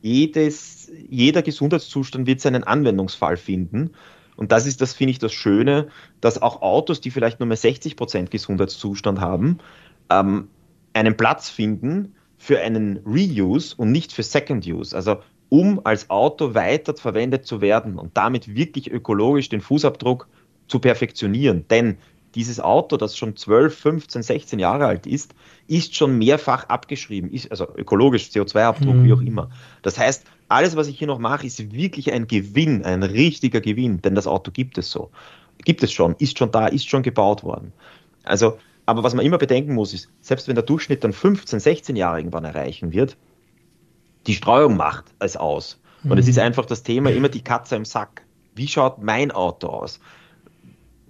jedes, 0.00 0.90
jeder 1.08 1.42
Gesundheitszustand 1.42 2.26
wird 2.26 2.40
seinen 2.40 2.64
Anwendungsfall 2.64 3.36
finden. 3.36 3.90
Und 4.36 4.52
das 4.52 4.66
ist 4.66 4.80
das, 4.80 4.94
finde 4.94 5.10
ich, 5.10 5.18
das 5.18 5.32
Schöne, 5.32 5.88
dass 6.20 6.40
auch 6.40 6.62
Autos, 6.62 7.00
die 7.00 7.10
vielleicht 7.10 7.40
nur 7.40 7.48
mehr 7.48 7.58
60% 7.58 8.28
Gesundheitszustand 8.28 9.20
haben, 9.20 9.58
ähm, 10.10 10.48
einen 10.98 11.16
Platz 11.16 11.48
finden 11.48 12.14
für 12.36 12.60
einen 12.60 12.98
Reuse 13.06 13.74
und 13.76 13.92
nicht 13.92 14.12
für 14.12 14.22
Second 14.22 14.66
Use. 14.66 14.94
Also 14.94 15.18
um 15.48 15.80
als 15.84 16.10
Auto 16.10 16.54
weiter 16.54 16.94
verwendet 16.94 17.46
zu 17.46 17.60
werden 17.60 17.98
und 17.98 18.16
damit 18.16 18.54
wirklich 18.54 18.90
ökologisch 18.90 19.48
den 19.48 19.60
Fußabdruck 19.60 20.28
zu 20.66 20.78
perfektionieren. 20.78 21.66
Denn 21.68 21.96
dieses 22.34 22.60
Auto, 22.60 22.96
das 22.96 23.16
schon 23.16 23.36
12, 23.36 23.76
15, 23.76 24.22
16 24.22 24.58
Jahre 24.58 24.86
alt 24.86 25.06
ist, 25.06 25.34
ist 25.66 25.96
schon 25.96 26.18
mehrfach 26.18 26.68
abgeschrieben, 26.68 27.30
ist 27.32 27.50
also 27.50 27.66
ökologisch, 27.76 28.28
CO2-Abdruck, 28.28 28.94
mhm. 28.94 29.04
wie 29.04 29.12
auch 29.14 29.20
immer. 29.20 29.50
Das 29.82 29.98
heißt, 29.98 30.24
alles, 30.48 30.76
was 30.76 30.88
ich 30.88 30.98
hier 30.98 31.06
noch 31.06 31.18
mache, 31.18 31.46
ist 31.46 31.72
wirklich 31.72 32.12
ein 32.12 32.26
Gewinn, 32.26 32.84
ein 32.84 33.02
richtiger 33.02 33.60
Gewinn, 33.60 34.02
denn 34.02 34.14
das 34.14 34.26
Auto 34.26 34.50
gibt 34.50 34.78
es 34.78 34.90
so. 34.90 35.10
Gibt 35.64 35.82
es 35.82 35.92
schon, 35.92 36.14
ist 36.18 36.38
schon 36.38 36.52
da, 36.52 36.66
ist 36.66 36.88
schon 36.88 37.02
gebaut 37.02 37.42
worden. 37.42 37.72
Also 38.24 38.58
aber 38.88 39.02
was 39.02 39.12
man 39.12 39.26
immer 39.26 39.36
bedenken 39.36 39.74
muss, 39.74 39.92
ist, 39.92 40.08
selbst 40.22 40.48
wenn 40.48 40.54
der 40.54 40.64
Durchschnitt 40.64 41.04
dann 41.04 41.12
15, 41.12 41.60
16 41.60 41.94
Jahre 41.94 42.20
irgendwann 42.20 42.46
erreichen 42.46 42.90
wird, 42.90 43.18
die 44.26 44.34
Streuung 44.34 44.78
macht 44.78 45.04
es 45.18 45.36
aus. 45.36 45.78
Und 46.04 46.12
mhm. 46.12 46.18
es 46.18 46.26
ist 46.26 46.38
einfach 46.38 46.64
das 46.64 46.84
Thema 46.84 47.10
immer 47.10 47.28
die 47.28 47.44
Katze 47.44 47.76
im 47.76 47.84
Sack. 47.84 48.22
Wie 48.54 48.66
schaut 48.66 49.02
mein 49.02 49.30
Auto 49.30 49.66
aus? 49.66 50.00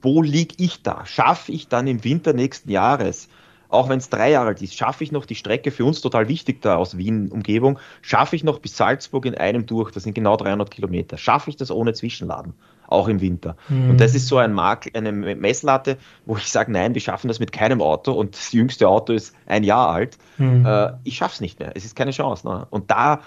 Wo 0.03 0.23
liege 0.23 0.57
ich 0.59 0.83
da? 0.83 1.07
Schaffe 1.07 1.53
ich 1.53 1.69
dann 1.69 1.87
im 1.87 2.03
Winter 2.03 2.33
nächsten 2.33 2.69
Jahres 2.69 3.29
auch 3.69 3.89
wenn 3.89 3.99
es 3.99 4.09
drei 4.09 4.31
Jahre 4.31 4.49
alt 4.49 4.63
ist, 4.63 4.75
schaffe 4.75 5.05
ich 5.05 5.13
noch 5.13 5.27
die 5.27 5.35
Strecke 5.35 5.71
für 5.71 5.85
uns 5.85 6.01
total 6.01 6.29
wichtig 6.29 6.63
da 6.63 6.77
aus 6.77 6.97
Wien 6.97 7.31
Umgebung, 7.31 7.79
schaffe 8.01 8.35
ich 8.35 8.43
noch 8.43 8.61
bis 8.61 8.77
Salzburg 8.77 9.27
in 9.27 9.35
einem 9.35 9.67
durch, 9.67 9.91
das 9.91 10.05
sind 10.05 10.15
genau 10.15 10.37
300 10.37 10.71
Kilometer, 10.71 11.19
schaffe 11.19 11.51
ich 11.51 11.57
das 11.57 11.71
ohne 11.71 11.93
Zwischenladen, 11.93 12.55
auch 12.89 13.09
im 13.09 13.21
Winter. 13.21 13.57
Mhm. 13.69 13.91
Und 13.91 14.01
das 14.01 14.15
ist 14.15 14.27
so 14.27 14.39
ein 14.39 14.53
Mark, 14.53 14.91
eine 14.95 15.13
Messlatte, 15.13 15.99
wo 16.27 16.37
ich 16.37 16.51
sage, 16.51 16.73
nein, 16.73 16.95
wir 16.95 17.01
schaffen 17.01 17.29
das 17.29 17.39
mit 17.39 17.53
keinem 17.53 17.81
Auto 17.81 18.13
und 18.13 18.35
das 18.35 18.53
jüngste 18.53 18.89
Auto 18.89 19.13
ist 19.13 19.35
ein 19.47 19.63
Jahr 19.63 19.91
alt. 19.91 20.19
Mhm. 20.39 20.65
Äh, 20.67 20.93
ich 21.05 21.17
schaffe 21.17 21.35
es 21.35 21.41
nicht 21.41 21.61
mehr, 21.61 21.73
es 21.75 21.85
ist 21.85 21.95
keine 21.95 22.11
Chance. 22.11 22.49
Ne? 22.49 22.67
Und 22.71 22.91
da 22.91 23.21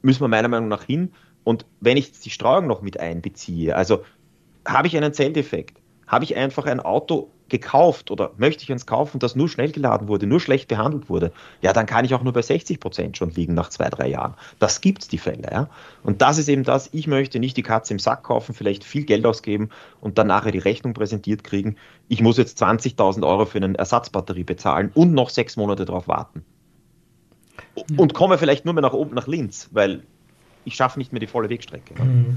müssen 0.00 0.22
wir 0.22 0.28
meiner 0.28 0.48
Meinung 0.48 0.68
nach 0.68 0.84
hin. 0.84 1.12
Und 1.44 1.66
wenn 1.80 1.96
ich 1.96 2.12
die 2.20 2.30
Streuung 2.30 2.66
noch 2.66 2.82
mit 2.82 2.98
einbeziehe, 2.98 3.76
also 3.76 4.02
habe 4.66 4.86
ich 4.86 4.96
einen 4.96 5.12
Zelldefekt, 5.12 5.81
habe 6.06 6.24
ich 6.24 6.36
einfach 6.36 6.66
ein 6.66 6.80
Auto 6.80 7.30
gekauft 7.52 8.10
oder 8.10 8.32
möchte 8.38 8.64
ich 8.64 8.72
eins 8.72 8.86
kaufen, 8.86 9.18
das 9.18 9.36
nur 9.36 9.48
schnell 9.48 9.70
geladen 9.70 10.08
wurde, 10.08 10.26
nur 10.26 10.40
schlecht 10.40 10.68
behandelt 10.68 11.10
wurde, 11.10 11.32
ja, 11.60 11.72
dann 11.72 11.86
kann 11.86 12.04
ich 12.04 12.14
auch 12.14 12.22
nur 12.22 12.32
bei 12.32 12.40
60 12.40 12.80
Prozent 12.80 13.16
schon 13.16 13.30
liegen 13.30 13.54
nach 13.54 13.68
zwei, 13.68 13.90
drei 13.90 14.08
Jahren. 14.08 14.34
Das 14.58 14.80
gibt 14.80 15.02
es 15.02 15.08
die 15.08 15.18
Fälle, 15.18 15.48
ja. 15.52 15.68
Und 16.02 16.22
das 16.22 16.38
ist 16.38 16.48
eben 16.48 16.64
das, 16.64 16.88
ich 16.92 17.06
möchte 17.06 17.38
nicht 17.38 17.56
die 17.56 17.62
Katze 17.62 17.92
im 17.92 17.98
Sack 17.98 18.24
kaufen, 18.24 18.54
vielleicht 18.54 18.84
viel 18.84 19.04
Geld 19.04 19.26
ausgeben 19.26 19.68
und 20.00 20.16
dann 20.16 20.28
nachher 20.28 20.50
die 20.50 20.58
Rechnung 20.58 20.94
präsentiert 20.94 21.44
kriegen. 21.44 21.76
Ich 22.08 22.22
muss 22.22 22.38
jetzt 22.38 22.60
20.000 22.62 23.26
Euro 23.26 23.44
für 23.44 23.58
eine 23.58 23.76
Ersatzbatterie 23.76 24.44
bezahlen 24.44 24.90
und 24.94 25.12
noch 25.12 25.28
sechs 25.28 25.56
Monate 25.56 25.84
darauf 25.84 26.08
warten. 26.08 26.44
Und 27.96 28.14
komme 28.14 28.38
vielleicht 28.38 28.64
nur 28.64 28.72
mehr 28.72 28.82
nach 28.82 28.94
oben 28.94 29.14
nach 29.14 29.26
Linz, 29.26 29.68
weil 29.72 30.02
ich 30.64 30.74
schaffe 30.74 30.98
nicht 30.98 31.12
mehr 31.12 31.20
die 31.20 31.26
volle 31.26 31.50
Wegstrecke. 31.50 32.02
Mhm. 32.02 32.36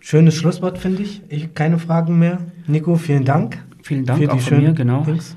Schönes 0.00 0.34
Schlusswort, 0.34 0.78
finde 0.78 1.02
ich. 1.02 1.22
ich. 1.28 1.54
Keine 1.54 1.78
Fragen 1.78 2.18
mehr. 2.18 2.38
Nico, 2.66 2.96
vielen 2.96 3.24
Dank. 3.24 3.64
Vielen 3.82 4.04
Dank 4.04 4.22
für 4.22 4.32
auch 4.32 4.40
von 4.40 4.62
mir, 4.62 4.72
genau. 4.72 5.02
Dings. 5.02 5.36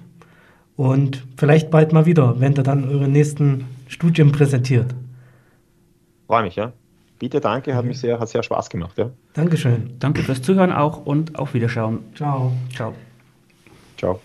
Und 0.76 1.26
vielleicht 1.38 1.70
bald 1.72 1.94
mal 1.94 2.06
wieder, 2.06 2.40
wenn 2.40 2.54
ihr 2.56 2.64
dann 2.64 2.88
eure 2.88 3.08
nächsten 3.08 3.66
Studien 3.88 4.32
präsentiert. 4.32 4.96
Freue 6.28 6.44
mich, 6.44 6.56
ja. 6.56 6.74
Bitte, 7.20 7.40
danke, 7.40 7.76
hat, 7.76 7.86
mich 7.86 8.00
sehr, 8.00 8.20
hat 8.20 8.30
sehr 8.30 8.42
Spaß 8.42 8.70
gemacht. 8.70 8.98
Ja. 8.98 9.12
Dankeschön. 9.34 9.94
Danke 10.00 10.24
fürs 10.24 10.42
Zuhören 10.42 10.72
auch 10.72 11.06
und 11.06 11.38
auf 11.38 11.54
Wiederschauen. 11.54 12.00
Ciao. 12.16 12.52
Ciao. 12.74 12.96
Ciao. 13.98 14.20